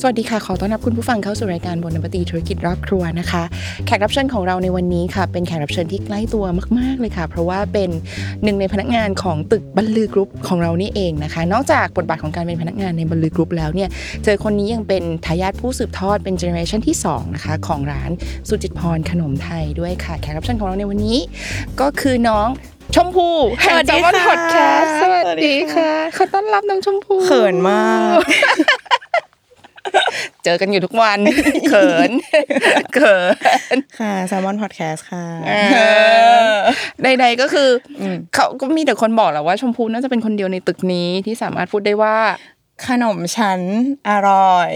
[0.00, 3.42] สวัสดีค่ะ ขอต้อนรับคุณผู้ฟังเข้าสู่รายการบนนปตีธุรกิจรอบครัวนะคะ
[3.86, 6.44] แขกรับเชิญของเราในวันนี้ค่ะ เป็นแขกรับเชิญที่ใกล้ตัว
[6.78, 7.90] มาก ๆ เลยค่ะ เพราะว่าเป็น
[8.44, 13.88] หนึ่งในพนักงานของตึกบรรลือกรุ๊ปของเรานี่เองนะคะ นอกจากบทบาทของการเป็นพนักงานในบรรลือกรุ๊ปแล้วเนี่ย
[14.24, 18.10] เจอคนนี้ยังเป็นทายาทผู้สืบทอดเป็นเจเนอเรชันที่สองนะคะของร้าน
[18.48, 21.18] สุจิตพรขนมไทยด้วยค่ะ แขกรับเชิญของเราในวันนี้
[21.80, 22.48] ก็คือน้อง
[22.94, 27.84] ชมพู่แห่งสวัสจดีอวันค่ะพอดแคสต์สวัสสวัสดีดีค่ะขอต้อนรับน้องชมพู่เขินมา
[28.16, 28.18] ก
[30.44, 31.18] เจอกันอยู่ทุกวัน
[31.68, 32.10] เขิน
[32.94, 33.16] เขิ
[33.74, 35.24] น ค่ะแซมมอนพอดแคสต์ค่ะ
[37.02, 37.68] ใดๆก็คือ
[38.00, 42.16] อมเขาก็มีแต่คนบอกแหละว่าชมพูน่าจะเป็นคนเดียวในตึกนี้ที่สามารถพูดได้ว่า
[42.88, 43.60] ขนมชั้น
[44.10, 44.72] อร่อย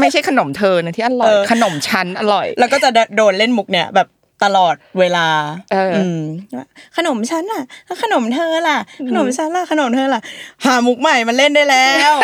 [0.00, 4.08] ไม่ใช่ขนมเธอนะที่อร่อยเออขนมชั้นอร่อย แล้วก็จะโดนเล่นมุกเนี่ยแบบ
[4.44, 5.26] ตลอดเวลา
[5.72, 6.22] เอออืม
[6.56, 8.78] ว่าขนมชั้นล่ะแล้วขนมเธอล่ะ
[9.08, 10.20] ขนมชั้นล่ะ ขนมเธอล่ะ
[10.64, 12.14] หามุกใหม่มันเล่นได้แล้ว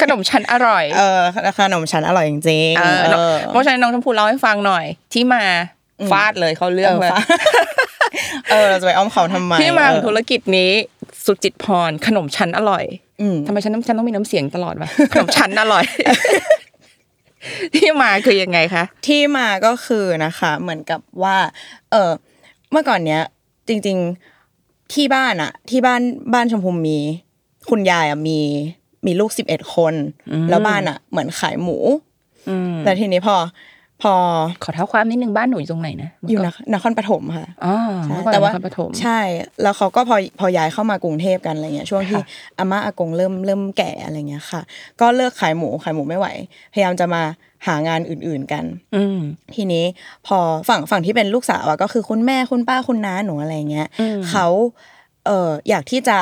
[0.00, 1.20] ขนมชั้นอร่อย เออ
[1.58, 5.42] ขนมชั้นอร่อยจริงๆเออเออเพราะฉะนั้นน้องชมพูเล่าให้ฟังหน่อย ที่มา
[6.10, 7.66] ฟาดเลยเขาเรื่องเลยเออฟาด
[8.50, 10.70] เออเราจะไปอ้อมเขาทำไมที่มาของเออธุรกิจนี้
[11.24, 12.84] สุจิตพรขนมชั้นอร่อย
[13.20, 15.84] อืมทำไมฉันต้องฉันต้องมีน้ำเสียงตลอดวะขนมชั้นอร่อย
[17.74, 21.36] ที่มาคือยังไงคะ ที่มาก็คือนะคะ เหมือนกับว่า
[21.90, 22.10] เออ
[22.70, 23.22] เมื่อก่อนเนี้ย
[23.68, 23.98] จริง
[24.44, 26.00] ๆที่บ้านอะที่บ้าน
[26.34, 26.98] บ้านชมพูมี
[27.70, 28.40] คุณยายอะมี
[29.06, 29.94] มีลูกสิบเอ็ดคน
[30.50, 31.76] แล้วบ้านอะเหมือนขายหมู
[32.48, 33.36] อืมแล้วทีนี้พอ
[34.02, 34.12] พอ
[34.62, 39.20] ขอเท้าความนิดนึงบ้านหนูอยู่ตรงไหนนะอยู่นครนครปฐมค่ะอ๋อใช่เมื่อก่อนแต่ว่านครปฐมใช่
[39.62, 42.26] แล้วเขาก็พอพอย้ายเข้ามากรุงเทพกันอะไรเงี้ยช่วงที่ค่ะ
[42.58, 44.60] อาม่าอากงเริ่มเริ่มแก่อะไรเงี้ยค่ะ
[45.00, 46.26] ก็เลิกขายหมูขายหมูไม่ไหว
[46.72, 47.22] พยายามจะมา
[47.66, 48.64] หางานอื่นๆกัน
[48.96, 49.18] อืม
[49.54, 49.84] ทีนี้
[50.26, 50.38] พอ
[50.68, 54.46] ฝั่งฝั่งที่เป็นลูกสาวอะก็คือคุณแม่คุณป้าคุณน้าหนูอะไรเงี้ยอืมเขา
[55.26, 56.18] เอ่ออยากที่จะ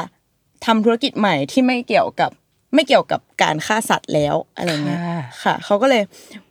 [0.67, 2.31] ทำธุรกิจใหม่ที่ไม่เกี่ยวกับ
[2.75, 6.03] ไม่เกี่ยวกับการฆ่าสัตว์แล้วอะไรเงี้ยค่ะค่ะเขาก็เลย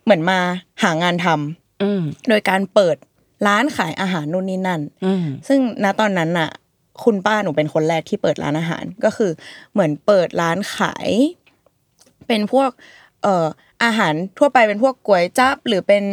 [0.03, 0.39] เหมือนมา
[0.83, 2.97] หางานทำอืมโดยการเปิด
[3.47, 6.49] ร้านขายอาหารนู่นนี่นั่นอืมซึ่งณตอนนั้นน่ะ
[7.03, 9.31] คุณป้าหนูเป็นคนแรกที่เปิดร้านอาหารก็คือ
[9.73, 11.09] เหมือนเปิดร้านขาย
[12.27, 12.69] เป็นพวก
[13.23, 13.45] เอ่อ
[13.83, 16.03] อาหารทั่วไปเป็นพวกก๋วยจั๊บหรือเป็น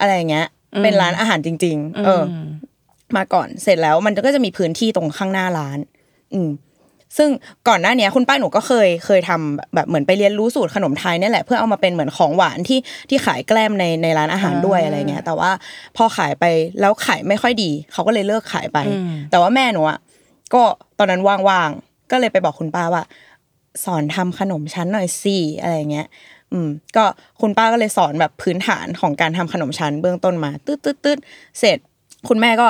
[0.00, 0.48] อะไรอย่างเงี้ย
[0.82, 2.34] เป็นร้านอาหารจริง ๆเอออ
[3.16, 5.78] มาก่อนเสร็จแล้วมันก็จะมีพื้นที่ตรงข้างหน้าร้าน
[6.34, 6.50] อืม
[7.16, 7.28] ซึ่ง
[7.68, 12.78] ก่อนหน้าเนี้ยคุณป้าหนูก็เคยเคยทำแบบเหมือนไปเรียนรู้สูตรขนมไทยเนี่ยแหละเพื่อเอามาเป็นเหมือนของหวานที่
[13.08, 15.50] ที่ขายแกล้มในในร้านอาหารด้วยอะไรเงี้ย แต่ว่า
[15.96, 16.44] พอขายไป
[16.80, 18.78] แล้วขายไม่ค่อยดี เขาก็เลยเลิกขายไป
[19.30, 19.98] แต่ว่าแม่หนูอะ
[20.54, 20.62] ก็
[20.98, 23.04] ตอนนั้นว่างๆก็เลยไปบอกคุณป้าว่า
[23.84, 26.08] สอนทำขนมชั้นหน่อยสิอะไรเงี้ย
[26.52, 27.04] อืมก็
[27.40, 31.18] คุณป้าก็เลยสอนแบบพื้นฐานของการทำขนมชั้นเบื้องต้นมาตืดตืดตืด
[31.58, 31.78] เสร็จ
[32.28, 32.68] คุณแม่ก็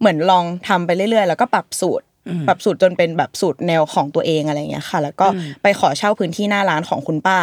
[0.00, 2.05] เหมือนลองทำไปเรื่อยๆ แล้วก็ปรับสูตร
[2.46, 5.26] ปรับสูตรจนเป็นแบบสูตรแนวของตัวเองอะไรเงี้ยค่ะ แล้วก็
[5.62, 7.38] ไปขอเช่าพื้นที่หน้าร้านของคุณป้า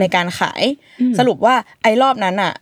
[0.00, 0.62] ในการขาย
[1.18, 2.52] สรุปว่าไอ้รอบนั้นอะ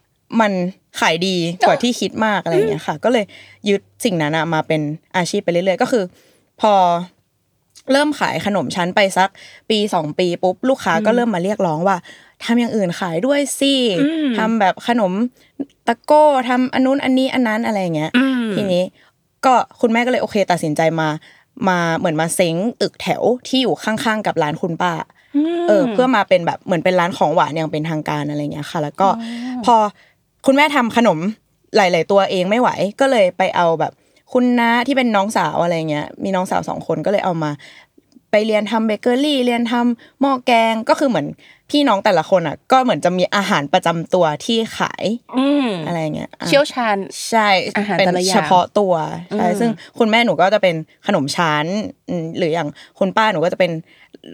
[0.41, 0.53] มัน
[1.00, 3.25] ขายดีกว่าที่คิดมากอะไรเงี้ยค่ะ ก็เลย
[3.69, 4.81] ยึดสิ่งนั้นอะมาเป็น
[5.16, 6.05] อาชีพไปเรื่อยๆ ก็คือ
[6.60, 6.72] พอ
[7.93, 9.28] เริ่มขายขนมชั้นไปสัก
[9.71, 11.97] ปีสองปีปุ๊บลูกค้าก็เริ่มมาเรียกร้องว่า
[12.44, 13.75] ทำอย่างอื่นขายด้วยสิ
[14.38, 15.12] ทำแบบขนม
[15.87, 18.10] ตะโก้ทำอันนู้นอันนี้อันนั้นอะไรอย่างเงี้ย
[18.55, 18.82] ทีนี้
[19.44, 21.09] ก็คุณแม่ก็เลยโอเค ตัดสินใจมา
[21.69, 24.93] มาเหมือนมาเซ้งตึกแถวที่อยู่ข้างๆกับร้านคุณป้า
[25.69, 29.09] เออเพื่อมาเป็นแบบเหมือนเป็นร้านของหวานอย่างเป็นทางการอะไรเงี้ยค่ะ แล้วก็
[29.65, 29.77] พอ
[30.47, 31.19] คุณแม่ทำขนม
[31.77, 33.93] หลาย ๆ ตัวเองไม่ไหวก็เลยไปเอาแบบ
[34.33, 37.50] คุณน้าที่เป็นน้องสาวอะไรเงี้ยมีน้องสาวสองคนก็เลยเอามา
[38.36, 41.26] ไปเรียนทำเบเกอรี่เรียนทำหม้อแกงก็คือเหมือน
[41.70, 45.04] พี่น้องแต่ละคนอะ ก็เหมือนจะมีอาหารประจำตัวที่ขาย
[45.36, 46.96] อืมอะไรเงี้ยอะเชี่ยวชาญ
[47.30, 48.94] ใช่อาหารเป็นแต่ละอย่างเฉพาะตัว
[49.32, 50.75] ใช่อืมซึ่งคุณแม่หนูก็จะเป็น
[51.06, 51.66] ขนมชั้น
[52.08, 53.72] อืมหรืออย่างคุณป้าหนูก็จะเป็น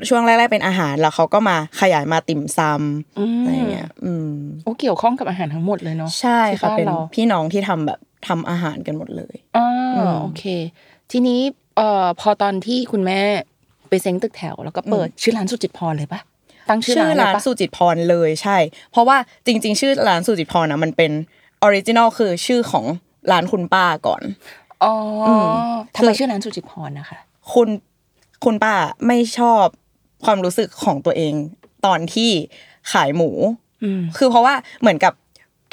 [0.09, 4.33] ช่วงแรกๆเป็นอาหารแล้วเขาก็มาขยายมาติ่มซำอะไรเงี้ยอืม
[4.65, 7.99] โอ้เกี่ยวข้องกับอาหารทั้งหมดเลยเนาะใช่ที่ค่ะบ้านเป็นเราพี่น้องที่ทำแบบ
[8.29, 9.67] ทำอาหารกันหมดเลยอ๋อ
[9.99, 10.45] อมโอเค
[11.11, 11.41] ทีนี้
[11.77, 13.21] เอ่อพอตอนที่คุณแม่
[13.93, 16.21] ไปเซ้งตึกแถว แล้วก็เปิดชื่อร้านสุจิตพรเลยปะ
[16.69, 18.57] ตั้งชื่อชื่อร้านร้านเลยปะสุจิตพรเลยใช่
[18.91, 19.17] เพราะว่า
[19.47, 21.13] จริง ๆ ชื่อร้านสุจิตพรนะมันเป็น
[21.63, 22.85] original คือชื่อของ
[23.33, 24.23] ร้านคุณป้าก่อน
[24.85, 24.93] อ๋อ
[25.27, 25.47] อม
[25.97, 27.19] ทำไมชื่อร้านสุจิตพรนะคะ
[27.53, 27.69] คุณ
[28.45, 28.75] คุณป้า
[29.07, 29.65] ไม่ชอบ
[30.25, 31.35] ความรู้สึกของตัวเอง
[31.87, 32.31] ตอนที่
[32.93, 33.31] ขายหมู
[33.83, 35.13] อืมคือเพราะว่าเหมือนกับ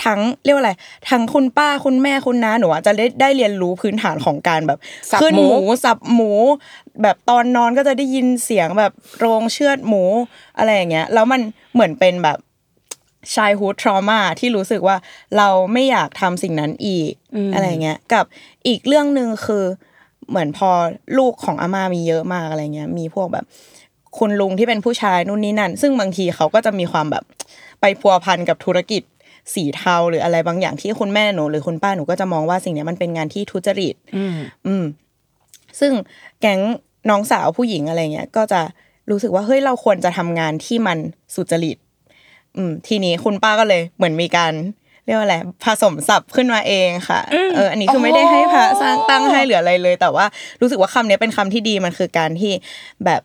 [0.04, 0.74] ทั้งเรียกว่าอะไร
[1.10, 4.80] ทั้งคุณป้าคุณแม่คุณน้าหนูอะจะได้ได้เรียนรู้พื้นฐานของการแบบ
[5.12, 6.32] สับขึ้นหหมูมูสับหมู
[7.02, 10.04] แบบตอนนอนก็จะได้ยินเสียงแบบโรงเชือดหมู
[10.58, 11.42] อะไรอย่างเงี้ยแล้วมัน
[11.74, 12.38] เหมือนเป็นแบบ
[13.36, 14.98] ชายฮูดทรมาที่รู้สึกว่า
[15.38, 17.14] เราไม่อยากทำสิ่งนั้นอีก
[17.54, 18.26] อะไรเงี้ยกับ
[18.68, 19.64] อีกเรื่องหนึ่งคือ
[20.30, 20.70] เหมือนพอ
[21.18, 23.46] ลูกของอาม่ามีเยอะมากอะไรเงี้ยมีพวกแบบ
[24.18, 27.24] คุณลุงที่เป็นผู้ชายนู่นนี่นั่น ซึ่งบางทีเขาก็จะมีความแบบ
[27.82, 29.04] ไปพัวพันกับธุรกิจ
[29.56, 34.36] สีเทาหรืออะไรบางอย่างที่คุณแม่หนูหรือคุณป้าหนูก็จะมองว่าสิ่งเนี้ยมันเป็นงานที่ทุจริตอืม
[34.68, 34.84] อืม
[35.80, 35.92] ซึ่ง
[36.42, 36.60] แก๊ง
[37.10, 38.62] น้องสาวผู้หญิงอะไรเงี้ยก็จะ
[39.10, 40.98] รู้สึกว่าเฮ้ยเราควรจะทำงานที่มัน
[41.36, 41.78] สุจริต
[42.56, 44.54] อืม ทีนี้คุณป้าก็เลย เหมือนมีการ
[45.06, 47.20] เรียกว่าอะไรผสมศัพท์ขึ้นมาเองค่ะ
[47.56, 50.26] เอออันนี้คือไม่ได้ให้พระสร้างตั้งให้หรืออะไรเลย แต่ว่า
[50.62, 52.54] รู้สึกว่าคำนี้เป็นคำที่ดีมันคือการที่
[53.06, 53.22] แบบ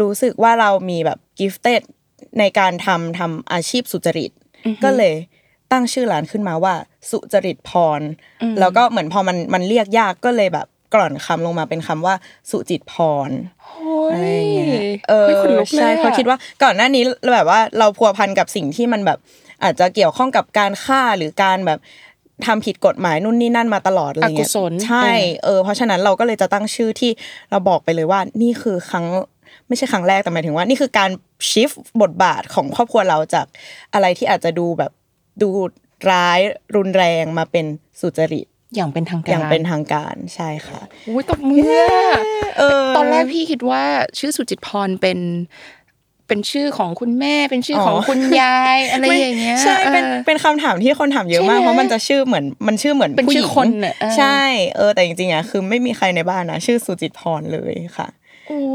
[0.00, 1.82] รู้สึกว่าเรามีแบบกิฟเต็ด
[2.38, 4.30] ในการทำทำอาชีพสุจริต
[4.84, 5.14] ก็เลย
[5.72, 6.74] ตั้งชื่อร้านขึ้นมาว่า
[7.10, 8.00] สุจริตพร
[8.60, 12.14] แล้วก็เหมือนพอมันมันเรียกยากก็เลยแบบกร่อนคำลงมาเป็นคำว่า
[12.50, 12.94] สุจิตพ
[13.28, 13.30] ร
[13.64, 17.02] โอ้ยอะไรอย่างเงี้ยเออฮ้ยขนลุกเลยใช่อะเพราะคิดว่าก่อนหน้านี้
[17.34, 19.18] แบบว่าเราพัวพันกับสิ่งที่มันแบบ
[19.62, 21.78] อาจจะเกี่ยวข้องกับการฆ่าหรือการแบบ
[22.46, 25.08] ทำผิดกฎหมายนู่นนี่นั่นมาตลอดอะไรอกุเงี้ยศลใช่
[25.44, 27.10] เออเพราะฉะนั้นเราก็เลยจะตั้งชื่อที่
[27.50, 29.06] เราบอกไปเลยว่านี่คือครั้ง
[29.68, 31.10] ไม่ใช่ครั้งแรกแต่หมายถึงว่า นี่คือการ
[31.50, 31.70] ชิฟ
[32.02, 33.46] บทบาทของครอบครัวเราจาก
[33.94, 34.90] อะไรที่อาจจะดูแบบ
[35.42, 35.48] ดู
[36.10, 36.40] ร้าย
[36.76, 37.66] รุนแรงมาเป็น
[38.00, 42.20] สุจริตอย่างเป็นทางการอย่างเป็นทางการใช่ค่ะอุ้ยตบมืออะ
[42.58, 43.82] เออตอนแรกพี่คิดว่า
[44.18, 45.18] ชื่อสุจิตพรเป็น
[46.28, 54.40] เป็นชื่อของคุณแม่เป็นชื่อของอ๋อคุณยายอะไรอย่างเงี้ยใช่เป็นออเป็นคำถามที่คนถามเยอะมากใช่ไหมเพราะมันจะชื่อเหมือนมันชื่อเหมือนเป็นผู้หชื่ญิองคนน่ะเออใช่
[54.76, 58.19] เออแต่จริงๆอะคือไม่มีใครในบ้านนะชื่อสุจิตพรเลยค่ะโอ้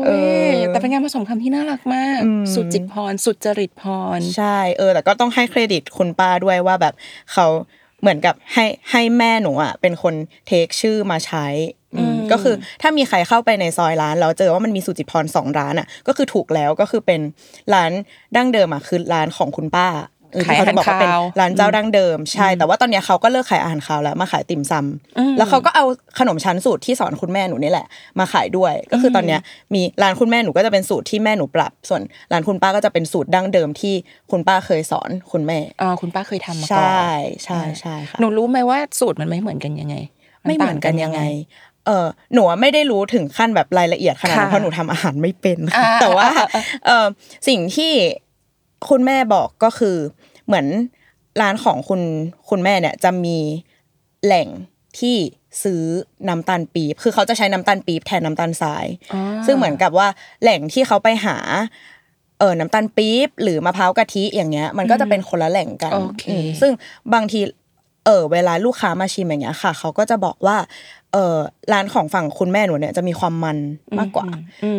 [0.06, 0.12] เอ
[0.54, 3.84] ยอแต่เป็นงานผสมคำที่น่ารักมากอืมสุจิตพร สุจริตพ
[4.18, 6.94] ร ใช่เออ แต่ก็ต้องให้เครดิตคุณป้าด้วยว่าแบบ
[7.34, 7.48] เขา
[8.02, 10.14] เหมือนกับให้ให้แม่หนูอะเป็นคน
[10.48, 11.48] เทคชื่อมาใช้
[11.96, 17.22] อืมอืมก็คือถ้ามีใครเข้าไปในซอยร้านแล้วเจอว่ามันมีสุจิตพรสองร้านอะ ก็คือถูกแล้วก็คือเป็น
[17.74, 17.92] ร้าน
[18.36, 25.86] ดั้งเดิมอะคือร้านของคุณป้าเออที่เขาจะบอกว่าเป็นร้านเจ้าดั้งเดิมใช่ แต่ว่าตอนเนี้ยเขาก็เลิกขายอาหารคาวแล้วมาขายติ่มซำแล้วเขาก็เอา
[26.20, 27.88] ขนมชั้นสูตรที่สอนคุณแม่หนูนี่แหละ
[28.20, 29.40] มาขายด้วย ก็คือตอนเนี้ย
[29.74, 32.02] มีร้านคุณแม่หนูก็จะเป็นสูตรที่แม่หนูปรับ ส่วน
[32.32, 33.94] ร้านคุณป้าก็จะเป็นสูตรดั้งเดิมที่
[34.32, 37.12] คุณป้าเคยสอนคุณแม่อ่าคุณป้าเคยทำมาใชก่อน่
[37.44, 39.96] ใช่ใช่ค่ะหนูรู้ไหมว่าสูตรมันไม่เหมือนกันยังไง
[40.44, 41.22] ไม่เหมือนกันยังไง
[41.86, 47.08] เออหนูอะไม่ได้รู้ถึงขั้นแบบรายละเอียดขนาดนั้นค่ะเพราะหนูทำอาหารไม่เป็นอ่าแต่ว่าอ่าอ่าเออ
[47.48, 47.92] สิ่งที่
[48.90, 49.98] คุณแม่บอกก็คือ
[50.48, 50.66] เหมือน
[51.42, 52.02] ร้านของคุณ
[52.50, 53.38] คุณแม่เนี่ยจะมี
[54.26, 54.48] แหล่ง
[55.00, 55.16] ที่
[55.64, 55.82] ซื้อ
[56.30, 60.08] น้ำตาลปี๊บคือเขาจะใช้น้ำตาลปี๊บแทนน้ำตาลทรายอ๋อซึ่งเหมือนกับว่า
[60.42, 61.38] แหล่งที่เขาไปหา
[62.40, 66.72] เออน้ำตาลปี๊บหรือมะพร้าวกะทิอย่างเงี้ย มันก็จะเป็นคนละแหล่งกันโอเคอืมซึ่ง
[67.14, 67.40] บางที
[68.06, 70.58] เออเวลาลูกค้ามาชิมอย่างเงี้ยค่ะ เขาก็จะบอกว่า
[71.14, 71.36] เออ
[71.74, 73.58] ร้านของฝั่งคุณแม่หนูเนี่ยจะมีความมัน
[74.00, 74.28] มากกว่า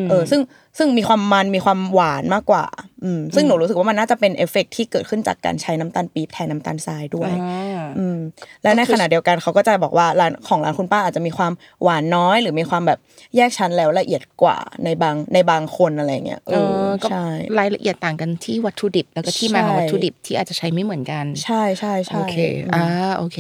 [0.00, 0.40] มเออซึ่ง
[0.78, 2.64] ซึ่งมีความมันมีความหวานมากกว่า
[3.05, 8.19] อืม ซึ่งหนูรู้สึกว่ามันน่าจะเป็นเอฟเฟกต์ที่เกิดขึ้นจากการใช้น้ำตาลปี๊บแทนน้ำตาลทรายด้วยอ่าอืม
[8.62, 11.52] และในก็คือขณะเดียวกันเขาก็จะบอกว่าร้านของร้านคุณป้าอาจจะมีความ
[11.82, 12.99] หวานน้อย หรือมีความแบบ
[13.37, 17.26] แยกชั้นแล้วละเอียดกว่าในบางในบางคนอะไรเงี้ยเอเอออก็ใช่
[17.58, 22.37] รายละเอียดต่างกันที่วัตถุดิบ แล้วก็ที่มาของใช่วัตถุดิบที่อาจจะใช้ไม่เหมือนกัน ใช่ใช่ใช่โอเค
[22.75, 22.84] อ่า
[23.19, 23.38] โอเค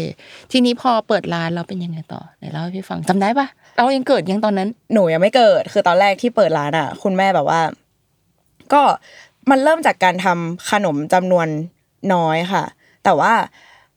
[0.52, 7.60] ทีนี้พอเปิดร้านเราเป็นยังไงต่อไหนเล่าให้พี่ฟังจำได้ปะ เรายังเกิดยังตอนนั้น หนูยังไม่เกิด คือตอนแรกที่เปิดร้านอะ คุณแม่แบบว่า
[8.72, 8.82] ก็
[9.50, 11.46] มันเริ่มจากการทำขนมจำนวน
[12.14, 12.64] น้อยค่ะ
[13.04, 13.32] แต่ว่า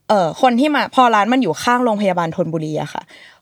[0.09, 3.01] เออคนที่มาพอร้านมันอยู่ข้างโรงพยาบาลธนบุรีอะค่ะ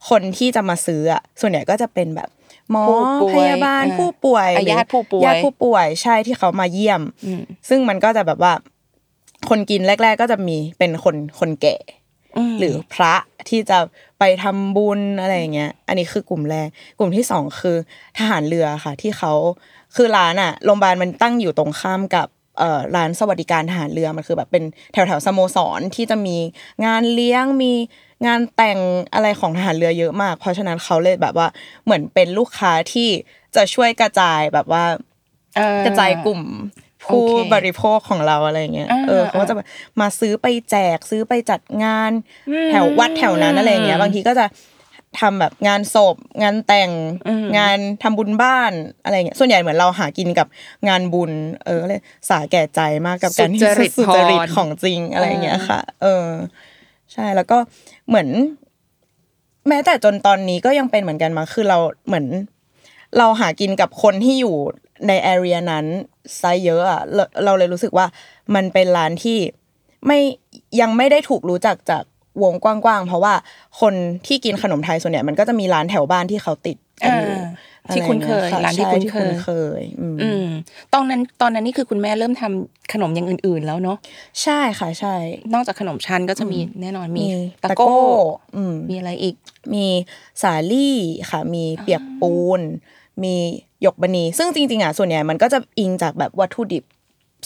[0.09, 2.29] คนที่จะมาซื้ออะส่วนใหญ่ก็จะเป็นแบบ
[2.71, 2.83] หมอ
[3.21, 8.53] ผู้ป่วยพยาบาลอ่าผู้ป่วยอะหรือญาติผู้ป่วยญาติผู้ป่วยใช่ที่เขามาเยี่ยมอืมซึ่งมันก็จะแบบว่า
[9.49, 11.75] คนกินแรก ๆ ก็จะมีเป็นคนคนแก่
[12.53, 13.13] มหรือพระ
[13.49, 13.77] ที่จะ
[14.19, 16.67] ไปทำบุญอะไรอย่างเงี้ย อันนี้คือกลุ่มแรก
[16.99, 17.77] กลุ่มที่สองคือ
[18.17, 19.33] ทหารเรือค่ะ ที่เขา
[19.95, 22.27] คือร้านอะโรงพยาบาลมันตั้งอยู่ตรงข้ามกับ
[22.59, 26.37] เอ่อร้านสวัสดิการทหารเรือมันคือแบบเป็นแถวแถวๆสโมสรที่จะมี
[26.85, 27.73] งานเลี้ยงมี
[28.25, 28.79] งานแต่ง
[29.13, 31.47] อะไรของทหารเรือเยอะมาก เพราะฉะนั้นเขาเลยแบบว่า
[31.83, 33.09] เหมือนเป็นลูกค้าที่
[33.55, 34.83] จะช่วยกระจายแบบว่า
[35.59, 36.41] อ่กระจายกลุ่ม
[37.03, 39.67] ผู้โอเคบริโภคของเราอะไรเงี้ยอ่าเออเขาก็จะแบบ
[40.01, 42.11] มาซื้อไปแจกซื้อไปจัดงาน
[42.49, 44.45] อืมแถววัดแถวนั้นอะไรเงี้ย บางทีก็จะ
[45.19, 46.91] ทำแบบงานศพงานแต่ง
[47.27, 48.71] อืมงานทำบุญบ้าน
[49.03, 50.47] อะไรเงี้ยส่วนใหญ่เหมือนเราหากินกับ
[50.89, 51.31] งานบุญ
[51.65, 56.27] เออก็เลยสาแก่ใจมากกับการที่สุจริตสุจริตพรของจริงอะไรเงี้ยค่ะ เออ
[57.13, 57.57] ใช่แล้วก็
[58.07, 58.29] เหมือน
[59.67, 61.77] แม้แต่จนตอนนี้ก็ยังเป็นเหมือนกันมาคือเรา
[62.07, 62.25] เหมือน
[63.17, 64.55] เราหากินกับคนที่อยู่
[65.07, 65.85] ในแอเรียนั้น
[66.41, 68.05] ซะเยอะอะเราเราเลยรู้สึกว่า
[68.55, 69.37] มันเป็นร้านที่
[70.05, 70.19] ไม่
[70.81, 72.03] ยังไม่ได้ถูกรู้จักจาก
[72.43, 73.33] วงกว้างๆ เพราะว่า
[73.81, 73.93] คน
[74.27, 77.35] ที่กินขนมไทยส่วนใหญ่มันก็จะมีร้านแถวบ้านที่เขาติดกันอยู่
[77.85, 79.49] อ่าที่คุ้นเคยอะไอางงี้ร้านที่ใช่คุ้นที่เคยคุ้นเค
[79.79, 80.47] ยอืมอืม
[80.93, 83.97] ตอนนั้นตอนนั้นนี่คือคุณแม่เริ่มทำขนมอย่างอื่น ๆ แล้วเนาะ
[84.43, 85.15] ใช่ค่ะใช่
[85.53, 87.29] นอกจากขนมชั้นก็จะมีแน่นอนมีมี
[87.63, 87.99] ตะตะโก้โก้
[88.55, 89.35] อืมมีอะไรอีก
[89.73, 89.85] มี
[90.41, 90.97] สาลี่
[91.31, 92.61] ค่ะ มีเปียกปูน
[93.23, 93.35] มี
[93.81, 96.83] หยกบะนีซึ่งจริงๆอะส่วนใหญ่มันก็จะอิงจากแบบวัตถุดิบ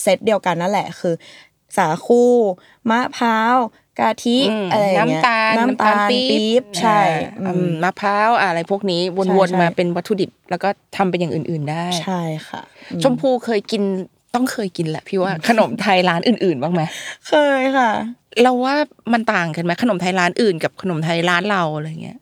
[0.01, 1.13] เซตเดียวกันนั่นแหละคือ
[1.77, 2.23] สาคู
[2.89, 3.55] มะพร้าว
[3.99, 6.99] กะทิอืมอะไรอย่างเงี้ยน้ำตาลน้ำตาลปี๊บใช่
[7.45, 12.61] อ่าอืมมะพร้าวอะไรพวกนี้ใช่วนใช่ๆมาเป็นวัตถุดิบ แล้วก็ทำเป็นอย่างอื่น ๆได้ใช่ค่ะ
[12.91, 13.83] อืมชมพูเคยกิน
[14.35, 16.81] ต้องเคยกินแหละพี่ว่าขนมไทยร้านอื่น ๆ บ้างไหม
[17.27, 17.91] เคยค่ะ
[18.41, 18.75] เราว่า
[19.13, 22.17] มันต่างกันไหมขนมไทยร้านอื่นกับขนมไทยร้านเราอะไรเงี้ย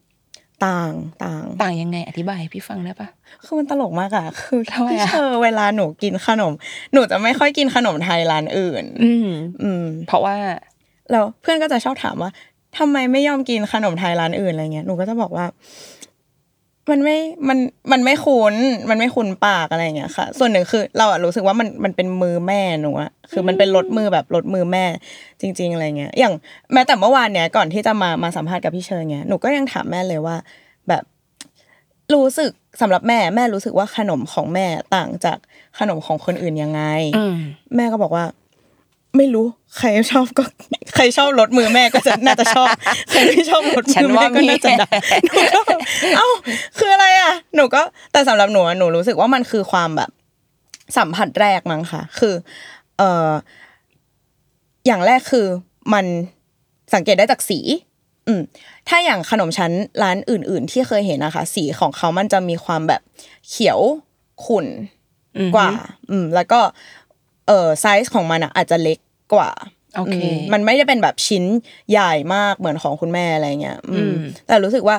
[0.66, 0.92] ต่าง
[1.24, 3.08] ต่างต่างยังไงอธิบายให้พี่ฟังได้ปะ
[3.46, 6.54] คือมันตลกมากอะคือทำไมพี่อะเชอเวลาหนูกินขนม
[6.94, 9.30] หนูจะไม่ค่อยกินขนมไทยร้านอื่น อืม
[9.62, 10.36] อืม เพราะว่า
[11.12, 12.32] แล้วเพื่อนก็จะชอบถามว่า
[12.78, 15.46] ทำไมไม่ยอมกินขนมไทยร้านอื่นอะไรเงี้ยหนูก็จะบอกว่า
[16.92, 17.18] มันไม่
[17.48, 17.58] มัน
[17.92, 18.56] มันไม่คุ้น
[18.90, 24.86] มันไม่คุ้นปากอะไรเงี้ยค่ะ ส่วนหนึ่งคือเราอะรู้สึกว่ามัน มันเป็นมือแม่หนูอะคือมันเป็นรถมือแบบรถมือแม่
[25.42, 26.34] จริง ๆ อะไรเงี้ย อย่าง
[26.74, 30.36] แม้แต่เมื่อวานเนี้ยก่อนที่จะมา มาสัมภาษณ์กับพี่เชิญเงี้ย หนูก็ยังถามแม่เลยว่า
[30.90, 31.04] แบบ
[32.14, 35.38] รู้สึกสำหรับแม่ แม่รู้สึกว่าขนมของแม่ต่างจาก
[35.80, 36.82] ขนมของคนอื่นยังไง
[37.18, 37.36] อืม
[37.76, 38.26] แม่ก็บอกว่า
[39.18, 39.46] ไม่รู้
[39.78, 40.44] ใครชอบก็
[40.96, 42.68] ใครชอบรถมือแม่ก็จะน่าจะชอบ
[43.10, 44.88] ใครไม่ชอบรถฉัมืนอว่าแม่ก็น่าจะมีได้
[45.26, 45.80] หนูก็แบบ
[46.16, 46.28] เอ้า
[46.78, 50.12] คืออะไรอะ หนูก็แต่สำหรับหนูอะหนูรู้สึกว่ามันคือความแบบ
[50.98, 52.34] สัมผัสแรกมั้งค่ะ คือ
[52.98, 53.30] เอ่อ
[54.86, 55.46] อย่างแรกคือ
[55.94, 56.06] มัน
[56.94, 57.60] สังเกตได้จากสี
[58.28, 58.42] อืม
[58.88, 59.72] ถ้าอย่างขนมชั้น
[60.04, 63.02] ร้านอื่น ๆ ที่เคยเห็นนะคะ สีของเขามันจะมีความแบบ
[63.50, 63.80] เขียว
[64.46, 64.68] ขุ่น
[65.38, 65.70] อืมกว่า
[66.10, 66.60] อืม แล้วก็
[67.50, 69.00] เอ่อไซส์ของมันอะอาจจะเล็ก
[69.34, 69.50] กว่า
[69.96, 71.44] โอเคมมันไม่ได้เป็นแบบชิ้น
[71.92, 74.16] ใหญ่มากเหมือนของคุณแม่อะไรเงี้ยอืมอืม
[74.48, 74.98] แต่รู้สึกว่า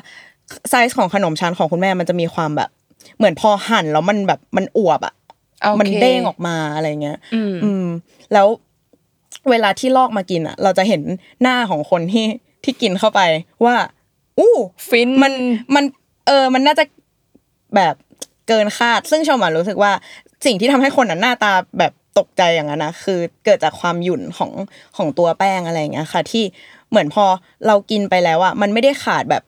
[0.71, 2.71] ไซส์ของขนมชั้นของคุณแม่มันจะมีความแบบ
[3.19, 5.15] เหมือนพอหั่นแล้วมันแบบมันอวบอะ
[5.63, 7.87] โอเคมันเด้งออกมาอะไรเงี้ยอืมอืม
[8.33, 8.47] แล้ว
[9.51, 11.03] เวลาที่ลอกมากินอะ เราจะเห็น
[11.43, 12.27] หน้าของคนที่
[12.65, 13.21] ที่กินเข้าไป
[13.65, 13.77] ว่า
[14.39, 14.57] อู้
[14.89, 15.33] ฟินมัน
[15.75, 15.85] มัน
[16.27, 16.85] เออ มันน่าจะ
[17.77, 17.95] แบบ
[18.49, 19.93] เกินคาด ซึ่งชมอะรู้สึกว่า
[20.47, 24.53] สิ่งที่ทำให้คนอะหน้าตาแบบ ตกใจอย่างนั้นนะคือเกิดจากความหยุ่นของ
[24.97, 26.45] ของตัวแป้งอะไรอย่างเงี้ยค่ะ ที่
[26.91, 27.25] เหมือนพอ
[27.67, 29.43] เรากินไปแล้วอะมันไม่ได้ขาดแบบ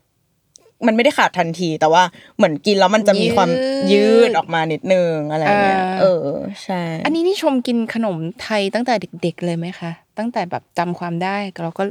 [0.86, 2.02] มันไม่ได้ขาดทันที แต่ว่า
[2.36, 3.50] เหมือนกินแล้วมันจะมีความ
[3.92, 6.28] ยืยืดดออกมานิดนึงอะไรเงี้ยอ่าเออ
[6.64, 11.84] ใช่อันนี้นี่ชมกินขนมไทยตั้งแต่เด็ก ๆ เลยไหมคะตั้งแต่แบบจำความได้เราก็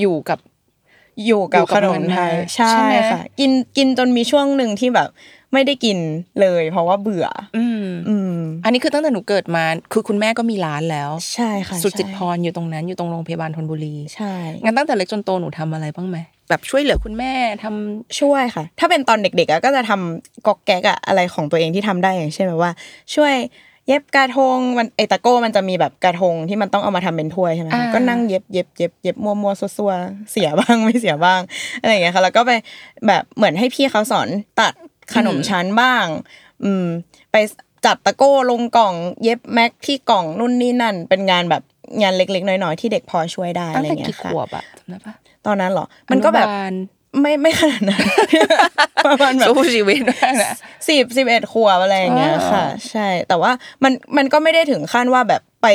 [0.00, 0.38] อยู่กับ
[1.26, 5.08] อยู่กับอยู่กับขนมมันไทยมาใช่ใช่ไหมค่ะ กินกินจนมีช่วงหนึ่งที่แบบ
[5.52, 5.98] ไม่ได้กิน
[6.40, 7.26] เลย เพราะว่าเบื่อ
[7.56, 14.32] อืมอืมอันนี้คือตั้งแต่หนูเกิดมา คือคุณแม่ก็มีร้านแล้ว ใช่ค่ะ สุจิตใช่พรอยู่ตรงนั้นอยู่ตรงโรงพยาบาลธนบุรีใช่
[14.64, 22.72] งั้นตั้งแต่เล็กจนโตหนูทำอะไรบ้างไหมแบบช่วยเหลือคุณแม่ทำช่วยค่ะ ถ้าเป็นตอนเด็กๆอะก็จะทำก๊อกแก๊กอะอะไรของตัวเองที่ทำได้อย่างเช่นแบบว่า
[23.14, 23.34] ช่วย
[23.86, 31.40] เย็บกระทงมันไอตะโก้มันจะมีแบบกระทงที่มันต้องเอามาทำเป็นถ้วยใช่ไหมคะอ่าก็นั่งเย็บเย็บเย็บเย็บมัวมัวๆซัวๆเสียบ้างไม่เสียบ้าง
[31.80, 32.52] อะไรอย่างเงี้ยค่ะ แล้วก็ไป
[33.06, 34.28] แบบเหมือนให้พี่เขาสอน
[34.60, 34.72] ตัด
[35.14, 36.06] ขนมชั้นบ้าง
[36.64, 36.86] อืม
[37.32, 37.36] ไป
[37.86, 41.62] จัดตะโก้ลงกล่องเย็บแม็กที่กล่องนู่นนี่นั่น เป็นงานแบบ
[42.00, 45.14] งานเล็กๆ น้อยๆ ที่เด็กพอช่วยได้ตั้อะงไรอแต่ย่างเงี้กี่ยขค่ะวบอะจำได้ปะ
[45.46, 46.74] ตอนนั้นเหรอ มันก็แบบอนุาล
[47.20, 48.02] ไม่ไม่ขนาดนั้น
[49.06, 50.54] ประมาณแบบสู้ชีวิตมากนะ
[50.88, 53.52] สิบสิบเอ็ดขวบอะไรอย่างเงี้ยอ่าค่ะ ใช่ แต่ว่า
[53.84, 55.66] มันมันก็ไม่ได้ถึงขั้นว่าแบบไป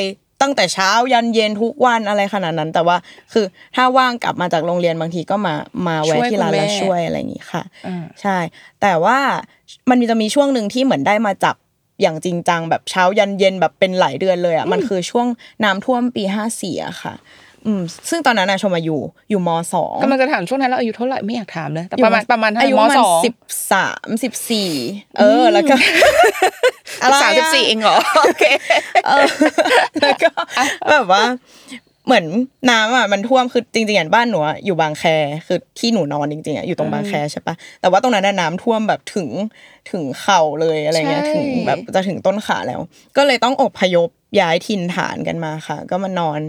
[0.41, 2.98] ตั้งแต่เช้ายันเย็นทุกวันอะไรขนาดนั้น แต่ว่า
[3.34, 5.56] คือถ้าว่างกลับมาจากโรงเรียนบางทีก็มา
[5.88, 8.38] มาแวะที่ร้านแล้วช่วยอะไรอย่างงี้ค่ะอ่าใช่
[8.82, 9.17] แต่ว่า
[9.89, 11.56] มันจะมีช่วงหนึ่งที่เหมือนได้มาจับ
[12.01, 15.27] อย่างจริงจังแบบเช้ายันเย็นแบบเป็นหลายเดือนเลยอะมันคือช่วง
[15.63, 17.13] น้ำท่วมปีห้าสี่อะค่ะ
[17.66, 18.98] อืมซึ่งตอนนั้นอะชมอายุ
[19.30, 23.36] อยู่มสองกำลังจะถามช่วงนั้นเราอายุเท่าไหร่ไม่อยากถามเลยแต่ประมาณประมาณเท่าไหอายุร่มประมาณสองสิบ
[23.72, 24.72] สามสิบสี่
[25.20, 25.76] เออแล้วก็
[27.04, 28.44] อะไรอะสามสิบสี่เองเหรอโอเค
[29.08, 29.26] เออ
[30.02, 30.30] แล้วก็
[30.90, 31.24] แบบว่า
[32.08, 32.26] เหมือน
[32.72, 35.04] น้ำอะมันท่วมคือจริงๆอะบ้านหนูอะอยู่บางแค
[35.48, 39.30] คือที่หนูนอนจริงๆอะอยู่ตรงบางแคใช่ปะแต่ว่าตรงนั้นน่ะน้ำท่วมแบบถึง
[39.92, 42.80] ถึงเข่าเลยอะไรเงี้ยใช่ถึงแบบจะถึงต้นขาแล้ว
[43.18, 44.10] ก็เลยต้องอพยพ
[44.40, 46.40] ย้ายถิ่นฐานกันมาค่ะ ก็มานอน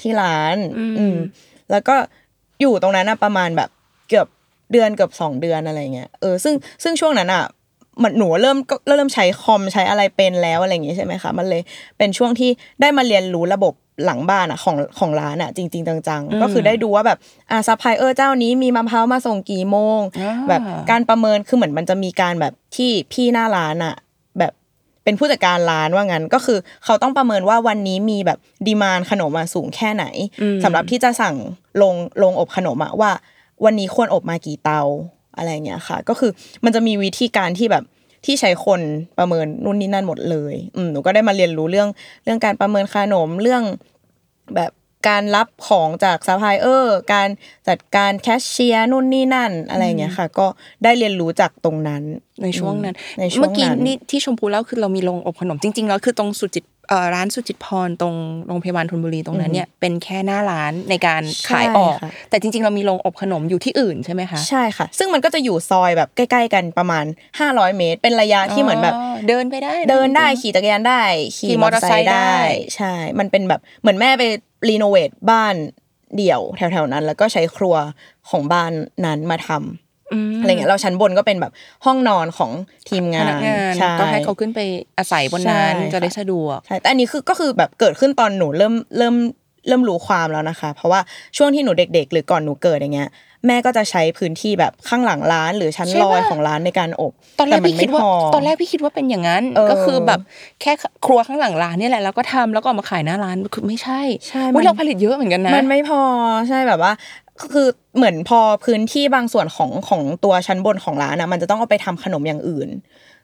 [0.00, 0.56] ที่ร้าน
[0.98, 1.16] อืม
[1.70, 1.96] แล้วก็
[2.60, 3.70] อยู่ตรงนั้นอะประมาณแบบ
[4.08, 4.26] เกือบ
[4.72, 7.44] เดือนเกือบสองเดือนอะไรเงี้ยเออซึ่งซึ่งช่วงนั้นอะ
[8.02, 11.62] มันหนูเริ่มก็เริ่มใช้คอมใช้อะไรเป็นแล้วอะไรอย่างงี้ใช่ไหมคะมันเลย
[11.98, 12.50] เป็นช่วงที่
[12.80, 13.74] ได้มาเรียนรู้ระบบ
[14.04, 17.18] หลังบ้านอะของของร้านอะจริง ๆ จังๆ ก็คือได้ดูว่าแบบ
[17.50, 23.94] อ่าซัพพลายเออร์เจ้านี้มีมะพร้าวมาส่งกี่โมงอ่าแบบการประเมินคือเหมือนมันจะมีการแบบที่พี่หน้าร้านอะ
[24.38, 24.52] แบบ
[25.04, 30.04] ไปเป็นผู้จัดการร้านว่างั้นก็คือเขาต้องประเมินว่าวันนี้มีแบบ demand ขนมมาสูงแค่ไหน
[30.64, 31.36] สำหรับที่จะสั่ง
[31.82, 33.10] ลงลงอบขนมอะว่า
[33.64, 34.82] วันนี้ควรอบมากี่เตา
[35.38, 36.30] อะไรเงี้ยค่ะ ก็คือ
[36.64, 37.84] มันจะมีวิธีการที่แบบ
[38.26, 38.80] ที่ใช้คน
[39.18, 41.88] ประเมินนู่นนี่นั่นหมดเลยอืมหนูก็ได้มาเรียนรู้เรื่อง
[42.24, 43.62] เรื่องการประเมินขนมเรื่อง
[44.56, 44.72] แบบ
[45.08, 47.28] การรับของจากซัพพลายเออร์การ
[47.68, 50.46] จัดการแคชเชียร์นู่นนี่นั่นอะไรเงี้ยค่ะ ก็
[50.84, 52.02] ได้เรียนรู้จากตรงนั้น
[52.42, 56.77] ในช่วงนั้น ในช่วงนั้นเมื่อกี้นี่ที่ชมพูเล่าคือเรามีโรงอบขนมจริง ๆ แล้วคือตรงสุจิตเอ่อ
[57.14, 58.14] ร้านสุจิตพรตรง
[58.46, 67.04] โรงพยาบาลธนบุรีตรงนั้นเนี่ยเป็นแค่หน้าร้านในการขายออกใช่ค่ะแต่จริง ๆ เรามีโรงอบขนมอยู่ที่อื่นใช่ไหมคะใช่ค่ะ ซึ่งมันก็จะอยู่ซอยแบบใกล้ ๆ กันประมาณ
[67.40, 68.94] 500 เมตร เป็นระยะที่เหมือนแบบ
[69.28, 71.02] เดินไปได้อะเดินได้ขี่จักรยานได้
[71.36, 72.42] ขี่ขี่มมออเตเตออร์ร์ไซไซค์ค์ได้ได้
[72.76, 74.22] ใช่ มันเป็นแบบเหมือนแม่ไป
[74.68, 75.54] รีโนเวทบ้าน
[76.16, 77.76] เดี่ยวแถวๆนั้น แล้วก็ใช้ครัว
[78.30, 78.72] ของบ้าน
[79.04, 81.52] นั้นมาทำ อืมอะไรเงี้ยเราชั้นบนก็เป็นแบบ
[81.84, 82.50] ห้องนอนของ
[82.88, 84.60] ทีมพงานันกงานใช่ก็ให้เขาขึ้นไป
[84.98, 89.14] อาศัยบนนั้นใช่จะได้ค่ะสะดวกใช่แต่อันนี้คือก็คือแบบเกิดขึ้นตอนหนูเริ่มเริ่ม
[89.68, 91.00] เริ่มรู้ความแล้วนะคะ เพราะว่า
[91.36, 93.10] ช่วงที่หนูเด็ก ๆ หรือก่อนหนูเกิดอย่างเงี้ย
[93.46, 100.20] แม่ก็จะใช้พื้นที่แบบข้างหลังร้าน หรือชั้นใช่ลอยปะของร้านในการอบตอนแรกมัพี่คิดว่าไม่พอตอนแรกพี่คิดว่าเป็นอย่างนั้นเออก็คือแบบ
[100.60, 100.72] แค่
[101.06, 106.00] ครัวข้างหลังร้านเนี่ยแหละแล้วก็ทำแล้วก็เอามาขายหน้าร้านคือไม่ใช่ใช่อุ๊ยมันเราผลิตเยอะเหมือนกันนะมันไม่พอ
[106.48, 106.92] ใช่แบบว่า
[107.52, 112.68] คือเหมือนพอพื้นที่บางส่วนของของตัวชั้นบนของร้านนะมันจะต้องเอาไปทำขนมอย่างอื่น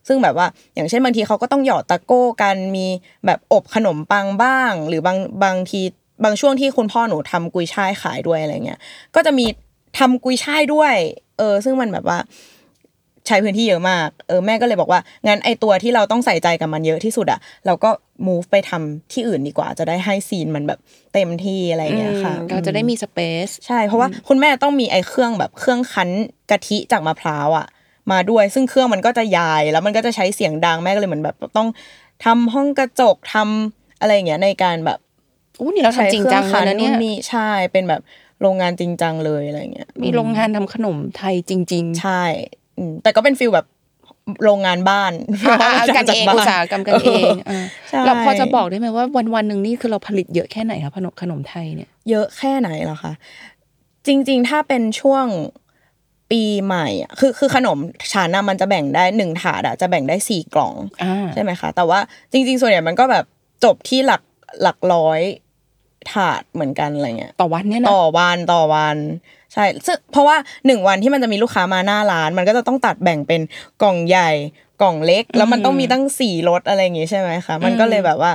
[0.08, 2.86] ซึ่งแบบว่าอย่างเช่นบางทีเขาก็ต้องหยอดตะโก้กันมี
[3.26, 5.80] แบบอบขนมปังบ้าง หรือบางบางที
[6.24, 8.80] บางช่วงที่คุณพ่อหนูทำกุยช่ายขายด้วยอะไรเงี้ย
[9.14, 9.46] ก็จะมี
[9.98, 10.94] ทำกุยช่ายด้วย
[11.38, 12.18] เออ ซึ่งมันแบบว่า
[13.26, 17.90] ใช้พื้นที่เยอะมาก เออแม่ก็เลยบอกว่างั้นไอตัวที่เราต้องใส่ใจกับมันเยอะที่สุดอะเราก็
[18.26, 20.78] move ไปทำที่อื่นดีกว่า จะได้ให้ซีนมันแบบ
[21.14, 26.10] เต็มที่อะไรอย่างเงี้ยค่ะ เราจะได้มีสเปซใช่เพราะว่าคุณแม่ต้องมีไอเครื่องแบบเครื่องคั้น
[26.50, 27.66] กะทิจากมะพร้าวอะ
[28.12, 31.68] มาด้วยซึ่งเครื่องมันก็จะยายแล้วมันก็จะใช้เสียงดังแม่ก็เลยเหมือนแบบต้อง
[32.24, 34.98] ทำห้องกระจกทำอะไรอย่างเงี้ยในการแบบ
[35.60, 38.02] อู้นี่เราทำจริงจังเลยนะเนี่ยใช้ครื่องคันี่ใช่เป็นแบบ
[38.40, 42.63] โรงงานจริงจังเลยอะไรอย่างเงี้ยมีโรงงานทำขนมไทยจริงใช่อืม
[43.02, 43.66] แต่ก็เป็นฟิลแบบ
[44.44, 53.12] โรงงานบ้านๆอ่าๆกันเองอุตสาหกรรมกันเองอ่าใช่เราพอจะบอกได้ไหมว่าวันวันๆหนึ่งนี่คือเราผลิตเยอะแค่ไหนคะขนมขนมไทยเนี่ย เยอะแค่ไหนเหรอคะ
[54.06, 55.26] จริง ๆ ถ้าเป็นช่วง
[56.30, 57.78] ปีใหม่อะคือคือขนม
[58.12, 61.98] ชานะมันจะแบ่งได้หนึ่งถาดอะจะแบ่งได้สี่กล่องอ่าใช่ไหมคะแต่ว่า
[62.32, 63.24] จริง ๆ ส่วนใหญ่มันก็แบบ
[63.64, 64.22] จบที่หลัก
[64.62, 65.20] หลักร้อย
[66.12, 68.96] ถาดเหมือนกันอะไรเงี้ยต่อวันเนี่ยนะต่อวันต่อวัน
[69.54, 70.36] ใช่ซึ่งเพราะว่า
[70.66, 73.40] หนึ่งวันที่มันจะมีลูกค้ามาหน้าร้าน มันก็จะต้องตัดแบ่งเป็น
[73.82, 74.30] กล่องใหญ่
[74.82, 78.32] กล่องเล็ก แล้วมันต้องมีตั้งสี่รสอะไรอย่างงี้ใช่ไหมคะมันก็เลยแบบว่า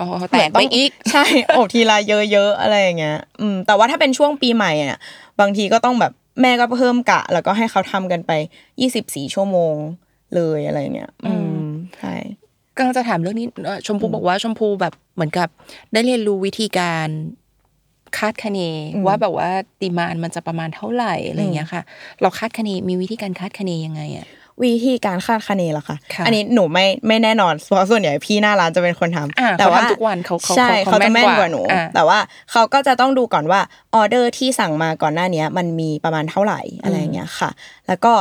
[0.00, 1.24] อ๋อแตกไปอีกใช่
[1.56, 4.98] อบทีละเยอะๆอะไรอย่างเงี้ยอืมแต่ว่าถ้าเป็นช่วงปีใหม่อะ
[5.40, 8.32] บางทีก็ต้องแบบแม่ก็เพิ่มกะ แล้วก็ให้เขาทำกันไป
[8.80, 9.76] ยี่สิบสี่ชั่วโมง
[10.34, 11.60] เลยอะไรเงี้ย อืม
[11.98, 12.14] ใช่
[12.76, 15.48] กำลังจะถามเรื่องนี้เอ่อชมพูบอกว่าชมพูแบบเหมือนกับ
[15.92, 17.08] ได้เรียนรู้วิธีการ
[18.18, 18.58] คาดคะเน
[19.06, 19.50] ว่าแบบว่า
[19.82, 21.82] ดีมานมันจะประมาณเท่าไหร่อะไรอย่างเงี้ยค่ะ
[22.20, 24.26] เราคาดคะเนมีวิธีการคาดคะเนยังไงอะ
[24.62, 32.18] วิธีการคาดคะเนเหรอคะค่ะอันนี้หนูไม่ไม่แน่นอนเพราะส่วนใหญ่พี่หน้าร้านจะเป็นคนทำอ่าแต่ว่าเขาทำทุกวันเขาเขาใช่เขาเขาจะแม่นแม่นกกว่าว่าหนูอ่าแต่ว่า
[32.50, 33.60] เขาก็จะต้องดูก่อนว่า
[33.94, 37.50] ออเดอร์ที่สั่งมาก่อนหน้าเนี้ยมันมีประมาณเท่าไหร่อะไรอย่างเงี้ยค่ะ
[37.88, 38.12] แล้วก็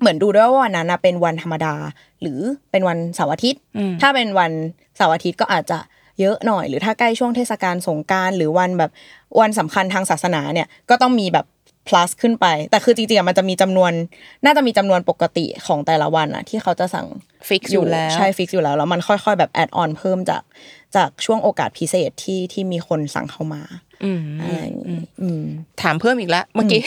[0.00, 1.74] เหมือนดูด้วยว่าวันนั้นนะเป็นวันธรรมดา
[2.20, 2.38] หรือ
[2.70, 3.60] เป็นวันเสาร์อาทิตย์
[4.00, 4.52] ถ้าเป็นวัน
[4.96, 5.78] เสาร์อาทิตย์ก็อาจจะ
[6.20, 8.90] เยอะหน่อย หรือถ้าใกล้ช่วงเทศกาลสงกรานต์หรือวันแบบ
[9.40, 11.46] วันสำคัญทางศาสนาเนี่ยก็ต้องมีแบบ
[11.88, 13.92] plus ขึ้นไป แต่คือจริงๆอะมันจะมีจำนวน
[14.44, 17.06] น่าจะมีจำนวนปกติของแต่ละวันอะที่เขาจะสั่ง
[17.48, 20.42] fix อยู่แล้วใช่ fix อยู่แล้ว แล้วมันค่อยๆ แบบ add on เพิ่มจาก
[20.96, 23.62] จากช่วงโอกาสพิเศษที่ที่มีคนสั่งเข้ามา
[24.04, 25.42] อืมอะไรอย่างงี้อืม
[25.82, 26.82] ถามเพิ่มอีกแล้วเมื่อกี้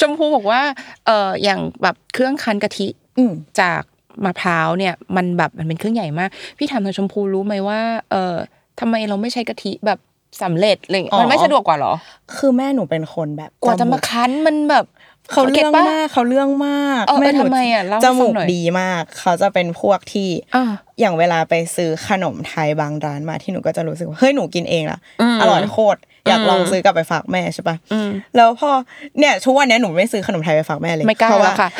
[0.00, 0.62] ชมพูบอกว่า
[1.06, 2.88] เอออย่างแบบเครื่องคั้นกะทิ
[3.18, 3.82] อืมจาก
[4.24, 6.28] มะพร้าวเนี่ยมันแบบมันเป็นเครื่องใหญ่มาก
[6.58, 8.34] พี่ถามทางชมพูรู้ไหมว่า เออ
[8.80, 9.98] ทำไมเราไม่ใช้กะทิแบบ
[10.42, 11.92] สำเร็จอะไรอย่างเงี้ยอ๋อมันไม่สะดวกกว่าเหรอ
[12.36, 14.86] คือแม่หนูเป็นคนแบบกว่าจะมาคั้นมันแบบ
[15.32, 20.64] เขาเรื่องก็ตปะมากเขาเรื่องมากเออเออแม่หนูทำไมอะเล่าให้จฟังมูกหน่อยดีมาก เขาจะเป็นพวกที่อ่า
[21.00, 25.98] อย่างเวลาไปซื้อขนมไทยบางร้านมาที่หนูก็จะรู้สึกว่าเฮ้ยหนูกินเองละอืมอร่อยโคตร
[26.28, 28.70] อยากลองอืมซื้อกลับไปฝากแม่ใช่ปะอืมแล้วพอ
[29.18, 31.70] เนี่ยทุกวันเนี้ยหนูไม่ซื้อขนมไทยไปฝากแม่เลยไม่กล้าเพราะแล้ว่าวค่ะ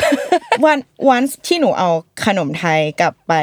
[0.65, 0.79] วัน
[1.11, 1.89] วันที่หนูเอา
[2.27, 3.35] ขนมไทยกลับไป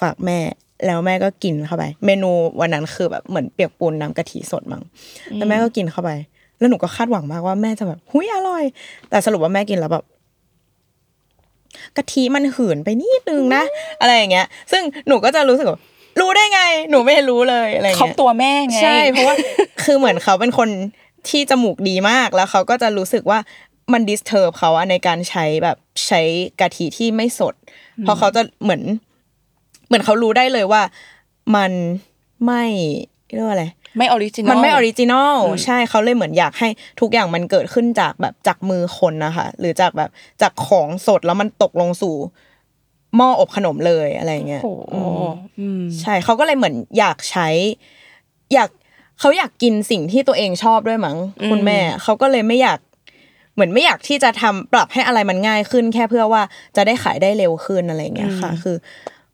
[0.00, 0.38] ฝากแม่
[0.86, 4.82] แล้วแม่ก็กินเข้าไป เมนูวันนั้นคือแบบเหมือนเปียกปูนน้ำกะทิสดมั้ง
[5.34, 6.10] แล้วแม่ก็กินเข้าไป
[6.58, 8.64] แล้วหนูก็คาดหวังมากว่าแม่จะแบบหุยอร่อย
[9.10, 10.04] แต่สรุปว่าแม่กินแล้วแบบ
[11.96, 13.62] กะทิมันหืนไปนิดนึงนะ
[14.00, 15.80] อะไรอย่างเงี้ย ซึ่งหนูก็จะรู้สึกว่า
[16.28, 19.36] รู้ได้ไง หนูไม่รู้เลยอะไรอย่างเขาเงี้ยตัวแม่ไง ใช่เพราะว่า
[19.84, 20.68] คือเหมือนเขาเป็นคน
[21.28, 23.38] ที่จมูกดีมากแล้วเขาก็จะรู้สึกว่า
[23.92, 26.20] มัน disturb เขาอะในการใช้แบบใช้
[26.60, 27.54] กะทิที่ไม่สด
[28.00, 28.82] เพราะเขาจะเหมือน
[29.86, 30.82] เหมือนเขารู้ได้เลยว่า
[31.56, 31.72] มัน
[32.46, 32.64] ไม่
[33.34, 33.64] เรียกว่าอะไร
[33.98, 36.68] ไม่ original มันไม่ original อืมใช่เขาเลยเหมือนอยากให้
[37.00, 40.10] ทุกอย่างมันเกิดขึ้นจากแบบจากมือคนนะคะหรือจากแบบ
[40.42, 42.14] จากของสดแล้วมันตกลงสู่
[43.16, 47.48] หม้ออบขนมเลยอะไรเงี้ยโอ้โหอืมอืมใช่เขาก็เลยเหมือนอยากใช้
[48.54, 48.70] อยาก
[49.20, 51.16] เขาอยากกินสิ่งที่ตัวเองชอบด้วยมั้ง
[51.50, 52.78] คุณแม่เขาก็เลยไม่อยาก
[53.54, 56.42] เหมือนไม่อยากที่จะทำปรับให้อะไรมันง่ายขึ้น แค่เพื่อว่า
[56.76, 58.76] จะได้ขายได้เร็วขึ้นอะไรเงี้ยค่ะ คือ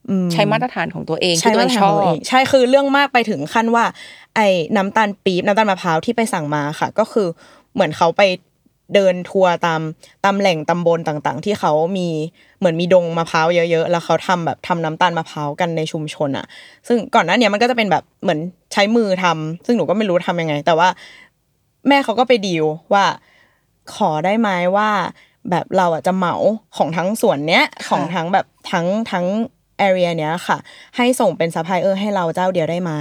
[0.08, 3.84] อืมใช้มาตรฐานของตัวเองใช่ที่ตัวมาเอตรงฐานชอของตัวเอบงใช่คือเรื่องมากไปถึงขั้นว่า
[4.36, 7.26] ไอ้น้ำตาลปี๊บน้ำตาลมะพร้าวที่ไปสั่งมาค่ะ ก็คือ
[7.74, 8.22] เหมือนเขาไป
[8.94, 9.80] เดินทัวร์ตาม
[10.24, 12.08] ตามแหล่งตำบลต่างๆ ที่เขามี
[12.58, 16.46] เหมือนมีดงมะพร้าวเยอะๆ แล้วเขาทำแบบทำน้ำตาลมะพร้าวกันในชุมชนอะ
[16.86, 18.40] ซึ่งก่อนหน้าเนี้ยมันก็จะเป็นแบบเหมือน
[18.72, 20.88] ใช้มือทำซึ่งหนูก็ไม่รู้ทำยังไง แต่ว่า
[21.88, 23.04] แม่เขาก็ไปดีลว่า
[23.94, 24.90] ขอได้ไหมว่า
[25.50, 26.34] แบบเราอะจะเหมา
[26.76, 29.26] ของทั้งส่วนเนี้ยของทั้งแบบทั้งทั้ง
[29.78, 30.58] แอเรียเนี้ยค่ะ
[30.96, 32.92] ให้ส่งเป็นซัพพลายเออร์ให้เราเจ้าเดียวได้ไหม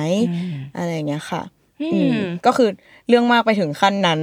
[0.78, 1.42] อะไรอย่างเงี้ยค่ะ
[1.82, 2.70] อืมก็คือ
[3.08, 4.20] เรื่องมากไปถึงขั้นนั้น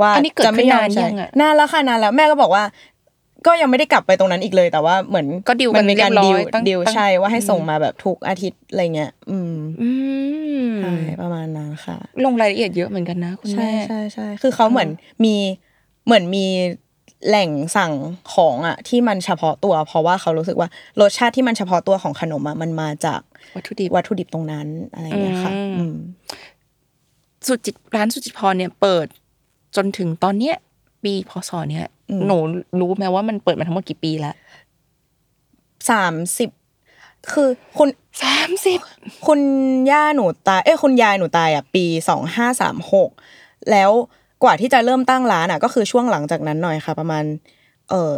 [0.00, 2.64] ว่าอันนี้เกิดจะไม่ยอมขึ้นนานใช้ยังอะนานแล้วค่ะนานแล้วแม่ก็บอกว่า
[3.46, 9.90] ก็ยังไม่ได้กลับไปตรงนั้นอีกเลยแต่ว่าเหมือนก็ดีลกันมัมีการเรีดียบลร้อยตั้งดีลตั้งใช่ว่าให้ส่งมาแบบทุกอาทิตย์อะไรเงี้ยอืมอื
[10.68, 14.88] มใช่ประมาณนั้นค่ะ ลงรายละเอียดเยอะเหมือนกันนะคุณใช่แม่ใช่ใช่คือเขาเหมือน
[15.24, 15.34] มี
[16.06, 16.46] เหมือนมี
[17.28, 17.92] แหล่งสั่ง
[18.34, 20.68] ของอะที่มันเฉพาะตัว เพราะว่าเขารู้สึกว่า
[21.00, 23.20] รสชาติที่มันเฉพาะตัวของขนมอะมันมาจาก
[23.56, 25.94] วัตถุดิบวัตถุดิบตรงนั้นอะไรอย่างเงี้ยค่ะอืมอืม
[27.46, 29.06] สุจิตร้านสุจิตพรเนี่ยเปิด
[29.76, 30.56] จนถึงตอนเนี้ย
[31.04, 32.36] ปีพศเนี่ยอืมหนู
[32.80, 34.34] รู้ไหมว่ามันเปิดมาทั้งหมดกี่ปีแล้ว
[35.90, 36.50] สามสิบ
[37.32, 37.88] คือคุณ
[38.22, 38.78] สามสิบ
[39.26, 39.40] คุณ
[39.90, 43.10] ย่าหนูตาย เอ้ยคุณยายหนูตายอะปีสองห้าสามหก
[43.70, 43.90] แล้ว
[44.42, 47.24] กว่าที่จะเริ่มตั้งร้านอะ ก็คือช่วงหลังจากนั้นหน่อยค่ะ ประมาณ
[47.90, 48.12] เออ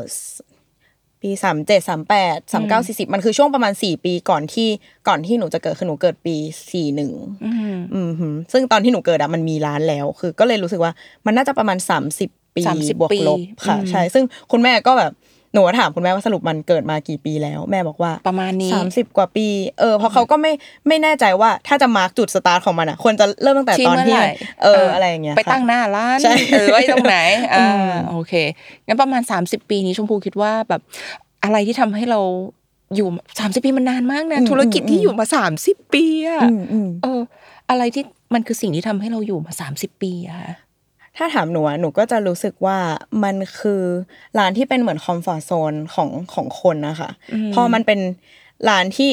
[1.22, 4.68] ปีสามเจ็ดสามแปดสามเก้าสี่สิบมันคือช่วงประมาณสี่ปีก่อนที่
[5.08, 6.37] ก่อนที่หนูจะเกิดคือหนูเกิดปี
[6.72, 7.12] สี่หนึ่ง
[7.44, 10.92] อืมหืมซึ่งตอนที่หนูเกิดอะมันมีร้านแล้ว คือก็เลยรู้สึกว่า
[11.26, 15.12] มันน่าจะประมาณสามสิบปี30บวกลบปีค่ะอืมใช่ ซึ่งคุณแม่ก็แบบ
[15.53, 19.49] หนูก็ถามคุณแม่ว่าสรุปมันเกิดมากี่ปีแล้ว แม่บอกว่าประมาณนี้สามสิบกว่าปี
[19.81, 20.53] เออเพราะเขาก็ไม่
[20.88, 27.17] ไม่แน่ใจว่าถ้าจะมาร์กจุดสตาร์ทของมันอะควรจะเริ่มตั้งแต่ที่ตอนเมื่อที่ไหร่เอออะไรอย่างเงี้ยไปค่ะตั้งหน้าร้านใช่เออไว้ตรงไหน
[27.55, 28.33] อือ่ามโอเค
[28.87, 30.81] งั้นประมาณสามสิบปีนี้ชมพูคิดว่าแบบ
[31.45, 32.21] อะไรที่ทำให้เรา
[32.97, 33.09] อยู่
[33.41, 37.21] สามสิบปีมันนานมากนะอืมธุรกิจอืมที่อยู่มาสามสิบปีอะอืมอืมเออ
[37.71, 40.53] อะไรที่มันคือสิ่งที่ทำให้เราอยู่มาสามสิบปีอะค่ะ
[41.16, 42.79] ถ้าถามหนูอะหนูก็จะรู้สึกว่า
[43.25, 43.83] มันคือ
[44.38, 47.11] ร้านที่เป็นเหมือนคอมฟอร์ z โซนของของคนนะคะ
[47.55, 48.01] พอมันเป็น
[48.68, 49.12] ร้านที่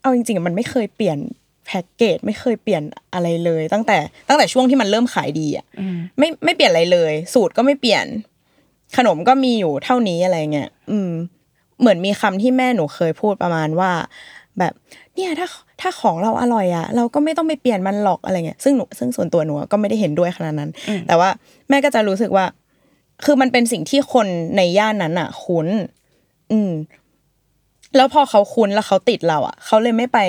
[0.00, 1.18] เอาจริงๆอะมันไม่เคยเปลี่ยน
[1.66, 2.82] แพ็กเกจไม่เคยเปลี่ยน
[3.14, 3.98] อะไรเลย ตั้งแต่
[4.28, 5.66] ตั้งแต่ช่วงที่มันเริ่มขายดีอะ
[6.18, 8.06] ไม่ไม่เปลี่ยนอะไรเลย สูตรก็ไม่เปลี่ยน
[8.96, 11.10] ขนมก็มีอยู่เท่านี้อะไรเงี้ยอืม
[11.80, 13.90] เหมือนมีคำที่แม่หนูเคยพูดประมาณว่า
[14.58, 14.72] แบบ
[15.16, 15.48] เนี่ยถ้า
[15.80, 20.70] ถ้าของเราอร่อยอะเราก็ไม่ต้องไปเปลี่ยนมันหรอกอะไรเงี้ยซึ่งหนูซึ่งส่วนตัวหนูอะก็ไม่ได้เห็นด้วยขนาดนั้น
[21.06, 21.28] แต่ว่า
[21.68, 22.44] แม่ก็จะรู้สึกว่า
[23.24, 24.26] คือมันเป็นสิ่งที่คน
[24.56, 25.66] ในย่านนั้นอะคุ้น
[26.52, 26.72] อืม
[27.96, 30.20] แล้วพอเขาคุ้นแล้วเขาติดเราอะเขาเลยไม่ไป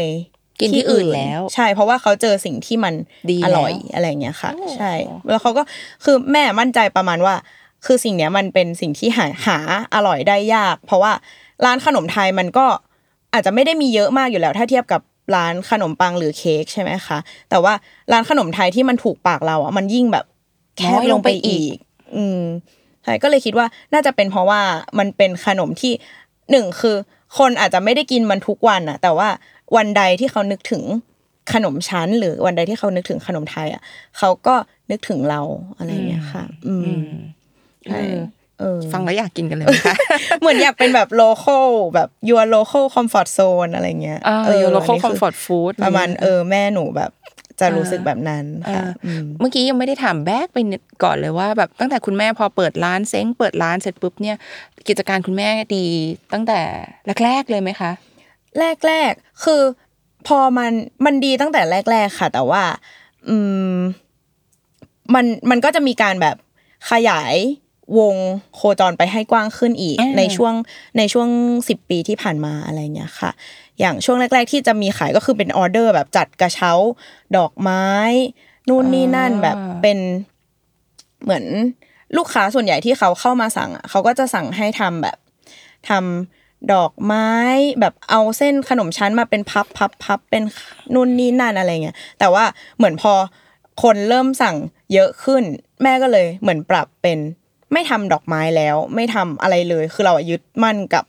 [0.59, 2.93] กินที่อื่นแล้ว ใช่ เพราะว่าเขาเจอสิ่งที่มัน
[3.31, 4.91] ดีอร่อยแล้วอะไรอย่างเงี้ยค่ะโอ้ใช่
[5.29, 5.63] แล้วเขาก็
[6.03, 7.35] คือแม่มั่นใจประมาณว่า
[7.85, 9.57] คือสิ่งเนี้ยมันเป็นสิ่งที่หาหา
[9.95, 11.13] อร่อยได้ยาก เพราะว่า
[11.65, 12.65] ร้านขนมไทยมันก็
[13.37, 15.01] อาจจะไม่ได้มีเยอะมากอยู่แล้ว ถ้าเทียบกับ
[15.35, 17.17] ร้านขนมปังหรือเค้กใช่ไหมคะ
[17.49, 17.73] แต่ว่า
[18.11, 20.25] ร้านขนมไทยที่มันถูกปากเราอะมันยิ่งแบบ
[20.77, 21.75] แคบลงไปอีก
[22.15, 22.41] อืม
[23.03, 24.61] ใช่ก็เลยคิดว่าน่าจะเป็นเพราะว่า
[24.99, 25.93] มันเป็นขนมที่
[26.51, 26.95] หนึ่งคือ
[27.37, 29.29] คนอาจจะไม่ได้กินมันทุกวันอะ แต่ว่า
[29.75, 30.83] วันใดที่เขานึกถึง
[31.53, 33.81] ขนมชั้น หรือวันใดที่เขานึกถึงขนมไทย อะ
[34.17, 34.55] เขาก็
[34.91, 35.41] นึกถึงเรา
[35.77, 37.09] อะไรอย่างเงี้ยค่ะ อืมอืม
[37.85, 38.21] ใช่เออเออ
[38.93, 39.95] ฟังแล้วอยากกินกันเลยไหมคะ
[40.39, 47.11] เหมือนอยากเป็นแบบ local แบบ your local comfort zone อะไรเงี้ยอ่าเอออยู่ local อันนี้คือ comfort food ประมาณเออแม่หนูแบบ
[47.59, 50.57] จะรู้สึกแบบนั้นค่ะอ่าอืมเมื่อกี้ยังไม่ได้ถามแบกไป
[51.03, 54.37] ก่อนเลยว่าแบบตั้งแต่คุณแม่พอเปิดร้านเซ้งเปิดร้านเสร็จปุ๊บเนี่ย
[54.87, 55.85] กิจการคุณแม่ดี
[56.33, 56.59] ตั้งแต่
[57.23, 57.91] แรกๆเลยไหมคะ
[58.59, 59.61] แรกแรกๆคือ
[60.27, 60.71] พอมัน
[61.05, 62.63] มันดีตั้งแต่แรก ๆ ค่ะ แต่ว่า
[63.29, 63.35] อื
[63.75, 63.77] ม
[65.13, 66.35] มันมันก็จะมีการแบบ
[66.91, 67.35] ขยาย
[67.99, 68.15] วง
[68.55, 70.53] โคจรไปให้กว้างขึ้นอีกอ่าในช่วง
[70.97, 71.29] ในช่วง
[71.67, 73.31] สิบปีที่ผ่านมาอะไรเงี้ยค่ะ
[73.79, 76.71] อย่างช่วงแรก ๆ ที่จะมีขายก็คือเป็นออเดอร์แบบจัดกระเช้า
[77.37, 77.85] ดอกไม้
[78.67, 79.99] นู่นนี่นั่นแบบเป็น
[81.23, 81.45] เหมือน
[82.17, 85.17] ลูกค้าส่วนใหญ่ที่เขาเข้ามาสั่งอะเขาก็จะสั่งให้ทำแบบ
[85.89, 87.29] ทำดอกไม้
[87.79, 90.43] แบบเอาเส้นขนมชั้นมาเป็นพับพับพับเป็น
[90.93, 92.45] นู่นนี่นั่นอะไรเงี้ยแต่ว่า
[92.77, 93.13] เหมือนพอ
[93.83, 94.55] คนเริ่มสั่ง
[94.93, 95.43] เยอะขึ้น
[95.83, 97.19] แม่ก็เลยเหมือนปรับเป็น
[97.73, 101.03] ไม่ทำดอกไม้แล้ว ไม่ทำอะไรเลย คือเราอะยึดมั่นกับ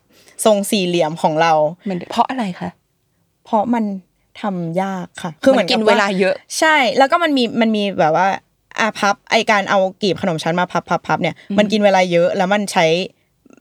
[0.44, 1.52] ทรงสี่เหลี่ยมของเรา
[1.88, 2.70] มันเพราะอะไรคะ
[3.44, 3.84] เพราะมัน
[4.42, 8.28] ทำยากค่ะ คือเหมือนกินเวลาเยอะ ใช่ แล้วก็มันมีมันมีแบบว่า
[8.80, 12.86] อาพับไอการเอากลีบขนมชั้นมาพับพับพับเนี่ยมันกินเวลาเยอะแล้วมันใช้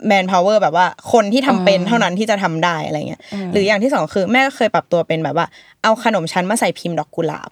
[0.07, 5.47] manpower แบบว่าคนที่ทำเป็นเท่านั้นที่จะทำได้อะไรเงี้ยหรืออย่างที่สองคือแม่ก็เคยปรับตัวเป็นแบบว่า
[5.83, 7.49] เอาขนมชั้นมาใส่พิมพ์ดอกกุหลาบ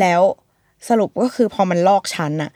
[0.00, 0.22] แล้ว
[0.88, 2.50] สรุปก็คือพอมันลอกชั้นอะ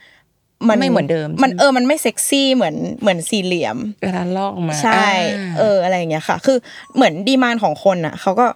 [0.67, 6.57] ไม่เหมือนเดิม มันใช่ไหมเออมันไม่เซ็กซี่เหมือนเหมือนสี่เหลี่ยมเวลาลอกออกมา ใช่อ่าเอออะไรอย่างเงี้ยค่ะ คือ
[6.95, 8.47] เหมือนดีมานของคนอะเขาก็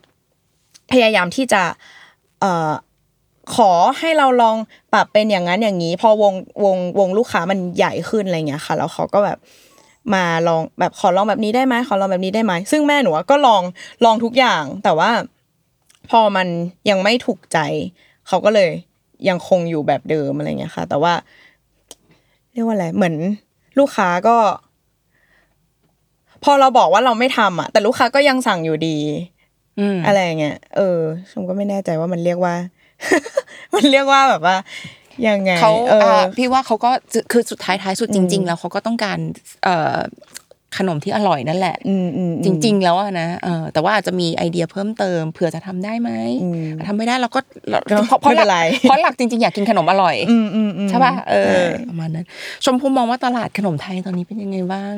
[0.93, 1.62] พยายามที่จะ
[2.40, 2.73] เอ่อ
[3.57, 4.57] ขอให้เราลอง
[4.93, 9.38] ปรับเป็นอย่างนั้นอย่างนี้ พอวงวงวงลูกค้ามันใหญ่ขึ้นอะไรเงี้ยค่ะ แล้วเขาก็แบบ
[10.14, 13.62] มาลองแบบขอลองแบบนี้ได้ไหมขอลองแบบนี้ได้ไหมซึ่งแม่หนูอะก็ลอง
[14.05, 15.11] ลองทุกอย่าง แต่ว่า
[16.11, 16.47] พอมัน
[16.90, 17.59] ยังไม่ถูกใจ
[18.29, 18.71] เขาก็เลย
[19.29, 21.14] ยังคงอยู่แบบเดิมอะไรเงี้ยค่ะ แต่ว่า
[22.55, 23.14] เรียกว่าอะไรเหมือน
[23.79, 24.37] ลูกค้าก็
[26.45, 28.99] พอเราบอกว่าเราไม่ทำอะ แต่ลูกค้าก็ยังสั่งอยู่ดี
[29.81, 32.55] อืมอะไรอย่างเงี้ยเออชมก็ไม่แน่ใจว่ามันเรียกว่า
[33.75, 34.57] มันเรียกว่าแบบว่า
[35.29, 39.19] ยังไงเขาเอออ่าพี่ว่าเขาก็จะคือสุดท้ายท้ายสุดจริงอืมๆแล้วเขาก็ต้องการ
[39.64, 39.99] เอ่อ
[40.77, 46.11] ขนมที่อร่อยนั่นแหละอืมอืมจริง ๆ แล้วอะนะเออแต่ว่าอาจจะมีไอเดียเพิ่มเติมเผื่อจะทำได้ไหม
[46.43, 52.27] อืมทำไม่ได้เราก็เราก็เพราะเพราะไม่เป็นหลัไรกเพราะหลักจริง ๆ อยากกินขนมอร่อยอืมอืมอืมใช่ป่ะเอเอออประมาณนั้น
[52.65, 54.95] ชมพูมองว่าตลาดขนมไทยตอนนี้เป็นยังไงบ้าง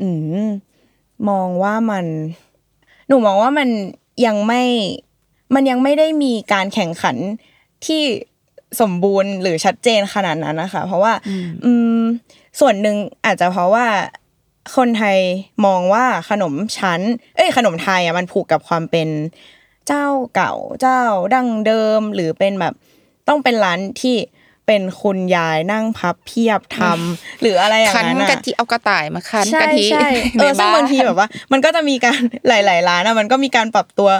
[0.00, 0.08] อื
[0.44, 0.48] ม
[1.28, 2.04] มองว่ามัน
[3.08, 3.68] หนูมองว่ามัน
[4.26, 4.62] ยังไม่
[5.54, 7.16] มันยังไม่ได้มีการแข่งขัน
[7.86, 8.02] ที่
[8.80, 11.12] สมบูรณ์หรือชัดเจนขนาดนั้นนะคะ เพราะว่า
[11.64, 12.02] อืม
[12.60, 13.86] ส่วนหนึ่งอาจจะเพราะว่า
[14.76, 15.18] คนไทย
[15.66, 17.00] มองว่าขนมชั้น
[17.36, 19.08] เอ้ยขนมไทยอะมันผูกกับความเป็น
[19.86, 21.02] เจ้าเก่าเจ้า
[21.34, 22.74] ดั้งเดิมหรือเป็นแบบ
[23.28, 24.16] ต้องเป็นร้านที่
[24.66, 34.10] เป็นคุณยายนั่งพับเพียบทำหรืออะไรอย่างคั้นนั้นอะกะทิเอากระต่ายมาคั้นใช่กะทิใช่เออในซึ่งนบางทีแบบว่า มันก็จะมีการหลาย ๆ ร้านอะมันก็มีการปรับตัว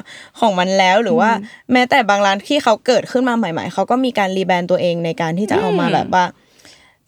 [0.41, 1.31] ของมันแล้วหรือว่า
[1.73, 6.25] แม้แต่บางร้านที่เขาเกิดขึ้นมาใหม่ ๆเขาก็มีการรีแบรนด์ตัวเองในการที่จะเอามาแบบว่า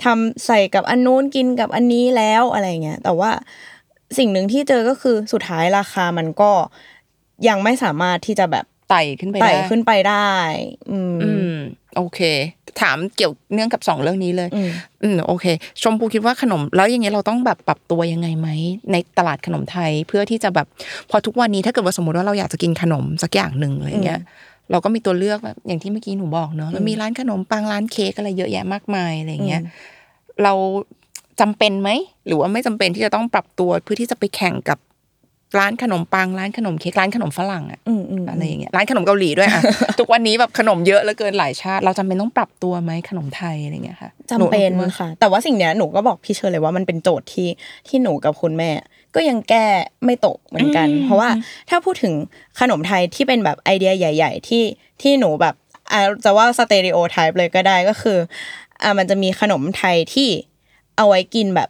[0.04, 3.30] ทำใส่กับอันนู้นกินกับอันนี้แล้วอะไรเงี้ยแต่ว่า
[4.18, 6.50] สิ่งหนึ่งที่เจอก็คือสุดท้ายราคามันก็
[7.48, 10.30] ยังไม่สามารถที่จะแบบไต่ขึ้นไปไต่ได้ขึ้นไปได้
[10.90, 11.54] อืมอืม
[11.96, 12.20] โอเค
[12.80, 14.70] ถามเกี่ยวเนื่องกับสองเรื่องนี้เลยอืม
[15.02, 15.46] อืมโอเค
[15.82, 18.48] ชมพูคิดว่าขนม แล้วอย่างเงี้ยเราต้องแบบปรับตัวยังไงไหม
[18.92, 20.66] ในตลาดขนมไทยเพื่อที่จะแบบ
[21.10, 24.20] พอทุกวันนี้ถ้าเกิดว่าสมมติว่าเราอยากจะกินขนมสักอย่างหนึ่งอะไรเงี้ย
[24.70, 29.62] เราก็มีตัวเลือกแบบอย่างที่เมื่อกี้หนูบอกเนาะมันมีร้านขนมปังร้านเค้กอะไรเยอะแยะมากมายอะไรเงี้ย
[30.42, 30.52] เรา
[31.40, 31.90] จำเป็นไหม
[32.26, 34.78] หรือว่าไม่จำเป็นที่จะต้องปรับตัวเพื่อที่จะไปแข่งกับ
[35.58, 39.62] ร้านขนมปังร้านขนมเค้กร้านขนมฝรั่งอะอืมอืมอะไรอย่างเงี้ยร้านขนมเกาหลีด้วยอะ
[40.00, 47.48] ทุกวันนี้แบบขนมเยอะเหลือเกินหลายชาติ เราจำเป็นต้องปรับตัวไหมขนมไทยอะไรเงี้ยค่ะจำเป็นหคิดว่าค่ะแต่ว่าสิ่งเนี้ยหนูก็บอกพี่เชอเลยว่ามันเป็นโจทย์ที่
[47.88, 48.70] ที่หนูกับคุณแม่
[49.14, 49.66] ก็ยังแก้
[50.04, 51.30] ไม่ตกเหมือนกัน เพราะว่า
[51.70, 52.14] ถ้าพูดถึง
[52.60, 54.64] ขนมไทยที่เป็นแบบไอเดียใหญ่ ๆ ที่
[55.02, 55.54] ที่หนูแบบ
[55.92, 58.18] อะจะว่าสเตอริโอไทป์เลยก็ได้ก็คือ
[58.82, 60.28] อะมันจะมีขนมไทยที่
[60.96, 61.68] เอาไว้กินแบบ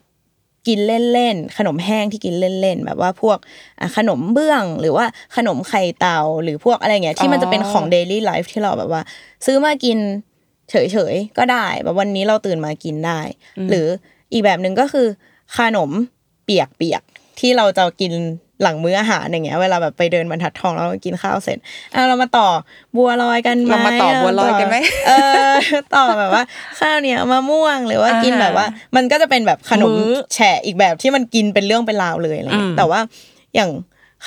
[0.68, 0.80] กิน
[1.12, 3.38] เล่นๆ ขนมแห้งที่กินเล่นๆ แบบว่าพวก
[3.80, 9.02] อะขนมเบื้องหรือว่าขนมไข่เต่าหรือพวกอะไรเงี้ยที่มันจะเป็นของ daily life ที่เราแบบว่า
[9.46, 9.98] ซื้อมากิน
[10.70, 10.74] เฉ
[11.12, 13.20] ยๆ ก็ได้ แบบวันนี้เราตื่นมากินได้
[13.68, 13.86] หรือ
[14.32, 15.06] อีกแบบหนึ่งก็คือ
[15.56, 15.90] ขนม
[16.44, 18.12] เปียกๆ ที่เราจะกิน
[18.62, 21.58] หลังมื้ออาหารอย่างเงี้ยเวลาแบบไปเดินบรรทัดทองแล้วเรากินข้าวเสร็จ
[21.94, 22.48] อะเรามาต่อ
[22.96, 24.76] บัวลอยกันไหมเรามาต่อบัวลอยกันไหม
[25.08, 25.12] เอ
[25.50, 25.52] อ
[25.96, 26.42] ต่อแบบว่า
[26.80, 33.00] ข้าวเหนียวมะม่วงหรือว่ากินอ่าแบบว่า มันก็จะเป็นแบบขนมมื้อแฉะอีกแบบที่มันกินเป็นเรื่องเป็นราวเลยอะไรเงี้อืยมแต่ว่า
[33.54, 33.70] อย่าง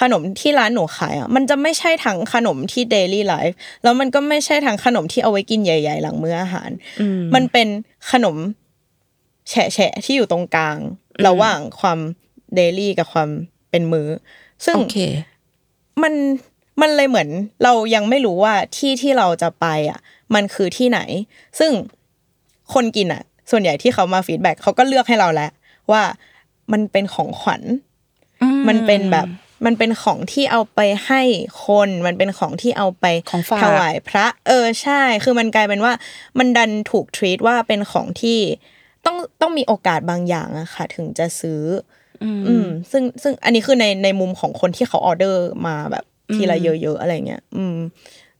[0.01, 6.69] ขนมที่ร้านหนูขายอะมันจะไม่ใช่ทั้งขนมที่ daily life แล้วมันก็ไม่ใช่ทั้งขนมที่เอาไว้กินใหญ่ ๆ หลังมื้ออาหาร
[7.35, 7.67] มันเป็น
[8.11, 8.37] ขนม
[9.49, 10.77] แฉะแฉะๆที่อยู่ตรงกลาง
[11.27, 11.99] ระหว่างความ
[12.55, 13.29] daily กับความ
[13.69, 14.07] เป็นมื้อ
[14.65, 14.97] ซึ่งโอเค
[16.03, 16.13] มัน
[16.81, 17.29] มันเลยเหมือน
[17.63, 19.99] เรายังไม่รู้ว่าที่ที่เราจะไปอะ
[20.33, 20.99] มันคือที่ไหน
[21.59, 21.71] ซึ่ง
[22.73, 25.51] คนกินอะ ส่วนใหญ่ที่เขามา feedback เขาก็เลือกให้เราแล้ว
[25.91, 26.03] ว่า
[26.71, 27.61] มันเป็นของขวัญ
[28.67, 29.27] มันเป็นแบบ
[29.65, 31.21] มันเป็นของที่เอาไปให้
[31.65, 35.93] คน มันเป็นของที่เอาไปของฝากถวายพระ เออใช่ คือมันกลายเป็นว่า
[36.37, 38.39] มันดันถูกทรีตว่าเป็นของที่
[39.05, 41.61] ต้องต้องมีโอกาสบางอย่างอะค่ะ ถึงจะซื้อ
[42.23, 46.05] ออืม ซึ่งซึ่งอันนี้คือในในมุมของคนที่เขาออเดอร์มาแบบ
[46.35, 47.77] ทีละเยอะๆอะไรเงี้ย อืม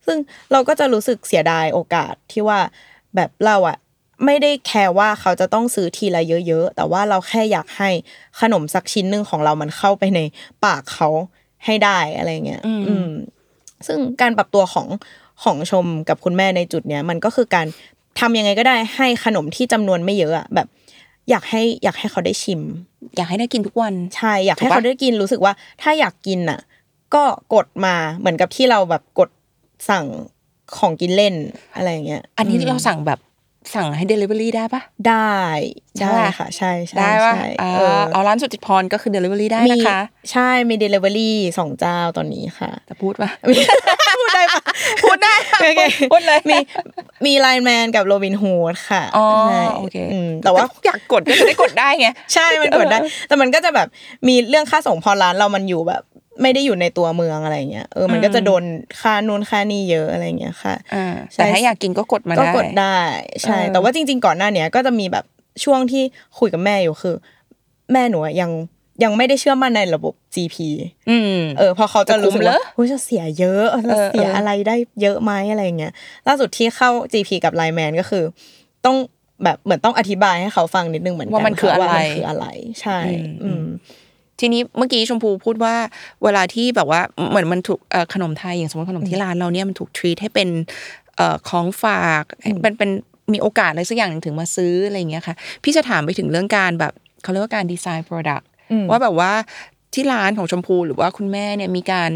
[0.06, 0.18] ซึ่ง
[0.52, 2.60] เราก็จะรู้สึกเสียดายโอกาสที่ว่า
[3.16, 3.78] แบบเราอะ
[4.24, 7.90] ไม่ได้แคร์ว่าเขาจะต้องซื้อทีละเยอะๆ แต่ว่าเราแค่อยากให้
[8.40, 10.20] ขนมสักชิ้นหนึ่งของเรามันเข้าไปใน
[10.64, 11.08] ปากเขา
[11.64, 13.10] ให้ได้อะไรเงี้ย อืม
[13.86, 14.88] ซึ่งการปรับตัวของ
[15.44, 17.66] ของชมกับคุณแม่ในจุดเนี้ย มันก็คือการ
[18.20, 20.66] ทำยังไงก็ได้ให้ขนมที่จำนวนไม่เยอะอะแบบ
[21.30, 22.60] อยากให้อยากให้เขาได้ชิม
[23.16, 26.60] อยากให้ได้กินทุกวัน ใช่อยากให้ถูกปะเขาได้กินรู้สึกว่า ถ้าอยากกินอะ
[27.14, 27.22] ก็
[27.54, 29.30] กดมาเหมือนกับที่เราแบบกด
[29.90, 30.04] สั่ง
[30.78, 31.34] ของกินเล่น
[31.74, 33.18] อะไรอย่างเงี้ย อันนี้เราสั่งแบบ
[33.74, 35.34] สั่งให้ Delivery ได้ปะได้
[35.98, 40.00] ใช่ได้ปะค่ะ ใช่ใช่ได้ปะใช่อ่าเออเอาร้านสุจิตพรก็คือ Delivery ได้มีนะคะ
[40.32, 43.52] ใช่มี delivery สองเจ้าตอนนี้ค่ะจะพูดปะพู
[44.26, 44.62] ดได้ปะ
[45.04, 46.56] พูดได้โอเคพูดเลยมี
[47.26, 52.98] มีไลน์แมนกับโรบินฮูดค่ะอ๋อใช่โอเคอืมแต่ว่าอยากกดก็จะได้กดได้ไงใช่มันกดได้
[53.28, 53.88] แต่มันก็จะแบบ
[54.28, 56.02] มีเรื่องค่าส่งพอร้านเรามันอยู่แบบ
[56.42, 58.62] ไม่ได้อยู่ในตัวเมืองอะไรเงี้ยเออมันก็จะโดน
[59.00, 62.98] ค่านู่นค่านี่เยอะอะไรเงี้ยค่ะอ่าใช่แต่ถ้าอยากกินก็กดมาก็ได้กดได้
[63.42, 65.24] ใช่เออแต่ว่าจริง ๆ ก่อนหน้าเนี้ยก็จะมีแบบ
[65.64, 66.02] ช่วงที่
[66.38, 67.14] คุยกับแม่อยู่คือ
[67.92, 68.50] แม่หนูอะยัง
[69.04, 70.56] ยังไม่ได้เชื่อมั่นในระบบ GP
[71.10, 75.92] อืมเออพอเขาจะรู้สึกจะคุ้มเหรว่าอเฮ้ยจะเสียเยอะจะเสียเออเออออะไรได้เยอะไหมอะไรเงี้ย
[76.28, 78.24] ล่าสุดที่เข้า GP กับไลแมนก็คือ
[78.84, 78.96] ต้อง
[79.44, 82.46] แบบเหมือนต้องอธิบายให้เขาฟังนิดนึงเหมือนกันว่ามันคืออะไรว่ามันคืออะไร
[82.80, 82.98] ใช่
[83.42, 83.64] อืม
[84.40, 85.74] ทีนี้เมื่อกี้ชมพูพูดว่า
[86.24, 90.48] เวลาที่แบบว่าเหมือนมันถูกเอ่อขนมไทยอย่างสมมติขนมที่ร้านเราเนี่ยมันถูกทรีตให้เป็น
[91.16, 92.24] เอ่อของฝาก
[92.62, 92.90] เป็นเป็น
[93.32, 96.92] มีโอกาสอะไรสักอย่างหนึ่งถึงมาซื้ออะไรอย่างเงี้ยค่ะ พี่จะถามไปถึงเรื่องการแบบ
[97.22, 99.32] เขาเรียกว่าการดีไซน์ Product อืมว่าแบบว่า
[99.94, 102.10] ที่ร้านของชมพูหรือว่าคุณแม่เนี่ยมีการ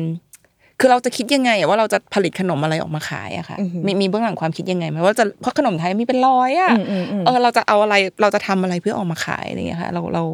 [0.81, 10.25] คือเราจะคิดยังไงอะว่าเราจะผลิตขนมอะไรออกมาขายอะค่ะมีมีเบื้องหลังความคิดยังไงไหมว่าจะเพราะขนมไทยมีเป็นร้อยอะอืมอืมอืมเออเราจะเอาอะไรเราจะทำอะไรเพื่อออกมาขายอะไรอย่างเงี้ยค่ะเราเรา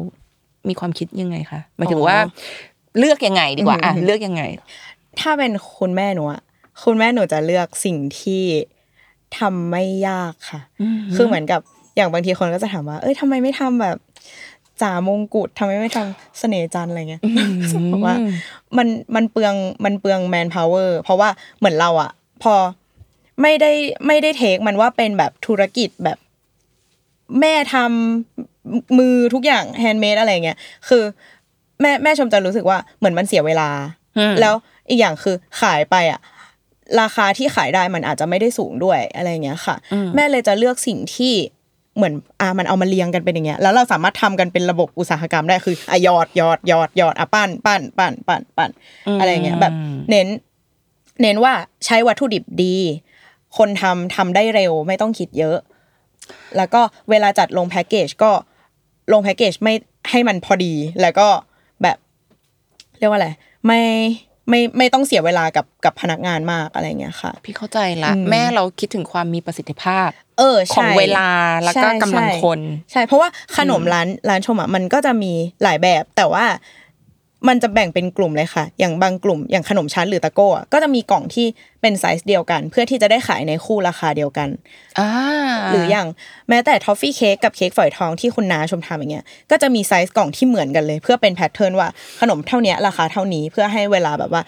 [0.69, 2.17] มีความคิดยังไงคะหมายถึงว่า
[2.99, 4.43] เลือกยังไงดีกว่าอะเลือกยังไง
[5.19, 6.41] ถ้าเป็นคุณแม่หนูอะ
[6.83, 8.43] คุณแม่หนูจะเลือกสิ่งที่
[9.39, 10.61] ทำไม่ยากค่ะ
[11.15, 11.61] คือเหมือนกับ
[11.95, 13.97] อย่างบางทีคนก็จะถามว่า เอ้ยทำไมไม่ทำแบบ
[14.81, 17.21] จ่ามงกุฎทำไมไม่ทำเสน่ห์จันทร์อะไรเงี้ย
[17.91, 18.15] บอกว่า
[18.77, 22.11] มันมันเปลืองมันเปลืองแมนพาวเวอร์เพราะว่าเหมือนเราอะ
[22.43, 22.53] พอ
[23.41, 23.71] ไม่ได้
[24.07, 26.17] ไม่ได้ take มันว่าเป็นแบบธุรกิจแบบ
[27.41, 30.57] แม่ทำมือทุกอย่าง handmade อะไรเงี้ย
[30.89, 31.03] คือ
[31.81, 33.69] แม่แม่ชมจะรู้สึกว่าเหมือนมันเสียเวลา
[34.17, 34.53] อืมแล้ว
[34.89, 36.19] อีกอย่างคือขายไปอะ
[37.01, 39.75] ราคาที่ขายได้มันอาจจะไม่ได้สูงด้วยอะไรเงี้ยค่ะ
[40.15, 41.33] แม่เลยจะเลือกสิ่งที่
[41.95, 48.69] เหมือนอะมันเอามาเรียงกันเป็นอย่างเงี้ยแล้วเราสามารถทำกันเป็นระบบอุตสาหกรรมได้คืออะหยอดหยอดหยอดหยอดอะปั้นปั้นปั้นปั้นปั้น
[49.19, 49.73] อะไรเงี้ยแบบ
[50.09, 50.27] เน้น
[51.21, 51.53] เน้นว่า
[51.85, 52.75] ใช้วัตถุดิบดี
[53.57, 55.57] คนทำทำได้เร็วไม่ต้องคิดเยอะ
[56.57, 58.31] แล้วก็เวลาจัดลงแพ็กเกจก็
[59.11, 59.73] ลงแพ็กเกจไม่
[60.09, 61.27] ให้มันพอดี แล้วก็
[61.83, 61.97] แบบ
[62.99, 63.29] เรียกว่าอะไร
[63.67, 63.81] ไม่
[64.49, 71.29] ไม่ไม่ต้องเสียเวลากับกับพนักงานมากอะไรเงี้ยค่ะ พี่เข้าใจละ แม่เราคิดถึงความมีประสิทธิภาพ เออของใช่เวลา
[71.63, 72.59] แล้วก็ใช่กำลังใช่คน
[72.91, 75.31] ใช่เพราะว่าขนมร้านร้านชมอะมันก็จะมี
[75.63, 76.45] หลายแบบแต่ว่า
[77.47, 81.45] มันจะแบ่งเป็นกลุ่มเลยค่ะ อย่างบางกลุ่มอย่างขนมชั้นหรือตะโก้อะก็จะมีกล่องที่
[81.81, 84.49] เป็นไซส์เดียวกัน เพื่อที่จะได้ขายในคู่ราคาเดียวกัน
[84.99, 85.09] อ่า
[85.71, 86.07] หรืออย่าง
[86.49, 91.89] แม้แต่ทอฟฟี่เค้กกับเค้กฝอยทองที่คุณน้าชมทำอย่างเงี้ยก็จะมีไซส์กล่องที่เหมือนกันเลย เพื่อเป็น pattern ว่า
[92.21, 94.41] ขนมเท่าเนี้ยราคาเท่านี้เพื่อให้เวลาแบบว่า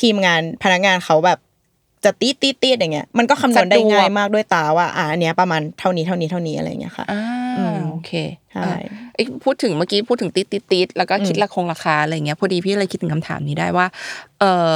[0.00, 1.38] ทีมงานพนักงานเขาแบบ
[2.04, 7.41] จะตีดตีดตีดอย่างเงี้ยมันก็คำนวณได้ง่ายมากด้วยตาว่าอ่าอันเนี้ยประมาณเท่านี้เท่านี้เท่านี้อะไรเงี้ยค่ะอ่าอืม
[7.90, 8.12] โอเค
[8.52, 8.76] ใช่อะ
[9.14, 13.86] เอ้ยพูดถึงเมื่อกี้พูดถึงติดติดติดแล้วก็คิดราคงราคาอะไรเงี้ยพอดีพี่เลยคิดถึงคำถามนี้ได้ว่า
[14.40, 14.74] เออ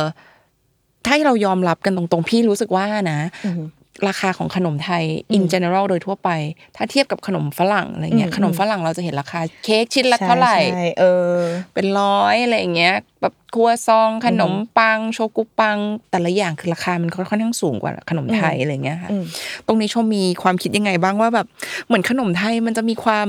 [1.07, 3.63] ถ้าเรายอมรับกันตรงๆ พี่รู้สึกว่านะอือฮึ
[4.09, 5.05] ราคาของขนมไทย
[5.37, 6.31] in general โดยทั่วไป
[6.77, 11.35] ถ้าเทียบกับขนมฝรั่งอะไรเงี้ยอืมขนมฝรั่งเราจะเห็นราคา เค้กชิ้นละเท่าไหร่ใช่ใช่เออ
[11.75, 15.79] เป็นร้อยอะไรอย่างเงี้ยแบบครัวซองขนมปัง โชกุปัง
[16.11, 19.25] แต่ละอย่างคือราคามันค่อนข้างสูงกว่าขนมไทยอะไรเงี้ยค่ะอืม
[19.67, 21.47] ตรงนี้ชมมีความคิดยังไงบ้างว่าแบบ
[21.87, 23.29] เหมือนขนมไทยมันจะมีความ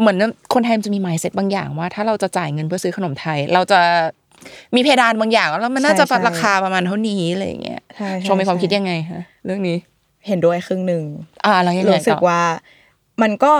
[0.00, 0.16] เหมือน
[0.54, 3.80] คนไทยมันจะมี mindset บางอย่างว่า ถ้าเราจะจ่ายเงินเพื่อซื้อขนมไทย เราจะ
[4.74, 9.76] มีเพดานบางอย่างแล้วมันน่าจะใช่ใช่ราคาประมาณเท่านี้อะไรอย่างเงี้ยใช่ใช่ชมมีความใช่คิดยังไงคะเรื่องนี้
[10.26, 11.02] เห็นด้วยครึ่งหนึ่ง
[11.44, 12.42] อ่าแล้วยังไงรู้สึกต่อว่า
[13.22, 13.54] มันก็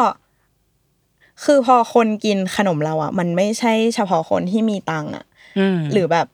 [1.45, 5.25] คือพอคนกินขนมเราอะ มันไม่ใช่เฉพาะคนที่มีตังค์อะ
[5.59, 6.27] อืมหรือแบบ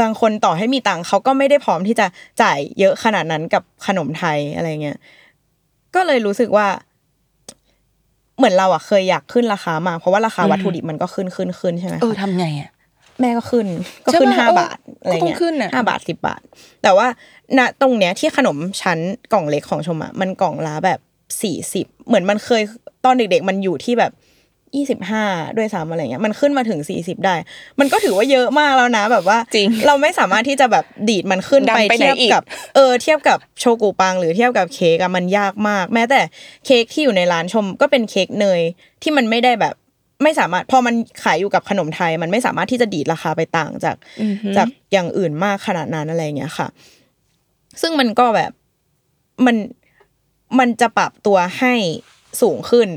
[0.00, 2.06] บางคนต่อให้มีตังค์เขาก็ไม่ได้พร้อมที่จะ
[2.42, 4.98] จ่ายเยอะขนาดนั้นกับขนมไทยอะไรเงี้ย
[5.94, 6.66] ก็เลยรู้สึกว่า
[8.36, 12.70] เหมือนเราอะเคยอยากขึ้นราคามาเพราะว่าราคาวัตถุดิบมันก็ขึ้นขึ้นขึ้นใช่ไหมเออคะทำไงอะ
[13.20, 13.66] แม่ก็ขึ้น
[14.04, 16.42] ก็ใช่ขึ้นปะห้าเออบาทอะไรก็ต้องเงี้ยขึ้นน่ะห้าบาทสิบบาท
[16.82, 17.06] แต่ว่า
[17.58, 18.98] ณตรงเนี้ยที่ขนมชั้น
[19.32, 20.98] กล่องเล็กของชมอะมันกล่องละแบบ
[21.42, 22.62] สี่สิบเหมือนมันเคย
[23.04, 24.12] ตอนเด็ก ๆ มันอยู่ที่แบบ
[24.76, 25.24] ยี่สิบห้า
[25.56, 27.34] ด้วยซ้ำอะไรเงี้ยมันขึ้นมาถึงสี่สิบได้
[27.80, 32.44] มันก็ถือว่าเยอะมากแล้วนะแบบว่าจริงเราไม่สามารถที่จะแบบดีดมันขึ้นดันไปไปไหนเทียบอีกกับ
[32.74, 36.20] เออเทียบกับโชกุปัง หรือเทียบกับเค้กอะมันยากมาก แม้แต่
[36.66, 38.60] เค้กที่อยู่ในร้านชมก็เป็นเค้กเนย
[39.02, 39.74] ที่มันไม่ได้แบบ
[40.22, 46.68] ไม่สามารถพอมันขายอยู่กับขนมไทย มันไม่สามารถที่จะดีดราคาไปต่างจากอือฮึจากอย่างอื่นมากขนาดนั้นอะไรเงี้ยค่ะ
[47.80, 48.52] ซึ่งมันก็แบบ
[49.46, 49.56] มัน
[50.58, 51.74] มันจะปรับตัวให้
[52.42, 52.88] สูงขึ้น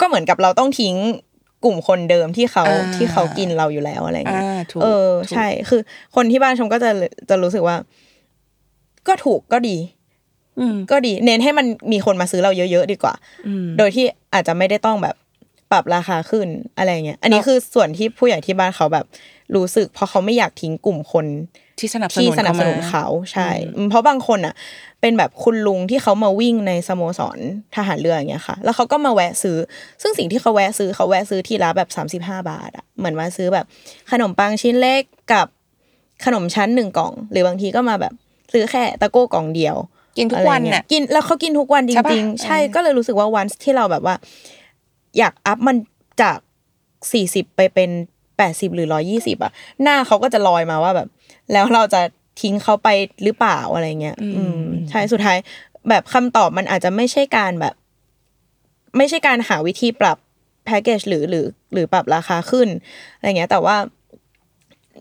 [0.00, 0.94] ก็เหมือนกับเราต้องทิ้ง
[1.64, 5.80] กลุ่มคนเดิมที่เขาอ่าที่เขากินเราอยู่แล้วอะไรเงี้ยอ่าถูกเออถูกใช่ คือ
[6.16, 6.90] คนที่บ้านชมก็จะ
[7.30, 7.76] จะรู้สึกว่า
[9.08, 9.76] ก็ถูกก็ดี
[10.60, 13.14] อืมก็ดี เน้นให้มันมีคนมาซื้อเราเยอะๆดีกว่า
[13.46, 14.04] อืมโดยที่
[14.34, 15.16] อาจจะไม่ได้ต้องแบบ
[15.72, 16.48] ปรับราคาขึ้น
[16.78, 19.06] อะไรเงี้ย อันนี้คือส่วนที่ผู้ใหญ่ที่บ้านเขาแบบ
[19.56, 21.26] รู้สึก เพราะเขาไม่อยากทิ้งกลุ่มคน
[21.80, 24.54] ที่สนับสนุนที่สนับสนุนเข้ามาเขาใช่อืมเพราะบางคนอะ
[25.00, 27.38] เป็นแบบคุณลุงที่เขามาวิ่งในสโมสร
[27.76, 29.56] ทหารเรืออย่างเงี้ยค่ะ แล้วเขาก็มาแวะซื้อ
[30.02, 33.66] ซึ่งสิ่งที่เขาแวะซื้อเขาแวะซื้อทีละแบบสามสิบห้าบาทอะเหมือนมาซื้อแบบ
[34.10, 35.02] ขนมปังชิ้นเล็ก
[35.32, 35.46] กับ
[36.24, 38.12] ขนมชั้นหนึ่งกล่อง หรือบางทีก็มาแบบ
[38.52, 39.76] ซื้อแค่ตะโก้กล่องเดียว
[40.18, 44.14] กินทุกวันอะไรเงี้น่ะยกินแล้วเขากินทุกวันจใช่ปะริง ๆ ใช่เออก็เลยรู้สึกว่าวันที่เราแบบว่า
[45.18, 45.76] อยากอัพมัน
[46.22, 46.38] จาก
[47.12, 47.90] สี่สิบไปเป็น
[48.36, 49.52] แปดสิบหรือร้อยี่สิบอะ
[49.82, 51.08] หน้าเขาก็จะลอยมาว่าแบบ
[51.52, 52.00] แล้วเราจะ
[52.40, 52.88] ทิ้งเขาไป
[53.24, 55.38] หรือเปล่าอะไรเงี้ย อืมใช่สุดท้าย
[55.88, 57.74] แบบคำตอบมันอาจจะไม่ใช่การแบบ
[58.96, 60.16] ไม่ใช่การหาวิธีปรับ
[60.64, 62.68] แพ็กเกจหรือหรือ หรือปรับราคาขึ้น
[63.16, 63.76] อะไรเงี้ย แต่ว่า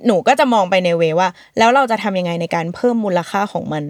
[0.05, 3.83] หนูก็จะมองไปในเวว่า แล้วเราจะทำยังไงในการเพิ่มมูลค่าของมัน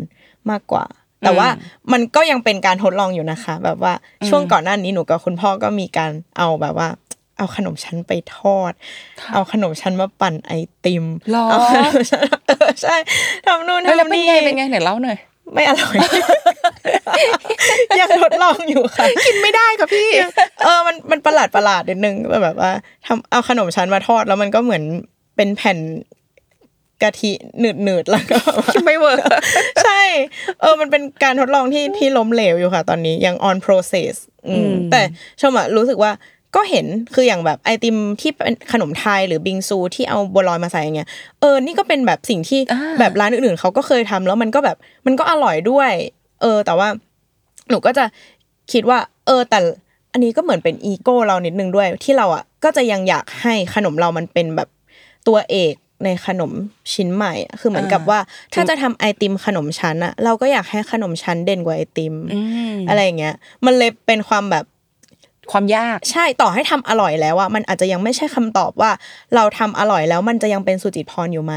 [0.49, 0.85] มากกว่า
[1.21, 1.47] แต่ว่า
[1.91, 3.93] มันก็ยังเป็นการทดลองอยู่นะคะ แบบว่า
[4.27, 6.87] ช่วงก่อนหน้านี้หนูกับคุณพ่อก็มีการเอาแบบว่า
[7.37, 8.71] เอาขนมชั้นไปทอด
[9.33, 10.53] เอาขนมชั้นมาปั่นไอ
[10.85, 12.95] ติมหรอเอาขนมชั้นเออใช่
[13.45, 15.17] ทำนู่นเฮ้ยแล้วทำเป็นนี่ไงเป็นไงไหนเล่าหน่อย
[15.53, 15.95] ไม่อร่อย
[17.99, 20.09] ยังทดลองอยู่ค่ะ กินไม่ได้ค่ะพี่
[20.63, 22.71] เออมันมันประหลาดประหลาดนิดนึงแบบว่า
[23.07, 24.83] ทำเอาขนมชั้นมาทอดแล้วมันก็เหมือน
[25.35, 25.77] เป็นแผ่น
[27.01, 28.37] กะทิหนืดหนืดๆแล้วก็
[28.85, 29.19] ไม่เวิร์ก
[29.83, 30.01] ใช่
[30.61, 34.15] เออมันเป็นการทดลองที่ที่ล้มเหลวอยู่ค่ะ ตอนนี้ยัง on process
[34.47, 35.01] อืมแต่
[35.41, 36.11] ชมอะรู้สึกว่า
[36.55, 36.85] ก็เห็น
[37.15, 41.09] คืออย่างแบบไอติมที่เป็นขนมไทยหรือบิงซูที่เอาบัวลอยมาใส่อย่างเงี้ย
[41.41, 45.91] เออนี่ก็เป็นแบบสิ่งที่อ่าแบบร้านอื่นๆเขาก็เคยทำแล้วมันก็แบบมันก็อร่อยด้วย
[46.41, 46.87] เออ แต่ว่า
[47.69, 48.05] หนูก็จะ
[48.71, 49.59] คิดว่า เออ แต่
[50.11, 54.69] อันนี้ก็เหมือนเป็นอีโก้เรานิดนึงด้วย ที่เราอะก็จะยังอยากให้ขนมเรามันเป็นแบบ
[55.27, 55.73] ตัวเอก
[56.03, 56.51] ในขนม
[56.93, 58.19] ชิ้นใหม่อะคือเหมือนกับว่า
[58.53, 62.15] ถ้าจะทำไอติมขนมชั้นอะเราก็อยากให้ขนมชั้นเด่นกว่าไอติม
[62.89, 63.35] อะไรอย่างเงี้ย
[63.65, 64.65] มันเลยเป็นความแบบ
[65.51, 68.91] ความยากใช่ต่อให้ทำอร่อยแล้วอะมันอาจจะยังไม่ใช่คำตอบว่า
[69.35, 71.55] เราทำอร่อยแล้วมันจะยังเป็นสุจิตพรอยู่ไหม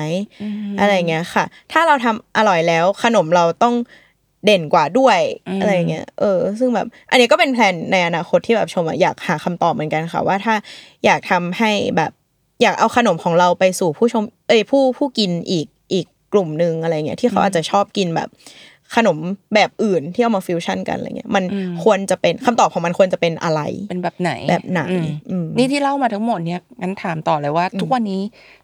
[0.80, 3.74] อะไรอย่างเงี้ยค่ะ ถ้าเราทำอร่อยแล้วขนมเราต้อง
[4.44, 5.18] เด่นกว่าด้วย
[5.60, 10.54] อะไรอย่างเงี้ยเออ ซึ่งแบบ อันนี้ก็เป็นแผนในอนาคตที่แบบชมอะอยากหาคำตอบเหมือนกันค่ะ ว่าถ้า
[11.04, 12.12] อยากทำให้แบบ
[12.62, 18.28] อยากเอาขนมของเราไปสู่ผู้ชม เอ้ยผู้ผู้กินอีกอีกกลุ่มหนึ่งอะไรเงี้ยที่เขาอาจจะชอบกินแบบ
[18.96, 19.18] ขนม
[19.54, 21.44] แบบอื่นที่เอามาฟิวชั่นกันอะไรเงี้ยมัน
[21.84, 23.60] ควรจะเป็นคำตอบของมันควรจะเป็นอะไร
[23.90, 28.20] เป็นแบบไหนแบบไหนอืมอืมนี่ที่เล่ามาทั้งหมดเนี่ยงั้นถามต่อเลยว่า ทุกวันนี้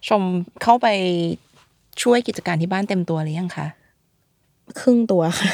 [0.09, 0.23] ชม
[0.63, 0.87] เข้าไป
[2.03, 3.67] ช่วยกิจการที่บ้านเต็มตัวหรือยังคะ
[4.81, 5.49] ครึ่งตัวค่ะ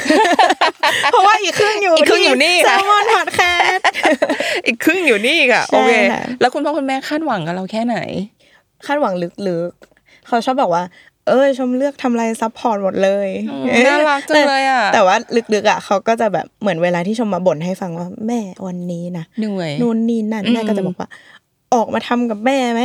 [1.12, 3.84] เพราะว่าอีกครึ่งอยู่อีกครึ่งอยู่นี่ค่ะ Salmon Podcast
[4.66, 7.96] อีกครึ่งอยู่นี่ค่ะใช่โอเคค่ะแล้วคุณพ่อคุณแม่คาดหวังกับเราแค่ไหน
[8.86, 9.14] คาดหวัง
[9.48, 10.84] ลึกๆ เขาชอบบอกว่า
[11.28, 15.16] เออชมเลือกทำอะไร support หมดเลยอืมน่ารักจังเลยอะแต่ว่า
[15.54, 21.08] ลึกๆอะเขาก็จะแบบเหมือนเวลาที่ชมมาบ่นให้ฟังว่าแม่วันนี้นะเหนื่อยนู่นนี่นั่นอืมแม่ก็จะบอกว่า
[21.74, 22.82] ออกมาทำกับแม่ไหม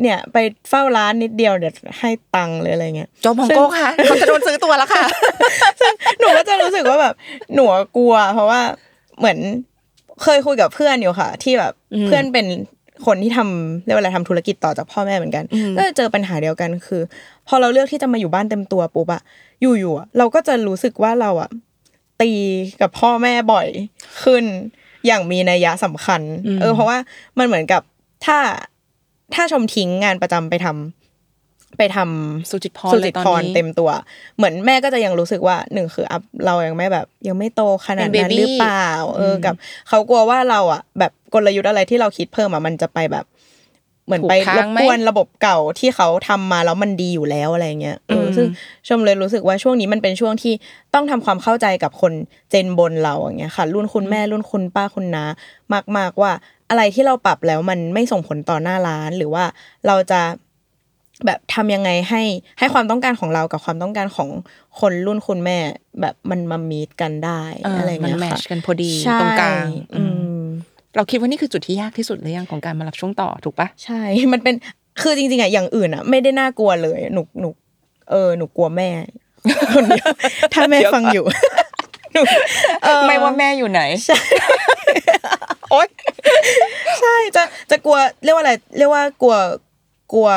[0.00, 0.36] เนี่ย ไป
[0.68, 5.04] เฝ้าร้านนิดเดียวเดี๋ยวให้ตังค์เลยอะไรเงี้ย โจมองโก้ค่ะเขาจะโดนซื้อตัวแล้วค่ะ
[6.18, 7.14] หนูก็จะรู้สึกว่าแบบ
[7.54, 7.64] หนู
[7.96, 8.60] กลัว เพราะว่า
[9.18, 9.38] เหมือน
[10.22, 12.46] เคยคุยกับเพื่อนอยู่ค่ะ ที่แบบอืมเพื่อนเป็น
[13.06, 17.02] คนที่ทำเรียกว่าอะไรทำธุรกิจต่อจากพ่อแม่เหมือนกันอืมก็จะเจอปัญหาเดียวกันคือ
[17.48, 19.22] พอเราเลือกที่จะมาอยู่บ้านเต็มตัวปุ๊บอะ
[19.60, 21.50] อยู่ๆอะเราก็จะรู้สึกว่าเราอะ
[22.20, 22.30] ตี
[22.80, 23.68] กับพ่อแม่บ่อย
[24.22, 24.44] ขึ้น
[25.06, 26.20] อย่างมีนัยยะสำคัญ
[26.60, 26.98] เออ เพราะว่า
[27.38, 27.82] มันเหมือนกับ
[28.24, 28.38] ถ้า
[29.34, 30.99] ถ้าชมทิ้งงานประจำไปทำ
[31.78, 33.90] ไปทำสุจิตพรสุเลจิยตตอนพรนี้เต็มตัว
[34.36, 39.54] เหมือนแม่ก็จะยังรู้สึกว่าหนึ่งคืออัพเรายังไม่แบบ ยังไม่โตขนาดเป็นนั้น baby หรือเปล่า เออกับ
[39.88, 43.26] เขากลัวว่าเราอะ แบบกลยุทธ์อะไรที่เราคิดเพิ่มอะมันจะไปแบบ
[44.06, 48.46] เหมือนไปถูกรทางบไหมกวนระบบเก่าที่เขาทำมาแล้วมันดีอยู่แล้วอะไรเงี้ยเอออมซึ่ง
[48.88, 50.54] ชมเลยรู้สึกว่าช่วงนี้มันเป็นช่วงที่
[50.94, 52.12] ต้องทำความเข้าใจกับคน
[52.50, 55.24] เจนบนเราอย่างเงี้ยค่ะ รุ่นคุณแม่รุ่นคุณป้าคุณน้า
[55.96, 56.32] มาก ๆว่า
[56.70, 59.44] อะไรที่เราปรับแล้วมันไม่ส่งผลต่อหน้าร้านหรือว่า
[59.86, 60.20] เราจะ
[61.26, 62.22] แบบทำยังไงให้
[62.58, 64.28] ให้ความต้องการของเรากับความต้องการของ
[64.80, 65.58] คนรุ่นคุณแม่
[66.00, 69.66] แบบมันมามีดกันได้อ่าอะไรเงี้ยมันแมค่ะทช์กันพอดีใช่ตรงกลาง
[69.96, 70.02] อื
[70.40, 70.42] ม
[70.96, 74.00] เราคิดว่านี่คือจุดที่ยากที่สุดเลยยังของการมารับช่วงต่อถูกปะใช่
[74.32, 74.54] มันเป็น
[75.02, 77.48] คือจริงๆอะอย่างอื่นอะไม่ได้น่ากลัวเลยหนูหนู
[78.10, 78.90] เออหนูกลัวแม่
[79.74, 80.10] คนเดียว
[80.54, 81.24] ถ้าแม่ฟังอยู่
[82.12, 82.20] หนู
[82.82, 84.18] เออไม่ว่าแม่อยู่ไหนใช่
[85.70, 85.88] โอ๊ย
[87.00, 89.36] ใช่จะจะกลัวเรียกว่าอะไรเรียกว่ากลัว
[90.12, 90.30] กลัว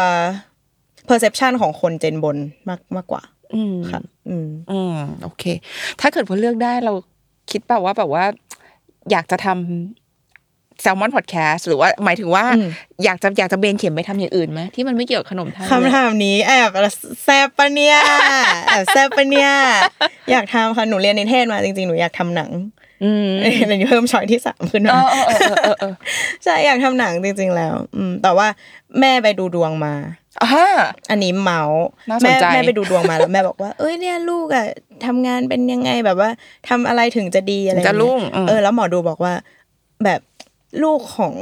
[1.10, 2.38] perception ของคนเจนบน
[2.70, 3.22] มากมากกว่า
[3.56, 5.44] อืมค่ะ อืมอืมโอเค
[6.02, 6.94] ถ้าเกิดว่าเลือกได้เรา
[7.52, 8.26] คิดแบบว่าแบบว่า
[9.12, 9.58] อยากจะทำ
[10.82, 12.70] แซลมอนพอดแคสต์หรือว่าหมายถึงว่าอืม
[13.04, 16.70] อยากจะอยากจะเบนเข็มไปทำอย่างอื่นไหมที่มันไม่เกี่ยวกับขนมไทยคำถามนี้แอบ
[17.24, 17.98] แซบปะเนี่ย
[18.68, 19.52] แอบแซบปะเนี่ย
[20.32, 22.52] อยากทำค่ะหนูเรียนนิเทศมาจริงๆหนูอยากทำหนัง
[23.04, 25.94] อืมอันนี้เพิ่มช้อยที่สามขึ้นเอมาอเออเออเออเออ
[26.44, 28.48] ใช่อยากทำหนังจริง ๆ แล้ว อืมแต่ว่า
[29.00, 29.94] แม่ไปดูดวงมา
[30.42, 30.66] อ่า
[31.10, 34.66] อันนี้เมาส์น่าสนแม่ใจแม่ไปดูดวงมาแล้วแม่บอกว่า เอ้ยเนี่ยลูกอะ
[35.06, 36.30] ทำงานเป็นยังไงแบบว่า
[36.70, 39.34] ทำอะไรถึงจะดีอะไรจะเงี้ยรุ่งอืมเออแล้วหมอดูบอกว่า
[40.06, 40.22] แบบ
[40.84, 41.34] ลูกของ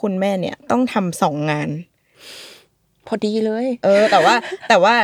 [0.00, 1.68] คุณแม่เนี่ย ต้องทำสองงาน
[3.06, 4.34] พอดีเลย เออ แต่ว่า
[4.68, 4.94] แต่ว่า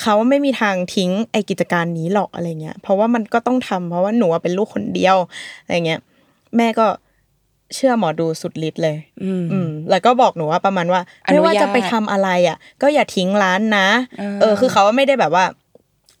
[0.00, 5.16] เขาไม่มีทางทิ้งไอกิจการนี้หรอกอะไรเงี้ยเพราะว่ามันก็ต้องทำเพราะว่าหนูอะเป็นลูกคนเดียว
[5.62, 6.00] อะไรเงี้ย
[6.56, 6.86] แม่ก็
[7.76, 13.88] เชื่อหมอดูสุดฤทธิ์เลยอืมอืมแล้วก็บอกหนูว่าประมาณว่าอนุญาตไม่ว่าจะไปทำอะไรอะ ก็อย่าทิ้งร้านนะ
[14.20, 15.44] อ่าเออ คือเขาไม่ได้แบบว่า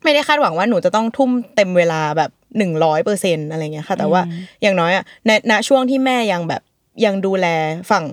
[0.04, 4.22] ไม่ได้คาดหวังว่าหนูจะต้องทุ่มเต็มเวลาแบบหนึ่งร้อยเปอร์เซ็นอะไรเงี้ยค่ะ แต่ว่า
[4.62, 6.62] อย่างน้อยอะในณช่วงที่แม่ยังแบบ
[7.04, 7.46] ยังดูแล
[7.90, 8.06] ฝั่ง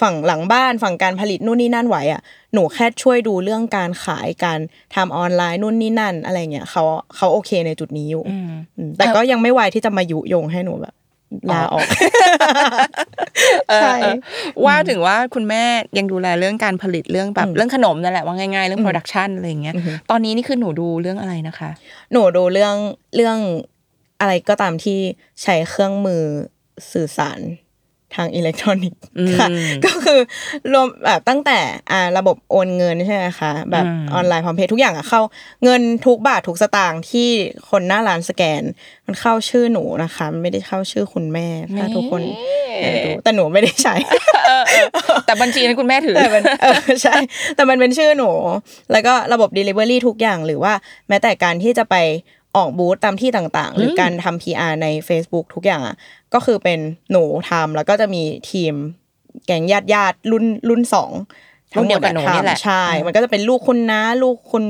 [0.00, 2.20] ฝั่งหลังบ้านฝั่งการผลิตนู่นนี่นั่นไหวอะ
[2.54, 4.58] หนูแค่ช่วยดูเรื่องการขายการ
[4.94, 6.84] ทำออนไลน์นู่นนี่นั่น อะไรเงี้ยเขา
[7.16, 10.94] เขาโอเคในจุดนี้อยู่อืมอืมแต่ก็ยังไม่ไวที่จะมายุยงให้หนูแบบ
[11.52, 11.86] ลาออก
[13.68, 14.16] เออใช่เออ
[14.64, 15.62] ว่าถึงว่าคุณแม่
[15.98, 21.70] ยังดูแลเรื่องการผลิตเรื่องแบบอืมเรื่องขนมนั่นแหละว่าง่ายๆ เรื่องโปรดักชันอะไรอย่างเงี้ยอือฮึตอนนี้นี่คือหนูดูเรื่องอะไรนะคะ
[22.12, 22.74] หนูดูเรื่อง
[23.16, 23.38] เรื่อง
[24.20, 24.98] อะไรก็ตามที่
[25.42, 26.22] ใช้เครื่องมือ
[26.92, 27.40] สื่อสาร
[28.16, 29.48] ทางอิเล็กทรอนิกส์อืมค่ะ
[29.84, 30.20] ก็คือ
[30.72, 31.58] รวมแบบตั้งแต่
[31.90, 35.20] อ่าระบบโอนเงินใช่ไหมคะแบบอืมออนไลน์พร้อมเพย์ทุกอย่างอะเข้า
[35.64, 37.28] เงินทุกบาททุกสตางค์ที่
[37.70, 38.62] คนหน้าร้านสแกน
[39.06, 41.46] มันเข้าชื่อหนูนะคะมันไม่ได้เข้าชื่อคุณแม่
[41.76, 42.22] ถ้าทุกคน
[42.82, 43.94] อยากดูแต่หนูไม่ได้ใช้
[45.26, 47.14] แต่บัญชีนั้นคุณแม่ถือแต่มันเออใช่
[47.56, 48.30] แต่มันเป็นชื่อหนู
[48.92, 50.72] แล้วก็ระบบ Delivery ทุกอย่างหรือว่า
[51.08, 51.96] แม้แต่การที่จะไป
[52.56, 55.96] ออกบูธตามที่ต่างๆ หรือการทำ PR ใน Facebook ทุกอย่างอะ
[56.34, 56.78] ก็คือเป็น
[57.10, 58.74] หนูทำแล้วก็จะมีทีม
[59.46, 61.12] แก๊งญาติญาติๆรุ่นรุ่นสอง
[61.72, 64.64] ทั้งหมรุ่นเดียดวกับหนูนี่แหละ ทำใช่ มันก็จะเป็นลูกคุณน้าลูกคุณ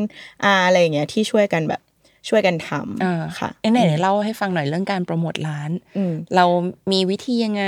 [0.45, 1.81] อาอะไรอย่างเงี้ยที่ช่วยกันแบบ
[2.29, 2.71] ช่วยกันท
[3.03, 6.45] อ่าำค่ะ เอ้ยไหนๆเล่าให้ฟังหน่อยเรื่องการโปรโมทร้าน อืม เรา
[6.93, 7.65] มีวิธียังไง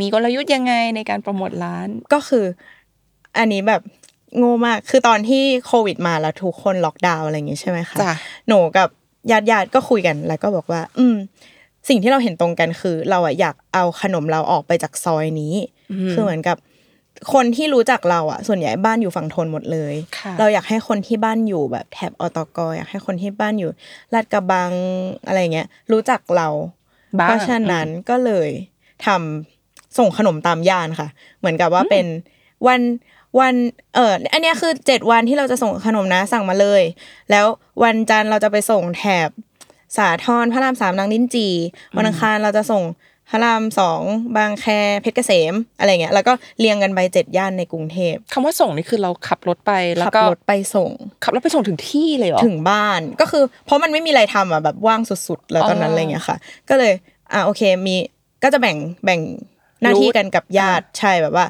[0.00, 2.44] มีกลยุทธ์ยังไงในการโปรโมทร้าน ก็คือ
[3.38, 3.82] อันนี้แบบ
[4.36, 8.12] โง่มาก คือตอนที่โควิดมาแล้วทุกคนล็อกดาวน์อะไรอย่างงี้ใช่ไหมคะ จ้ะ
[8.48, 8.88] หนูกับ
[9.30, 11.16] ญาติญาติๆก็คุยกันแล้วก็บอกว่า อืม
[11.88, 15.54] สิ่งที่เราเห็นตรงกันคือ เราอะอยากเอาขนมเราออกไปจากซอยนี้
[16.12, 16.56] คือเหมือนกับ
[17.32, 23.70] คนที่รู้จักเราอะส่วนใหญ่บ้านอยู่ฝั่งทนหมดเลยค่ะเราอยากให้คนที่บ้านอยู่แบบแถบอตกอยากให้คนที่บ้านอยู่
[24.14, 24.72] ลาดกระบัง
[25.26, 26.48] อะไรเงี้ย รู้จักเรา
[27.20, 28.48] บ้างเพราะฉะนั้นก็เลย
[29.06, 31.08] ทำส่งขนมตามย่านค่ะ
[31.38, 32.06] เหมือนกับว่าเป็น
[32.66, 32.80] วัน
[33.38, 33.54] วัน
[33.94, 36.82] เอออันเนี้ยคือเจ็ดวันที่เราจะส่งขนมนะสั่งมาเลย
[37.30, 37.46] แล้ว
[37.84, 39.30] วันจันทร์เราจะไปส่งแถบ
[39.96, 41.48] สาทรพระรามสามนางลิ้นจี
[41.96, 42.82] วันอังคารเราจะส่ง
[43.30, 44.00] พระรามสอง
[44.36, 44.66] บางแค
[45.02, 50.90] เพชรเกษมอะไรเงี้ยแล้วก็เรียงกันไปเจ็ดย่านในกรุงเทพคำว่าส่งนี่คือเราขับรถไปแล้วขับก็รถไปส่ง
[51.24, 56.36] ขับรถไปส่งถึงที่เลยเหรอถึงบ้านก็คือ เพราะมันไม่มีอะไรทำอะแบบว่างสุดๆแล้วตอนนั้นอ๋อออะไรเงี้ยค่ะ
[56.68, 56.92] ก็เลย
[57.32, 57.96] อะโอเคมี
[58.42, 59.20] ก็จะแบ่งแบ่ง
[59.82, 61.46] หน้าที่รูทกันกับญาติใช่แบบว่า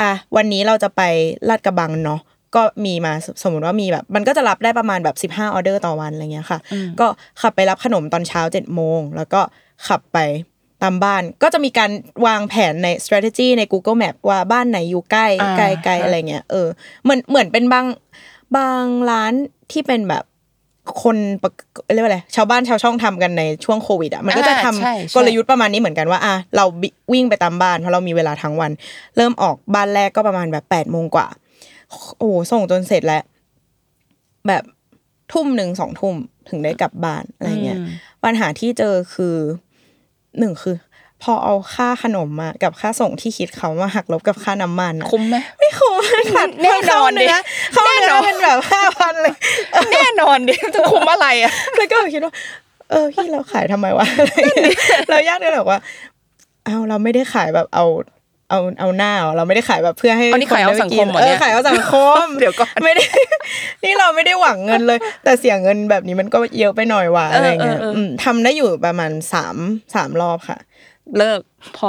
[0.00, 1.02] อะวันนี้เราจะไป
[1.48, 2.20] ลาดกระบังเนาะ
[2.54, 6.58] ก็มีมาสสมมติว่ามีแบบ มันก็จะรับได้ประมาณแบบ15ออเดอร์ต่อวันอะไรเงี้ยค่ะ
[7.00, 7.06] ก็
[7.40, 9.40] ขับไปรับขนมตอนเช้า7จ็ดโมงแล้วก็
[9.88, 10.18] ขับไป
[10.82, 11.90] ตามบ้านก็จะมีการ
[12.26, 16.68] วางแผนใน strategy ใน Google Map ว่าบ้านไหนอยู่ใกล้อ่าไกลไกลอะไรเงี้ยเออ
[17.02, 17.86] เหมือนเหมือนเป็นบาง
[18.56, 19.32] บางร้าน
[19.72, 20.24] ที่เป็นแบบ
[21.02, 21.54] คนปก
[21.92, 28.70] เรียกว่าอะไรชาวบ้านชาวช่องทำกันในช่วงโควิดอะมันก็จะทำอ่าใช่ใช่กลยุทธ์ประมาณนี้เหมือนกันว่าอะเราบิวิ่งไปตามบ้านเพราะเรามีเวลาทั้งวัน
[29.16, 31.26] เริ่มออกบ้านแรกก็ประมาณแบบแปดโมงกว่า
[32.18, 33.22] โอ้โหส่งจนเสร็จแล้ว
[34.48, 34.62] แบบ
[35.32, 36.14] ทุ่มหนึ่งสองทุ่ม
[36.48, 37.86] ถึงได้กลับบ้านอะไรเงี้ยอืม
[38.24, 39.36] ปัญหาที่เจอคือ
[40.38, 40.76] หนึ่งคือ
[41.24, 45.94] พอเอาค่าขนมมากับค่าส่งที่คิดเขามาหักลบกับค่าน้ำมันอะคุ้มไหมไม่คุ้ม
[46.34, 47.26] ค่ะแน่นอนดิ
[47.72, 49.34] เข้าเนื้อแน่นอนเป็นแบบห้าพันเลย
[49.94, 52.34] แน่นอนดิจะคุ้มอะไรอะแล้วก็คิดว่า
[52.90, 54.06] เออพี่เราขายทำไมวะ
[55.10, 55.80] เรายากเลยบอกว่า
[56.64, 57.84] เอาเราไม่ได้ขายแบบเอา
[58.50, 63.04] เอาเอาหน้าเหรอเราไม่ได้ขายแบบเพื่อให้อันนี้ขายเอาสังคมเหรอเอเนี่อยขายเอาสังคมเดี๋ยวก่อนไม่ได้
[63.84, 69.56] นี่เราไม่ได้หวังเงินเลย แต่เสียเงินแบบนี้มันก็เยอะไปหน่อยว่ะเออออะไรเงี้ยเออเอออืมทำได้อยู่ประมาณสาม
[69.94, 70.58] สามรอบค่ะ
[71.18, 71.40] เลิก
[71.76, 71.86] พอ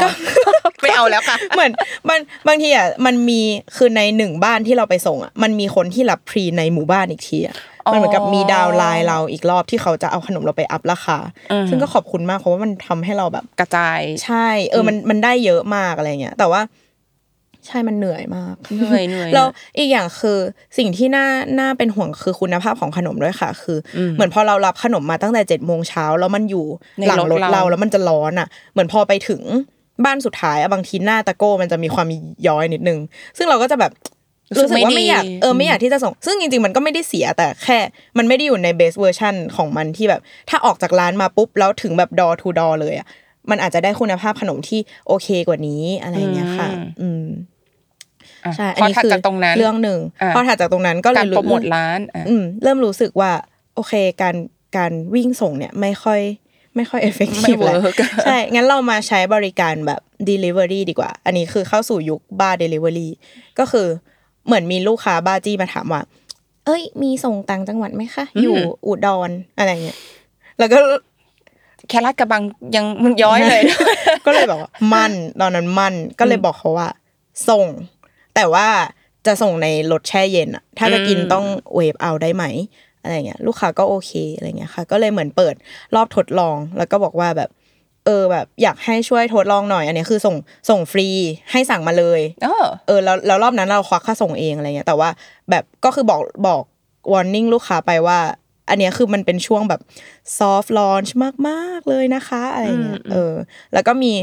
[0.82, 1.72] ไม่เอาแล้วค่ะเหมือน
[2.10, 3.42] มันบางทีอะมันมี
[3.78, 7.56] คือในหนึ่งบ้านที่เราไปส่งอะมันมีคนที่รับพรีในหมู่บ้านอีกทีอะ
[7.86, 11.18] อ๋อมันเหมือนกับมีดาวน์ไลน์เราอีกรอบที่เขาจะเอาขนมเราไปอัพราคา
[11.52, 16.62] อืมซึ่งก็ขอบคุณมากเพราะว่ามันทำให้เราแบบกระจาย ใช่ เออมันมันได้เยอะมากอะไรเงี้ยแต่ว่า
[17.68, 19.48] ใช่มันเหนื่อยมากเหนื่อยเหนื่อยแล้ว
[19.78, 20.38] อีกอย่างคือ
[20.78, 21.28] สิ่งที่น่า
[21.60, 26.66] น่าเป็นห่วงคือคุณภาพของขนมด้วยค่ะ คืออมเหมือนพอเรารับขนมมาตั้งแต่เจ็ดโมงเช้าแล้วมันอยู่
[27.00, 29.42] ในหลังรถรถเราเราแล้วมันจะร้อนอะ เหมือนพอไปถึง
[30.06, 32.08] บ้านสุดท้ายอะบางทีหน้าตะโก้มันจะมีความ
[32.48, 33.00] ย้อยนิดนึง
[33.38, 33.92] ซึ่งเราก็จะแบบ
[34.52, 37.80] รู้สึกรู้สึกว่าไม่ดีไม่อยากเออไม่อยากที่จะส่ง ซึ่งจริงๆมันก็ไม่ได้เสียแต่แค่
[38.18, 43.08] มันไม่ได้อยู่ใน best version ของมันที่แบบ ถ้าออกจากร้านมาปุ๊บ แล้วถึงแบบดอทูดอเลยอะ
[43.50, 46.70] มันอาจจะได้คุณภาพขนมที่โอเคกว่านี้อะไรอย่างเงี้ยค่ะ
[47.02, 47.55] อืมอะ
[48.58, 53.32] ใช่พอถัดจากตรงนั้นเรื่องหนึ่งอะพอถัดจากตรงนั้นก็เลยการยโปรโมทร้านอะอืมเริ่มรู้สึกว่า
[53.76, 54.36] โอเคการ
[54.78, 56.22] การวิ่งส่งเนี่ยไม่ค่อย
[56.76, 63.08] ไม่ค่อยเอฟเฟกไม่ตีฟแล้ว work ใช่ งั้นเรามาใช้บริการแบบ Delivery ดีกว่า อันนี้คือเข้าสู่ยุคบ้า Delivery
[63.60, 63.88] ก็คือ
[64.46, 66.02] เหมือนมีลูกค้าบ้าจี้มาถามว่า
[66.66, 68.56] เอ้ย มีส่งต่างจังหวัดไหมคะ อยู่
[68.88, 69.98] อุดรอะไรเงี้ย
[70.60, 70.80] แล้วก็
[71.90, 72.44] แค่ลาดกระบัง
[72.76, 73.62] ยังมันย้อยเลย
[74.26, 76.90] ก็เลยบอกว่า มั่น ตอนนั้นมั่น ก็เลยบอกเขาว่า
[77.50, 77.66] ส่ง
[78.36, 78.68] แต่ว่า
[79.26, 82.46] จะส่งในรถแช่เย็นอะถ้าจะกินอืมต้องเวฟเอาได้ไหม
[83.02, 85.56] อะไรเงี้ย ลูกค้าก็โอเคอะไรเงี้ยค่ะ ก็เลยเหมือนเปิด
[85.96, 87.50] รอบทดลอง แล้วก็บอกว่าแบบ
[88.06, 90.36] เออแบบ อยากให้ช่วยทดลองหน่อย อันนี้คือส่ง
[90.70, 91.08] ส่งฟรี
[91.52, 95.10] ให้สั่งมาเลย เออ เออแล้วแล้วรอบนั้นเราควักค่าส่งเองอะไรเงี้ย แต่ว่า
[95.50, 96.62] แบบก็คือบอกบอก
[97.12, 98.20] วอร์นิ่งลูกค้าไปว่า
[98.70, 99.82] อันเนี้ยคือมันเป็นช่วงแบบ
[100.38, 101.16] ซอฟต์ลอนช์
[101.48, 103.34] มาก ๆ เลยนะคะ อะไรเงี้ยอืมเออ
[103.74, 104.14] แล้วก็มี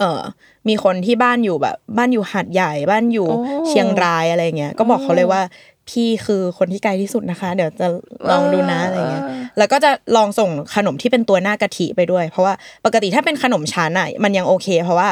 [0.00, 0.20] เออ
[0.68, 3.38] มีคนที่บ้านอยู่แบบ บ้านอยู่หาดใหญ่บ้านอยู่โอ้
[3.68, 5.40] เชียงรายอะไรเงี้ยก็บอกเขาเลยว่า
[5.88, 7.86] พี่คือคนที่ไกลที่สุดนะคะ เดี๋ยวจะ
[8.30, 9.24] ลองดูนะอะไรเงี้ย
[9.58, 15.08] แล้วก็จะลองส่งขนมที่เป็นตัวหน้ากะทิไปด้วย เพราะว่าปกติถ้าเป็นขนมชั้นอะมันยังโอเค เพราะว่า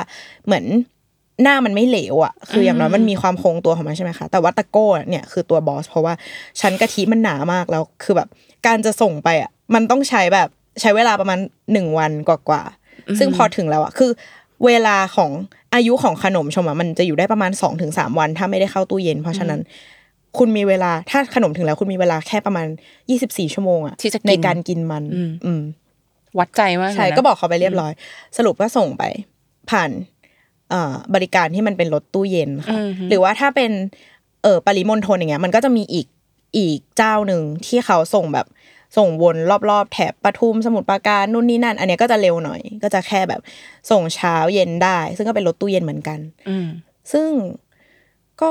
[0.47, 0.65] เหมือน
[1.43, 6.15] หน้ามันไม่เหลวอะ คืออย่างน้อยมันมีความคงตัวของมันใช่ไหมคะ แต่ว่าตะโก้เนี่ยคือตัวบอส เพราะว่า
[6.61, 8.29] ชั้นกะทิมันหนามากแล้ว คือแบบ
[8.67, 10.49] การจะส่งไปอะ มันต้องใช้แบบ
[10.81, 11.39] ใช้เวลาประมาณ
[11.73, 14.11] หนึ่งวันกว่าๆ ซึ่งพอถึงแล้วอะ คือ
[14.67, 15.31] เวลาของ
[15.75, 19.61] อายุของขนมชมอะมันจะอยู่ได้ประมาณสองถึงสามวัน ถ้าไม่ได้เข้าตู้เย็น เพราะฉะนั้น
[20.39, 22.67] คุณมีเวลาถ้าขนมถึงแล้ว คุณมีเวลาแค่ประมาณ
[23.11, 25.63] ยี่สิบสี่ชั่วโมงอะที่จะกิน ในการกินมัน อืมอืม
[26.39, 27.93] วัดใจมากเลยใช่นะก็บอกเขาไปเรียบร้อย
[28.37, 29.03] สรุปก็ส่งไป
[29.71, 29.91] ผ่าน
[30.71, 33.71] เอ่อบริการที่มันเป็นรถตู้เย็นค่ะ อืมฮึ หรือว่าถ้าเป็น
[34.43, 36.07] เออปริมณฑลอย่างเงี้ย มันก็จะมีอีก
[36.57, 38.47] อีกเจ้าหนึ่งที่เขาส่งแบบ
[38.97, 39.37] ส่งวน
[39.71, 43.41] รอบๆ แถบปทุมสมุทรปราการนู่นนี่นั่น อันเนี้ยก็จะเร็วหน่อย ก็จะแค่แบบ
[43.91, 46.19] ส่งเช้าเย็นได้ ซึ่งก็เป็นรถตู้เย็นเหมือนกัน
[46.49, 46.69] อืม
[47.13, 47.31] ซึ่ง
[48.43, 48.51] ก็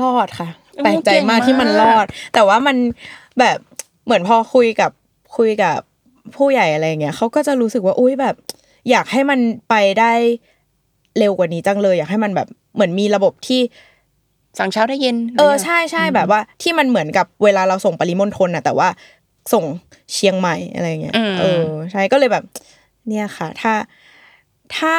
[0.00, 2.76] รอดค่ะโอ้แปลกใจมากเก่งมากที่มันรอด แต่ว่ามัน
[3.38, 3.58] แบบ
[4.04, 4.90] เหมือนพอคุยกับ
[5.36, 5.78] คุยกับ
[6.36, 8.36] ผู้ใหญ่อะไรเงี้ยเขาก็จะรู้สึกว่าอุ้ยแบบ
[8.90, 10.12] อยากให้มันไปได้
[11.18, 13.60] เร็วกว่านี้จังเลย อยากให้มันแบบเหมือนมีระบบที่
[14.58, 18.88] สั่งเช้าได้เย็น เออใช่ใช่แบบว่า ที่มันเหมือนกับเวลาเราส่งปริมณฑลน่ะแต่ว่า
[19.52, 19.64] ส่ง
[20.12, 22.44] เชียงใหม่อะไรเงี้ยเออใช่ก็เลยแบบ
[23.08, 23.74] เนี่ยค่ะ ถ้า
[24.76, 24.96] ถ้า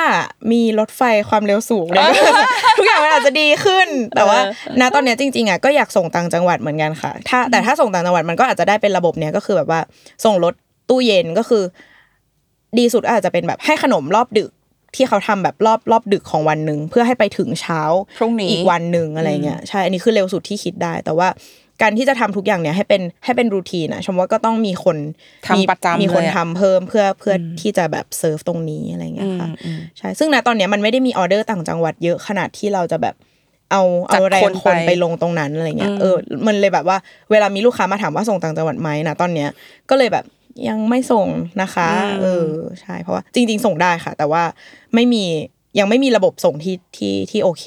[0.52, 2.10] มีรถไฟความเร็วสูงเนี่ย
[2.78, 4.40] ทุกอย่างมันอาจจะดีขึ้น แต่ว่า
[4.82, 9.80] ณตอนเนี้ยจริงๆอะก็อยากส่งต่างจังหวัดเหมือนกันค่ะ ถ้าแต่ถ้าส่งต่างจังหวัดมันก็อาจจะได้เป็นระบบเนี้ยก็คือแบบว่า
[10.26, 10.54] ส่งรถ
[10.90, 11.64] ตู้เย็นก็คือ
[12.78, 14.50] ดีสุดอาจจะเป็นแบบให้ขนมรอบดึก
[14.96, 17.82] ที่เขาทำแบบรอบรอบดึกของวันหนึ่งเพื่อให้ไปถึงเช้า
[18.20, 21.28] พรุ่งนี้อีกวันหนึ่งอะไรเงี้ยใช่อันนี้คือเร็วสุดที่คิดได้ แต่ว่า
[21.82, 24.98] การที่จะทำทุกอย่างเนี่ยให้เป็นให้เป็น routine นะชมว่าก็ต้องมีคน
[25.48, 33.16] ทำมีประจำมีคนเลยอะทำเพิ่มเพื่อเพื่อที่จะแบบเซิร์ฟตรงนี้อะไรเงี้ยค่ะอืมอืมใช่ซึ่งณตอนเนี้ยมันไม่ได้มีออเดอร์ต่างจังหวัดเยอะขนาดที่เราจะแบบ
[33.72, 33.82] เอา
[34.14, 36.16] จัเอาดแรคงนคนไปไปลงตรงนั้นอะไรเงี้ยอืมเออ
[36.48, 36.98] มันเลยแบบว่า
[37.32, 39.50] เวลามีลูกค้ามาถามว่าส่งต่างจังหวัดไหมนะตอนเนี้ย
[39.90, 40.26] ก็เลยแบบ
[40.68, 41.28] ยังไม่ส่ง
[41.62, 41.90] นะคะ
[42.22, 44.44] เออใช่เพราะว่าจริง ๆ ส่งได้ค่ะ แต่ว่า
[44.94, 45.24] ไม่มี
[45.80, 47.66] ยังไม่มีระบบส่งที่ที่ที่โอเค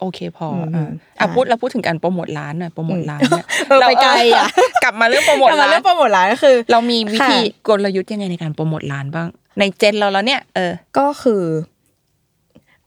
[0.00, 4.48] โอเคพออืมอะใช่อะพูดเราพูดถึงการโปรโมทร้านหน่อยโปรโมทร้านเนี่ยเออไปไกลอะ
[4.84, 11.42] กลับมาเรื่องโปรโมทแต่ร้านเรื่องโปรโมทร้านก็คือ เรามีวิธีค่ะกลยุทธ์ยังไงในการโปรโมทร้านบ้าง ในเจนเราแล้วเนี่ยเออก็คือ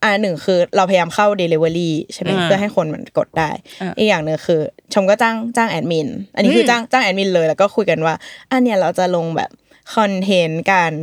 [0.04, 3.50] อ่าหนึ่งคือเราพยายามเข้า Delivery ใช่ไหมอืมเพื่อให้คนมันกดได้
[3.82, 4.62] อะอีกอย่างหนึ่งคือ
[4.94, 8.16] ชมก็จ้างจ้างแอดมิน อันนี้คือมจ้างจ้างแอดมินเลยแล้วก็คุยกันว่า
[8.52, 9.50] อันเนี้ยเราจะลงแบบ
[9.96, 10.94] คอนเทนต์การ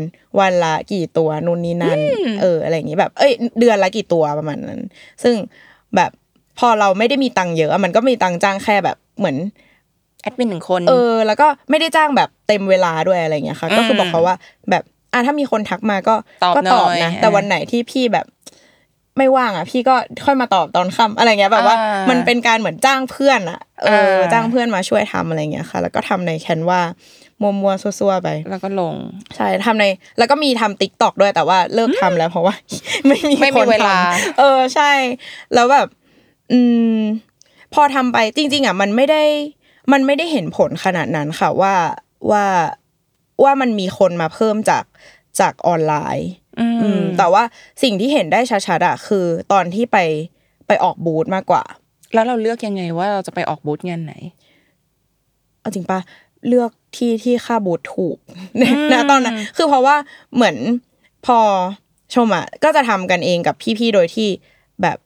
[0.40, 1.98] วันละกี่ตัวนู่นนี่นั่น
[2.40, 4.80] เอออะไรอย่างงี้แบบ เอ้ย เดือนละกี่ตัวประมาณนั้น
[5.22, 5.34] ซึ่ง
[5.96, 6.10] แบบ
[6.58, 9.36] พอเราไม่ได้มีตังค์เยอะอะมันก็มีตังค์จ้างแค่แบบเหมือน
[10.22, 14.36] แอดมินหนึ่งคน เออ แล้วก็ไม่ได้จ้างแบบเต็มเวลาด้วยอะไรเงี้ยค่ะ ก็คือบอกเขาว่า
[14.70, 14.82] แบบ
[15.12, 18.26] อะถ้ามีคนทักมาก็ตอบก็ตอบหน่อยนะอะแต่วันไหนที่พี่แบบ
[19.18, 19.94] ไม่ว่างอะ พี่ก็
[20.24, 26.80] ค่อยมาตอบตอนค่ำอะไรเงี้ยแบบว่าอ่ามัมันเป็นการเหมือนจ้างเพื่อนอะเอออ่าจ้างเพื่อนมาช่วยทำอะไรเงี้ยค่ะ แล้วก็ทำในแคนว่า
[27.40, 28.94] มัวมัวๆซัวๆไป แล้วก็ลง
[29.36, 29.84] ใช่ทำใน
[30.18, 32.54] แล้วก็มีทำติ๊กตอกด้วยแต่ว่าเลิกทำแล้วเพราะว่า
[33.06, 34.92] ไม่มีไม่มีคนเวลาทำเออใช่
[35.54, 35.86] แล้วแบบ
[36.52, 36.58] อื
[36.96, 36.98] ม
[37.74, 39.22] พอทำไปจริง ๆ อะ มันไม่ได้
[39.92, 41.74] มันไม่ได้เห็นผลขนาดนั้นค่ะว่า
[42.30, 42.46] ว่า
[43.42, 44.84] ว่ามันมีคนมาเพิ่มจาก
[45.40, 46.28] จากออนไลน์
[46.60, 47.42] อือืมมแต่ว่า
[47.82, 49.98] สิ่งที่เห็นได้ชัดๆอะคือตอนที่ไป
[50.66, 51.62] ไปออกบูธมากกว่า
[52.14, 54.14] แล้วเราเลือกยังไงว่าเราจะไปออกบูธงานไหน
[55.60, 56.00] เอาจริงปะ
[56.48, 58.16] เลือกที่ที่ค่าบูธถูก
[58.92, 59.96] นะตอนนั้นคือเพราะว่า
[60.34, 60.56] เหมือน
[61.26, 61.38] พอ
[62.14, 64.28] ชมอะก็จะทำกันเองกับพี่ๆโดยที่
[64.82, 64.96] แบบ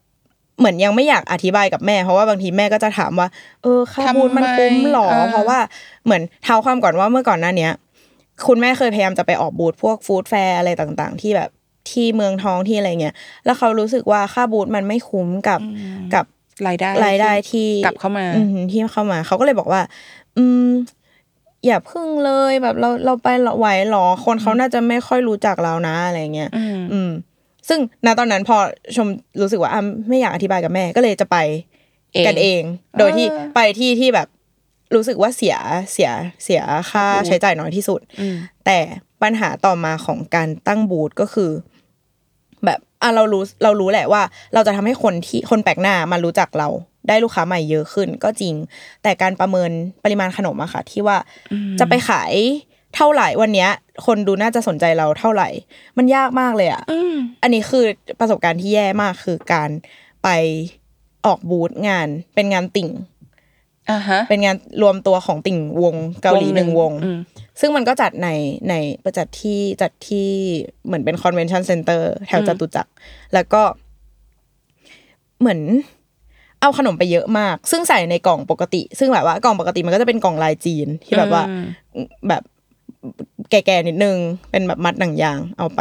[0.58, 3.28] เหมือนยังไม่อยากอธิบายกับแม่เพราะว่าบางทีแม่ก็จะถามว่า
[3.62, 5.58] เออค่าบูธมันคุ้มหรอทำไมเออเพราะว่า
[6.04, 7.72] เหมือนเท้าความก่อนว่าเมื่อก่อนหน้าเนี้ย
[8.46, 11.50] คุณแม่เคยพยายามจะไปออกบูธพวกฟู้ดแฟร์อะไรต่างๆ ที่แบบ
[11.90, 13.14] ที่เมืองทองที่อะไรเงี้ย
[13.44, 15.60] แล้วเขารู้สึกว่าค่าบูธมันไม่คุ้มกับ
[16.14, 16.24] กับ
[16.66, 19.80] รายได้รายได้ที่กลับเข้ามาอืที่เข้ามา เขาก็เลยบอกว่า
[20.36, 20.68] อืม
[21.66, 23.28] อย่าพึ่งเลยแบบเราเราไป
[23.58, 27.10] ไหวหรอ คนเขาน่าจะไม่ค่อยรู้จักเรานะอะไรเงี้ยอืมอืม
[27.68, 28.56] ซึ่งณตอนนั้นพอ
[28.96, 29.08] ชม
[29.40, 31.36] รู้สึกว่าอะไม่อยากอธิบายกับแม่ก็เลยจะไป
[32.14, 32.62] เองกันเอง
[32.98, 34.28] โดยที่เออไปที่ที่แบบ
[34.94, 35.56] รู้สึกว่าเสีย
[35.92, 36.10] เสีย
[36.44, 38.36] เสียค่าใช้จ่ายน้อยที่สุดอืม
[38.66, 38.78] แต่
[39.22, 41.50] ปัญหาต่อมาของการตั้งบูธก็คือ
[42.64, 44.22] แบบอะเรารู้เรารู้แหละว่า
[44.54, 46.68] เราจะทำให้คนที่คนแปลกหน้ามารู้จักเรา
[47.08, 48.54] ได้ลูกค้าใหม่เยอะขึ้น ก็จริง
[49.02, 49.70] แต่การประเมิน
[50.04, 51.16] ปริมาณขนมอะค่ะ ที่ว่า
[51.80, 52.32] จะไปขาย
[52.96, 53.70] เท่าไหร่วันเนี้ย
[54.06, 55.48] คนดูน่าจะสนใจเราเท่าไหร่
[55.98, 57.84] มันยากมากเลยอะอืมอันนี้คือ
[58.20, 59.70] ประสบการณ์ที่แย่มากคือการ
[60.24, 60.28] ไป
[61.26, 63.10] ออกบูธงานเป็นงานติ่งอ่าฮะ
[64.28, 67.18] เป็นงานรวมตัวของติ่งวงเกาหลีหนึ่งวงอืม
[67.60, 68.28] ซึ่งมันก็จัดใน
[68.70, 68.74] ใน
[69.04, 70.28] ประจัดที่จัดที่
[70.86, 72.90] เหมือนเป็นคอนเวนชั่นเซ็นเตอร์แถวจตุจักร
[73.34, 73.62] แล้วก็
[75.40, 75.60] เหมือน
[76.60, 81.42] เอาขนมไปเยอะมาก ซึ่งใส่ในกล่องปกติ ซึ่งแบบว่ากล่องปกติมันก็จะเป็นกล่องลายจีนที่แบบว่า
[82.28, 82.42] แบบ
[83.50, 84.16] แก่ๆนิดนึง
[84.50, 85.80] เป็นแบบมัดหนังยางเอาไป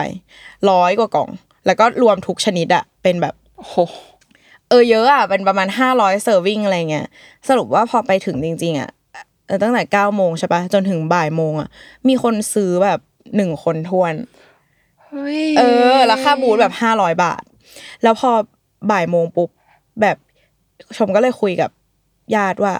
[0.69, 1.29] ร้อยกว่ากล่อง
[1.65, 3.77] แล้วก็รวมทุกชนิดอะเป็นแบบโอ้โห
[4.71, 7.07] เออเยอะอะเป็นประมาณห้าร้อยเซอร์วิงอะไรเงี้ย
[7.49, 8.89] สรุปว่าพอไปถึงจริง ๆอะ
[9.47, 11.69] เออตั้งแต่เก้าโมงใช่ปะจนถึงบ่ายโมงอะ
[12.07, 12.99] มีคนซื้อแบบ
[13.35, 14.13] หนึ่งคนทวน
[15.07, 15.61] เฮ้ยเอ
[15.95, 17.43] อแล้วค่าบูธแบบห้าร้อยบาท
[18.03, 18.31] แล้วพอ
[18.91, 19.49] บ่ายโมงปุ๊บ
[20.01, 20.17] แบบ
[20.97, 21.71] ชมก็เลยคุยกับ
[22.35, 22.73] ญาติว่า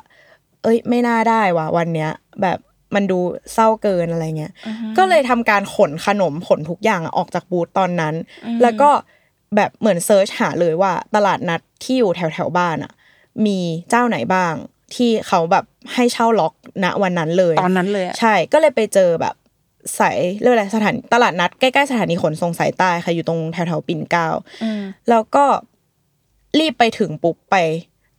[0.64, 2.10] เอ้ย ไม่น่าได้ว่ะวันเนี้ย
[2.42, 2.58] แบบ
[2.96, 3.20] มันดู
[3.54, 4.54] เศร้าเกินอะไรเงี้ย
[4.98, 8.14] ก็เลยทำการขนขนมขนทุกอย่างอะออกจากบูธตอนนั้น
[8.62, 8.90] แล้วก็
[9.56, 12.92] แบบเหมือนเซิร์ชหาเลยว่าตลาดนัดที่อยู่แถวแถวๆบ้านอะ
[13.46, 14.54] มีเจ้าไหนบ้าง
[14.96, 19.36] ที่เขาแบบให้เช่าล็อกณวันนั้นเลย ตอนนั้นเลยอะใช่ก็เลยไปเจอแบบ
[20.00, 24.28] สายเรียกว่าอะไรสถานตลาดนัดใกล้ๆสถานีขนส่งสายใต้ค่ะอยู่ตรงแถวๆปิ่นเกล้า
[24.64, 25.46] อืมแล้วก็
[26.60, 27.56] รีบไปถึงปุ๊บไป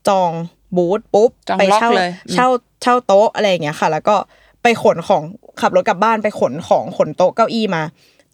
[0.08, 0.32] จอง
[0.76, 2.48] บูธปุ๊บจองไปล็อกเช่าเลยอืมเช่า
[2.82, 4.16] เช่าโต๊ะอะไรอย่างเงี้ยค่ะ แล้วก็
[4.62, 5.22] ไปขนของ
[5.60, 7.82] ขับรถกลับบ้านไปขนของขนโต๊ะเก้าอี้มา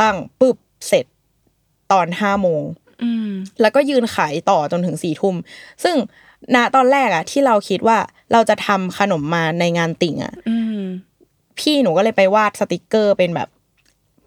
[0.00, 0.56] ตั้งปุ๊บ
[0.88, 1.04] เสร็จ
[1.92, 2.87] ตอนห้าโมงอืม
[3.60, 5.34] แล้วก็ยืนขายต่อจนถึงสี่ทุ่ม
[5.84, 5.96] ซึ่ง
[6.54, 7.98] ณตอนแรกอะที่เราคิดว่า
[8.32, 10.82] เราจะทำขนมมาในงานติ่งอะอืม
[11.58, 13.48] พี่หนูก็เลยไปวาดสติกเกอร์เป็นแบบ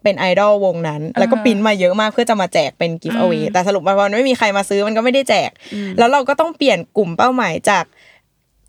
[0.02, 5.50] เป็นไอดอลวงนั้น แล้วก็ปริ้นมาเยอะมากเพื่อจะมาแจกเป็น gift เอาไว้แต่สรุปมาพอไม่มีใครมาซื้อมันก็ไม่ได้แจก
[5.98, 7.84] แล้วเราก็ต้องเปลี่ยนกลุ่มเป้าหมายจาก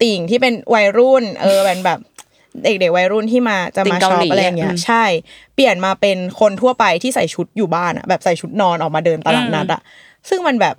[0.02, 2.00] ติ่งที่เป็นวัยรุ่น เออเป็นแบบ
[2.64, 5.04] เด็กๆวัยรุ่นที่มาจะติ่มางเกาช็อหปลีอะไรอย่างเงี้อะยอืมใช่
[5.56, 9.82] เปลี่ยนมาเป็นคนทั่วไปที่ใส่ชุดอยู่บ้านอะแบบใส่ชุดนอนออกมาเดินตลาดนัดอะ
[10.30, 10.76] ซึ่งมันแบบ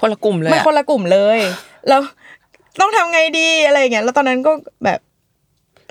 [0.00, 1.38] คนละกลุ่มเลยมันอะคนละกลุ่มเลย
[1.88, 2.00] แล้ว
[2.80, 4.52] ต้องทำไงดีอะไรอย่างเงี้ยแล้วตอนนั้นก็
[4.84, 5.00] แบบ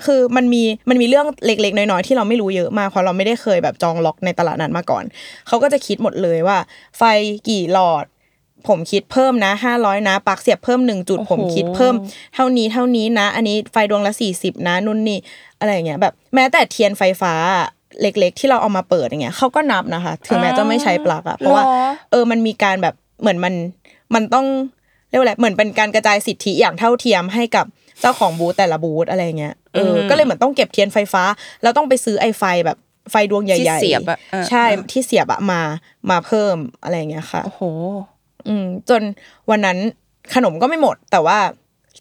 [0.06, 5.04] คือมันมีมันมีเรื่องเล็กๆ น้อยๆที่เราไม่รู้เยอะมากเพราะเราไม่ได้เคยแบบจองล็อกในตลาดนั้นมาก่อน
[5.46, 6.58] เขาก็จะคิดหมดเลยว่า
[6.98, 7.02] ไฟ
[7.48, 8.04] กี่หลอด
[8.68, 11.94] ผมคิดเพิ่มนะห้าร้อยนะปลั๊กเสียบเพิ่มหนึ่งจุดผมคิดเพิ่ม
[12.34, 15.18] เท่านี้เท่านี้นะ อันนี้ไฟดวงละสี่สิบนะนู่นนี่
[15.58, 17.34] อะไรอย่างเงี้ยแบบแม้แต่เทียนไฟฟ้า
[18.00, 23.54] เล็กๆ ที่เราเอามาเปิดอย่างเงี้ยเขาก็นับนะคะ ถึงแม้จะไม่ใช้ปลั๊กอะเพราะว่าหรอเออมันมีการแบบเหมือนมัน
[24.14, 24.46] มันต้อง
[25.08, 27.66] เรียกว่าอะไรเหมือนเป็นการกระจายสิทธิอย่างเท่าเทียมให้กับ
[28.00, 31.22] เจ้าของบูธแต่ละบูธอะไรเงี้ยเออก็เลยเหมือนต้องเก็บเทียนไฟฟ้า
[31.62, 32.78] แล้วต้องไปซื้อไอไฟแบบ
[33.10, 35.60] ไฟดวงใหญ่ๆที่เสียบอะเออใช่ที่เสียบอะมา
[36.10, 37.62] มาเพิ่มอะไรเงี้ยค่ะโอ้โห
[38.48, 39.02] อืม จน
[39.50, 39.78] วันนั้น
[40.34, 41.38] ขนมก็ไม่หมด แต่ว่า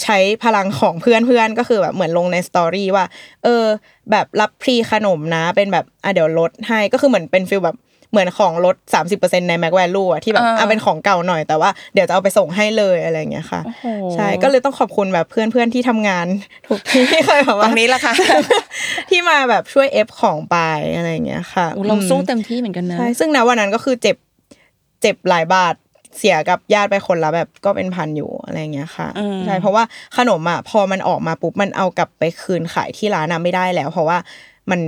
[0.04, 3.06] ใช้พลังของเพื่อนเพื่อนๆก็คือแบบเหมือนลงใน story ว่า
[3.44, 3.64] เออ
[4.12, 7.78] แบบรับ pre ขนมนะ เป็นแบบอะเดี๋ยวลดให้ก็คือเหมือนเป็น feel แบบ
[8.12, 8.76] เหมือนของลด
[9.14, 16.28] 30%ใน MaxValu อะที่แบบอ่าอะเป็นของเก่าหน่อยแต่ว่าเดี๋ยวจะเอาไปส่งให้เลยอะไรอย่างเงี้ยค่ะโอ้โหใช่ก็เลยต้องขอบคุณแบบเพื่อนเพื่อนๆที่ทำงาน
[16.68, 18.14] ทุกที่ที่เคยแบบตรว่างนี้ละค่ะ
[19.10, 20.58] ที่มาแบบช่วยเอฟของไป
[20.96, 24.16] อะไรอย่างเงี้ยค่ะโอ้เราสู้อืมเต็มที่เหมือนกันนะใช่ซึ่งณวันนั้นก็คือเจ็บ
[25.02, 25.76] เจ็บหลายบาท
[26.18, 29.84] เสียกับญาติไปคนละแบบก็เป็นพันอยู่อะไรอย่างเงี้ยค่ะอืมใช่เพราะว่า
[30.18, 34.18] ขนมอะพอมันออกมาปุ๊บมันเอากลับไปคืนขายที่ร้านอะไม่ได้แล้ว เพราะว่า
[34.72, 34.80] มัน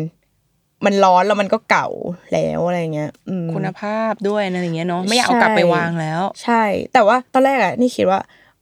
[0.86, 1.88] มันร้อนแล้วมันก็เก่า
[2.34, 6.64] แล้วอะไรเงี้ยอืมคุณภาพด้วยอะไรอย่างเงี้ยเนาะไม่อยากเอากลับไปวางแล้ว ใช่
[6.94, 8.20] แต่ว่าตอนแรกอะนี่คิดว่า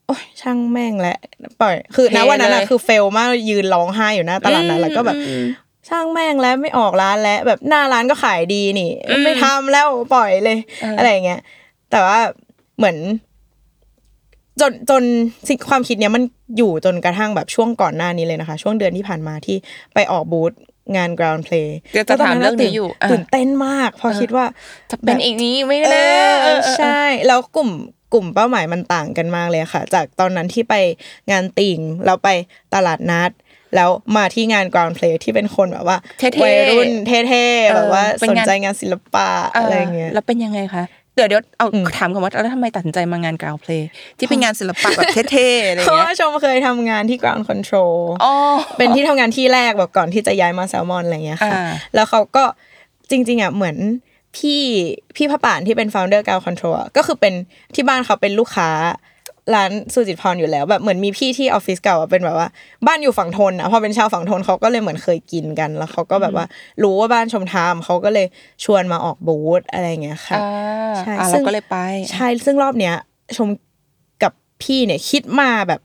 [0.07, 1.17] โอ้ยช่างแม่งแหละ
[1.61, 5.43] ปล่อยคือเทณวันนั้นอะเลยคือเฟลมากยืนร้องไห้อยู่หน้าตลาดนั้นแล้วก็แบบอืม
[5.89, 11.41] ช่างแม่งแล้วไม่ออกร้านแล้ว แบบหน้าร้านก็ขายดีนี่อืมไม่ทำแล้วปล่อยเลยเออออะไรอย่างเงี้ย
[11.91, 12.19] แต่ว่า
[12.77, 12.97] เหมือน
[14.61, 15.03] จนจน
[15.47, 16.23] สิ่งความคิดเนี้ยมัน
[16.57, 19.57] อยู่จนกระทั่งแบบช่วงก่อนหน้านี้เลยนะคะ ช่วงเดือนที่ผ่านมาที่
[19.93, 20.53] ไปออกบูธ
[20.95, 24.45] งาน ground play เดี๋ยวจะถามเรื่องนี้อยู่อะตื่นเต้นมากเพราะคิดว่า
[24.91, 27.69] จะเป็นอีกนี้ไม่เอแน่อเออเออใช่ แล้วกลุ่ม
[28.13, 30.75] กลุ่มเป้าหมายมันต่างกันมากเลยค่ะ จากตอนนั้นที่ไป
[31.31, 32.29] งานติ่งเราไป
[32.73, 33.31] ตลาดนัด
[33.75, 40.83] แล้วมาที่งาน ground play ที่เป็นคนแบบว่าเท่ๆวัยรุ่นเท่ๆแบบว่าเป็นสนงานใจงานศิลปะอะไรเงี้ยแล้วเป็นยังไงคะ
[41.15, 43.89] เดี๋ยวเดี๋ยวเอาถามก่อนว่าแล้วทำไมตัดสินใจมางานกราวเพลย์
[44.19, 48.33] ที่เป็นงานศิลปะแบบเท่ๆอะไรเพราะเงี้ว่ายชมเคยทำงานที่ ground control อ๋อ
[48.77, 52.43] เป็นที่ทำงานที่แรกแบบก่อนที่จะย้ายมาแซลมอนอะไรเงี้ยค่ะอ่าแล้วเขาก็
[53.11, 53.77] จริง ๆอะเหมือน
[54.37, 54.61] พี่
[55.15, 57.33] พี่พระป่านที่เป็น founder กาวคอนโทรลก็คือเป็น
[57.75, 58.69] ที่บ้านเขาเป็นลูกค้า
[59.55, 62.47] ร้านสุจิตพรอยู่แล้วแบบเหมือนมีพี่ที่ออฟฟิศเก่าอะเป็นแบบว่า
[62.87, 66.45] บ้านอยู่ฝั่งทนอะพอเป็นชาวฝั่งทนเขาก็เลยเหมือนเคยกินกัน แล้วเขาก็แบบว่า
[66.83, 68.27] รู้ว่าบ้านชมทามเขาก็เลย
[68.63, 71.77] ชวนมาออกบูธอะไรเงี้ยค่ะอ่าใช่อ่าซึ่เรางก็เลยไป
[72.11, 72.95] ใช่ซึ่งรอบเนี้ย
[73.37, 73.47] ชม
[74.23, 75.81] กับพี่เนี่ยคิดมาแบบ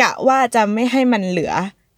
[0.00, 1.52] กะว่าจะไม่ให้มันเหลือ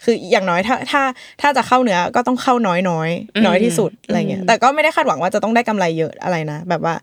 [0.05, 1.03] คืออย่างน้อยถ้าถ้า
[1.41, 3.11] ถ้าจะเข้าเนื้อก็ต้องเข้าน้อยน้อย
[3.47, 6.95] น้อยที่สุดอะไรเงี้ยแต่ก็ไม่ได้คาดหวังว่าจะต้องได้กำไรเยอะอะไรนะแบบว่า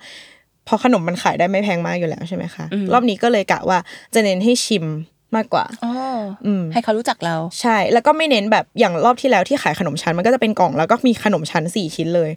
[0.65, 3.79] เพราะขนมมันขายได้ไม่แพงมากอยู่แล้วใช่ไหมคะ รอบนี้ก็เลยกะว่า
[4.13, 4.85] จะเน้นให้ชิม
[5.35, 5.93] มากกว่าอ๋อ
[6.45, 12.29] อมให้เขารู้จักเรา ใช่ แล้วก็ไม่เน้นแบบอย่างรอบที่แล้วที่ขายขนมชั้นมันก็จะเป็นกล่องแล้วก็มีขนมชั้นสี่ชิ้นเลย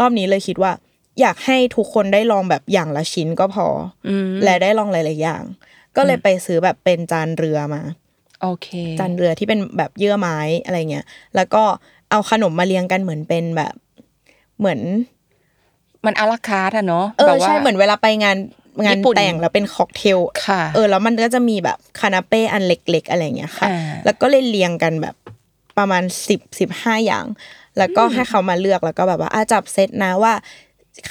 [0.00, 0.72] รอบนี้เลยคิดว่า
[1.20, 3.66] อยากให้ทุกคนได้ลองแบบอย่างละชิ้นก็พอ
[4.08, 5.42] อมและได้ลองหลาย ๆ อย่าง
[5.96, 7.82] ก็เลยไปซื้อแบบเป็นจานเรือมา
[8.42, 8.68] โอเค
[8.98, 11.06] จานเรือที่เป็นแบบเยื่อไม้อะไรเงี้ย
[11.36, 11.62] แล้วก็
[12.10, 13.74] เอาขนมมาเรียงกันเหมือนเป็นแบบ
[14.58, 14.80] เหมือน
[16.06, 18.36] มันอาราคาร์ทอะเนาะเอแบอบว่าใช่เหมือนเวลาไปงาน
[18.84, 25.14] งานญี่ปุ่นแต่งแล้วเป็นค็อกเทลค่ะเออแล้วมันก็จะมีแบบคานาเป้อันเล็ก ๆ อะไรเงี้ยค่ะอ่าแล้วก็เลยเรียงกันแบบ
[25.78, 27.24] ประมาณสิบสิบห้าอย่าง
[27.78, 30.34] แล้วก็ให้เขามาเลือกแล้วก็แบบว่าอาจับเซตนะว่า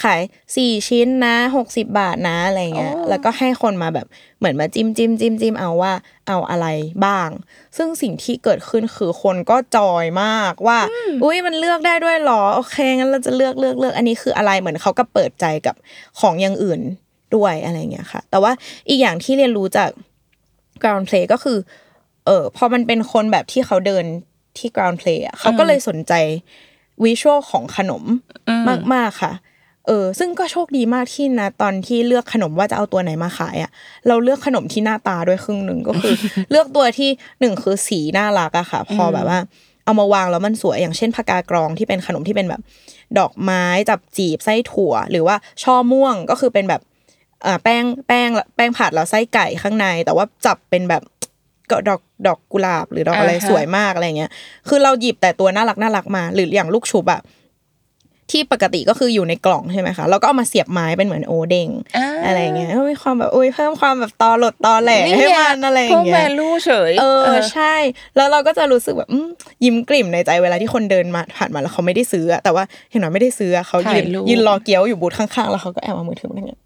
[0.02, 0.20] ขาย
[0.56, 4.06] สี่ชิ้นนะหกสิบาทนะอะไรเงี้ยแล้วก็ให้คนมาแบบ
[4.38, 5.92] เหมือนมาจิ้มจิ้มจิ้มจิ้มเอาว่า
[6.28, 6.66] เอาอะไร
[7.06, 7.28] บ้าง
[7.76, 10.78] ซึ่งสิ่งที่เกิดขึ้นคือคนก็จอยมากว่า
[11.22, 15.74] อุ้ยมันเลือกได้ด้วยเหรอโอเคงั้นเราจะเลือกเลือกเลือกอันนี้คืออะไรเหมือนเขาก็เปิดใจกับ
[16.20, 16.80] ของอย่างอื่น
[17.36, 18.52] ด้วยอะไรเงี้ยค่ะ แต่ว่า
[18.88, 19.90] อีกอย่างที่เรียนรู้จาก
[20.82, 21.58] ground play ก็คือ
[22.26, 24.04] เออพอมันเป็นคนแบบที่เขาเดิน
[24.58, 26.12] ที่ ground play อะเขาก็เลยสนใจ
[27.04, 28.04] วิชวลของขนม
[28.94, 29.32] มาก ๆ ค่ะ
[29.86, 33.70] เออซึ่งก็โชคดีมากที่นะตอนที่เลือกขนมว่าจะเอาตัวไหนมาขายอะ
[34.08, 36.14] เราเลือกขนมที่หน้าตาด้วยครึ่งหนึ่งก็คือ
[36.50, 37.10] เลือกตัวที่
[37.40, 39.38] หนึ่งคือสีน่ารักอะค่ะ พอแบบว่า
[39.84, 42.60] เอามาวางแล้วมันสวยอย่างเช่นผักกากรองที่เป็นขนมที่เป็นแบบ
[43.18, 46.80] ดอกไม้จับจีบไส้ถั่ว หรือว่าช่อม่วงก็คือเป็นแบบ
[47.46, 51.02] อ่าแป้งแป้งแป้งผัดแล้วไส้ไก่ข้างใน แต่ว่าจับเป็นแบบ
[51.70, 54.30] ก็ดอกดอกกุหลาบหรือดอกอะไรอ่าฮะสวยมากอะไรเงี้ย
[54.68, 57.20] คือเราหยิบแต่ตัวน่ารักน่ารักมา หรืออย่างลูกชุบอะ
[58.30, 67.74] ที่ปกติก็คืออยู่ในกล่องใช่ไหมคะแล้วก็เอามาเสียบไม้เป็นเหมือนโอเด้งอ่าอะไรเงี้ยก็มีความแบบโอ้ยเพิ่มความแบบตอหลดตอแหลให้มันอะไรอเพิ่ย่ามงแวเงี้ยลูเฉยเออใช่
[68.16, 69.28] แล้วเราก็จะรู้สึกแบบอืม
[69.64, 76.60] ยิ้มกลิ่มในใจเวลาที่คนเดินมาผ่านมาแล้วเขาไม่ได้ซื้ออะแต่ว่าเห็นหน่อยไม่ได้ซื้ออะเขายืนถ่ายรูปยืนรอเกี๊ยวอยู่บูธข้างๆ แล้วเขาก็แอบเอามือถือมาอย่างเงี้ย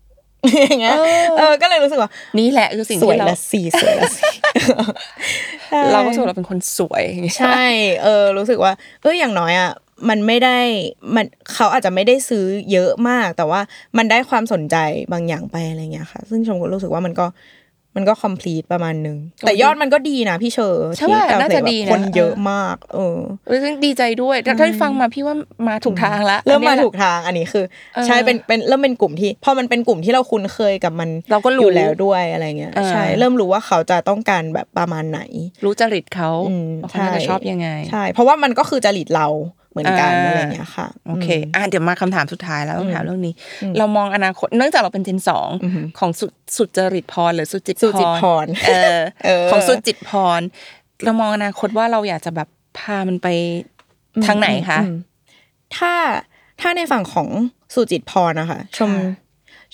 [0.68, 0.96] อย่างเงี้ย
[1.38, 4.34] เออก็เลยรู้สึกว่านี่แหละคือสิ่งสวยที่เราละสี่สวยละสี่
[5.68, 7.04] ใช่เราก็รู้สึกว่าเราเป็นคนสวย
[7.38, 7.64] ใช่
[8.02, 9.70] เออ รู้สึกว่า เอออย่างน้อยอะ
[10.08, 10.58] มันไม่ได้
[11.14, 13.60] มันเขาอาจจะไม่ได้ซื้อเยอะมาก แต่ว่า
[13.96, 14.76] มันได้ความสนใจ
[15.12, 17.26] บางอย่างไปอะไรเงี้ยค่ะ ซึ่งชมก็รู้สึกว่ามันก็
[17.96, 25.36] มันก็ complete ประมาณนึง แต่ยอดมันก็ดีนะพี่เชอร์ใช่ว่าที่น่าจะดีนะคนเยอะมาก เออเออซึ่งดีใจด้วยถ้าถ้าฟังมาพี่ว่า
[25.68, 35.20] มาถูกทางละเริ่มอันมานี้ยแหละถูกทางอันนี้คือเออใช่เป็นเป็นเริ่มเป็นกลุ่มที่พอมันเป็นกลุ่มที่เราคุ้นเคยกับมันเราก็รู้อยู่แล้วด้วยอะไรเงี้ยเออใช่เริ่มรู้ว่าเขาจะต้องการแบบประมาณไหน
[35.64, 43.34] รู้จริตเขาอืมว่าเขาน่าจะชอบยังไงใช่เพราะว่ามันก็คือจริตเราเห มือนกันอ่าอะไรเงี้ยค่ะโอเคอะเดี๋ยวมาคำถามสุดท้ายแล้วต้องถามเรื่องนี้
[43.78, 45.48] เรามองอนาคตเนื่องจากเราเป็นเจนสอง
[45.98, 46.26] ของสุ
[46.56, 50.40] สุจริตพรหรือสุจิตสุจิตพรเออเออของสุจิตพร
[51.04, 52.48] เรามองอนาคตว่าเราอยากจะแบบ
[52.78, 53.28] พามันไป
[54.26, 54.96] ทางไหนคะอืม
[55.76, 55.92] ถ้า
[56.60, 57.28] ถ้าในฝั่งของ
[57.74, 59.12] สุจิตพรนะคะชมค่ะ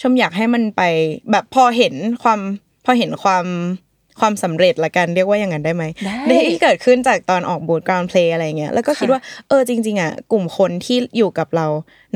[0.00, 0.82] ชมอยากให้มันไป
[1.30, 2.40] แบบพอเห็นความ
[2.84, 3.44] พอเห็นความ
[4.20, 5.84] ความสำเร็จละกันเรียกว่าอย่างนั้นได้ไหม
[6.28, 11.66] ได้ที่เกิดขึ้นจากตอนออกบูธกราวน์เพลย์อะไรเงี้ยแล้วก็คิดค่ะว่าเออจริง ๆอะกลุ่มคนที่อยู่กับเรา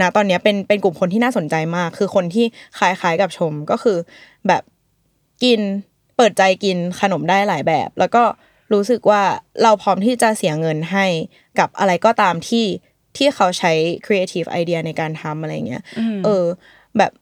[0.00, 2.46] นะตอนเนี้ยเป็นเป็นกลุ่มคนที่น่าสนใจมาก คือคนที่
[2.78, 3.98] คล้ายๆกับชมก็คือ
[4.48, 4.62] แบบ
[5.44, 5.60] กิน
[6.16, 8.22] เปิดใจกินขนมได้หลายแบบ แล้วก็
[8.72, 9.22] รู้สึกว่า
[9.62, 11.06] เราพร้อมที่จะเสียเงินให้
[11.58, 12.66] กับอะไรก็ตามที่
[13.16, 13.72] ที่เขาใช้
[14.06, 15.82] creative idea ในการทำอะไรเงี้ย
[16.24, 16.44] เออ
[16.98, 17.12] แบบ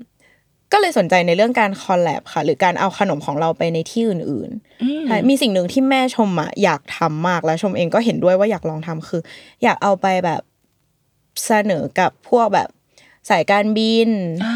[0.72, 9.22] ก็เลยสนใจในเรื่องการคอลแลบค่ะ หรือการเอาขนมของเราไปในที่อื่นๆใช่มีสิ่งหนึ่งที่แม่ชมอะอยากทำมากแล้วชมเองก็เห็นด้วยว่าอยากลองทำคือ
[9.62, 10.42] อยากเอาไปแบบ
[11.44, 12.68] เสนอกับพวกแบบ
[13.30, 14.10] สายการบิน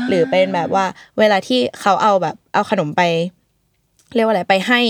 [0.08, 0.86] หรือเป็นแบบว่า
[1.18, 3.02] เวลาที่เขาเอาแบบ เอาขนมไป
[4.14, 4.80] เรียกว่าอะไรไปให้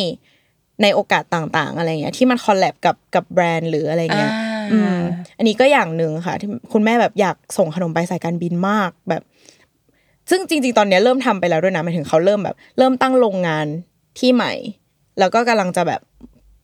[0.82, 4.96] ในโอกาสต่างๆ อะไรเงี้ยที่มันคอลแลบกับกับแบรนด์หรืออะไรเงี้ยอ่าอืม
[5.38, 9.22] อันนี้ก็อย่างหนึ่งค่ะ ที่คุณแม่แบบอยากส่งขนมไปสายการบินมาก แบบ
[10.30, 13.66] ซึ่งจริง ๆ ตอนนี้เริ่มทำไปแล้วด้วยนะหมายถึงเขาเริ่มแบบ เริ่มตั้งโรงงาน
[14.18, 14.52] ที่ใหม่
[15.18, 16.00] แล้วก็กำลังจะแบบ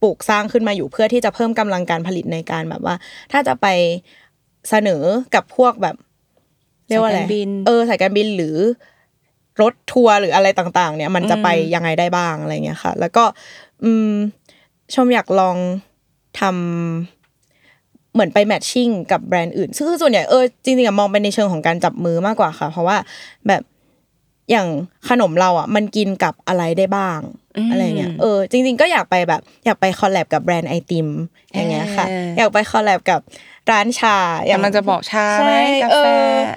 [0.03, 2.95] ปลูกสร้างขึ้นมาอยู่เพื่อที่จะเพิ่มกำลังการผลิตในการแบบว่า
[3.33, 3.67] ถ้าจะไป
[4.71, 5.03] เสนอ
[5.35, 5.97] กับพวกแบบ
[6.89, 7.21] เรียกว่าอะไร
[7.67, 8.57] เออสายการบินหรือ
[9.63, 13.25] รถทัวร์หรืออะไรต่าง ๆ เนี่ย มันจะไปยังไงได้บ้างอะไรเงี้ยค่ะ แล้วก็
[13.85, 14.13] อืม
[14.95, 15.57] ชมอยากลอง
[16.41, 17.16] ทำ
[18.17, 22.97] เหมือนไปแมทชิ่งกับแบรนด์อื่น ซึ่งส่วนใหญ่เออจริงๆอะมองไปในเชิงของการจับมือมากกว่าค่ะ เพราะว่า
[23.49, 23.63] แบบ
[24.51, 24.69] อย่าง
[25.09, 27.21] ขนมเราอะมันกินกับอะไรได้บ้าง
[27.57, 31.09] อืมอะไรเงี้ยเออจริง ๆ ก็อยากไปแบบ อยากไปคอลแลบกับแบรนด์ไอติม
[31.53, 33.21] อย่างเงี้ยค่ะเออออยากไปคอลแลบกับ
[33.71, 36.11] ร้านชา อย่างกำลังจะบอกชาไหมใช่กาเอแฟอ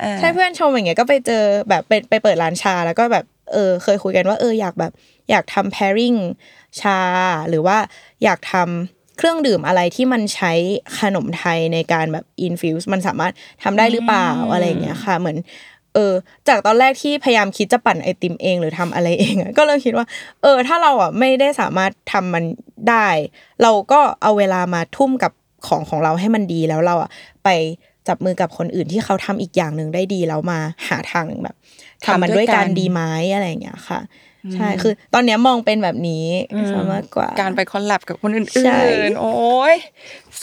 [0.04, 4.92] อ่าใช่เพื่อนชมอย่างเงี้ยก็ไปเจอแบบไปไปเปิดร้านชาแล้วก็แบบเออเคยคุยกันว่าเอออยากแบบ
[5.30, 6.20] อยากทำ pairing
[6.82, 7.00] ชา
[7.50, 7.78] หรือว่า
[8.24, 10.52] อยากทำ เครื่องดื่มอะไรที่มันใช้
[11.00, 15.38] ขนมไทยในการแบบ infuse มันสามารถทำได้หรือเปล่าอะไรอย่างเงี้ยค่ะ เหมือน
[15.94, 16.14] เออ
[16.48, 20.06] จากตอนแรกที่พยายามคิดจะปั่นไอติมเองหรือทำอะไรเองอะก็เริ่มคิดว่า
[20.42, 22.44] เออ ถ้าเราอะไม่ได้สามารถทำมัน
[22.90, 23.08] ได้
[23.62, 25.32] เราก็เอาเวลามาทุ่มกับ
[25.68, 27.10] ของของเราให้มันดีแล้วเราอะ
[27.44, 27.50] ไป
[28.08, 31.56] จับมือกับคนอื่นที่เขาทำอีกอย่างหนึ่งได้ดีแล้วมาหาทางแบบ
[32.06, 33.02] ทำมันด้วยกันดีไหม
[33.34, 34.00] อะไรอย่างเงี้ยค่ะ
[34.54, 36.26] ใช่คือ ตอนเนี้ยมองเป็นแบบนี้
[36.72, 39.76] ซะมากกว่า การไปคอลแลบกับคนอื่ใช่นๆโอ้ย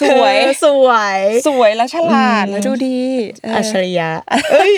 [0.00, 1.18] สวยเออสวย
[1.48, 3.00] สวยแล้วฉลาดแล้วดูดี
[3.44, 4.10] เอออัจฉริยะ
[4.52, 4.74] เอ้ย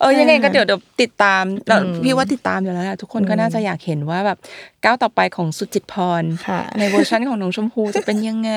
[0.00, 4.38] เออยังไงก็เดี๋ยวเดี๋ยวติดตามแล้วพี่ว่าติดตามอยู่แล้วแหละทุกคนก็น่าจะอยากเห็นว่าแบบ
[4.84, 8.52] ก้าวต่อไปของสุจิตพรค่ะในเวอร์ชันของน้องชมพูจะเป็นยังไง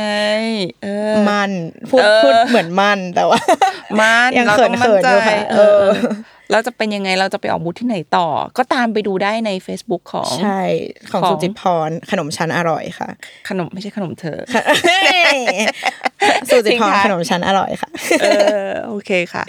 [0.83, 1.51] เออมัน
[1.89, 3.39] พูดเออพูดเหมือนมันแต่ว่า
[3.99, 5.89] มันยังเราต้องมั่นใจเขินๆอยู่ค่ะเอเอออ
[6.51, 8.27] เราจะเป็นยังไงเราจะไปออกบูธที่ไหนต่อ
[8.57, 10.61] ก็ตามไปดูได้ใน Facebook ของใช่
[11.11, 13.09] ของของสุจิตพรขนมชั้นอร่อยค่ะ
[13.49, 14.39] ขนมไม่ใช่ขนมเธอ
[16.49, 17.89] สุจิตพรทิ้งท้ายขนมชั้นอร่อยค่ะ
[18.21, 18.25] เอ
[18.63, 19.43] อโอเคค่ะ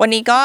[0.00, 0.38] วันนี้ก็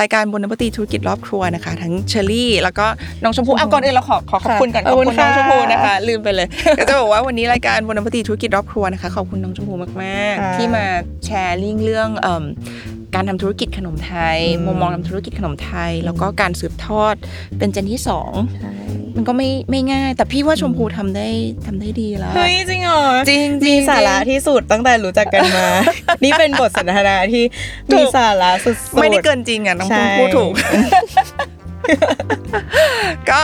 [0.00, 2.86] รายการบนนปตีธุรกิจรอบครัวนะคะ ทั้งเชอรี่ แล้วก็
[3.22, 6.48] น้องชมพู่เอาก่อนอื่นเราขอขอขอบคุณก่อนขขออบบคุณคุณน้องค่ะชมพู่นะคะ ลืมไปเลย
[6.78, 9.90] ก็จะบอกว่าวันนี้รายการบนนปตีธุรกิจรอบครัวนะคะขอบคุณน้องชมพู่มาก
[10.40, 10.84] ค่ะๆที่มา
[11.24, 12.44] แชร์ลิงก์เรื่องเอิ่ม
[13.14, 17.14] การทำธุรกิจขนมไทยอืมมุมมองทำธุรกิจขนมไทย แล้วก็การสืบทอด
[17.58, 18.72] เป็นเจนที่สองใช่
[19.16, 21.28] มันก็ไม่ไม่ง่าย แต่พี่ว่าชมพูทำได้
[21.66, 25.66] ทำได้ดีแล้วเฮ้ยจริงเหรอจริงๆมีสาระที่สุดตั้งแต่รู้จักกันมา
[26.24, 27.44] นี่เป็นบทสนทนาที่
[27.92, 30.52] ถูมีกสาระสุดๆไม่ได้เกินจริงอะน้องใช่พูดถูก
[33.30, 33.40] ก็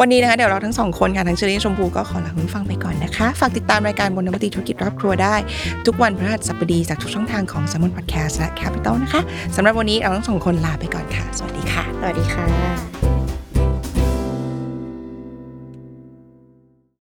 [0.00, 5.34] วันนี้นะคะเดี๋ยวเราทั้งสองคนค่ะทั้งเชอรี่ชมพูก็ขอลาคุณฟังไปก่อนนะคะ ฝากติดตามรายการบนนวัตติธุรกิจรอบครัวได้
[5.86, 9.20] ทุกวันพฤหัสบดีจากทุกช่องทางของ s ซมมอนพอดแคสต์และ Capital นะคะ
[9.56, 13.21] สำหรับวันนี้เราทั้งสองคนลาไปก่อนค่ะ สวัสดีค่ะ สวัสดีค่ะ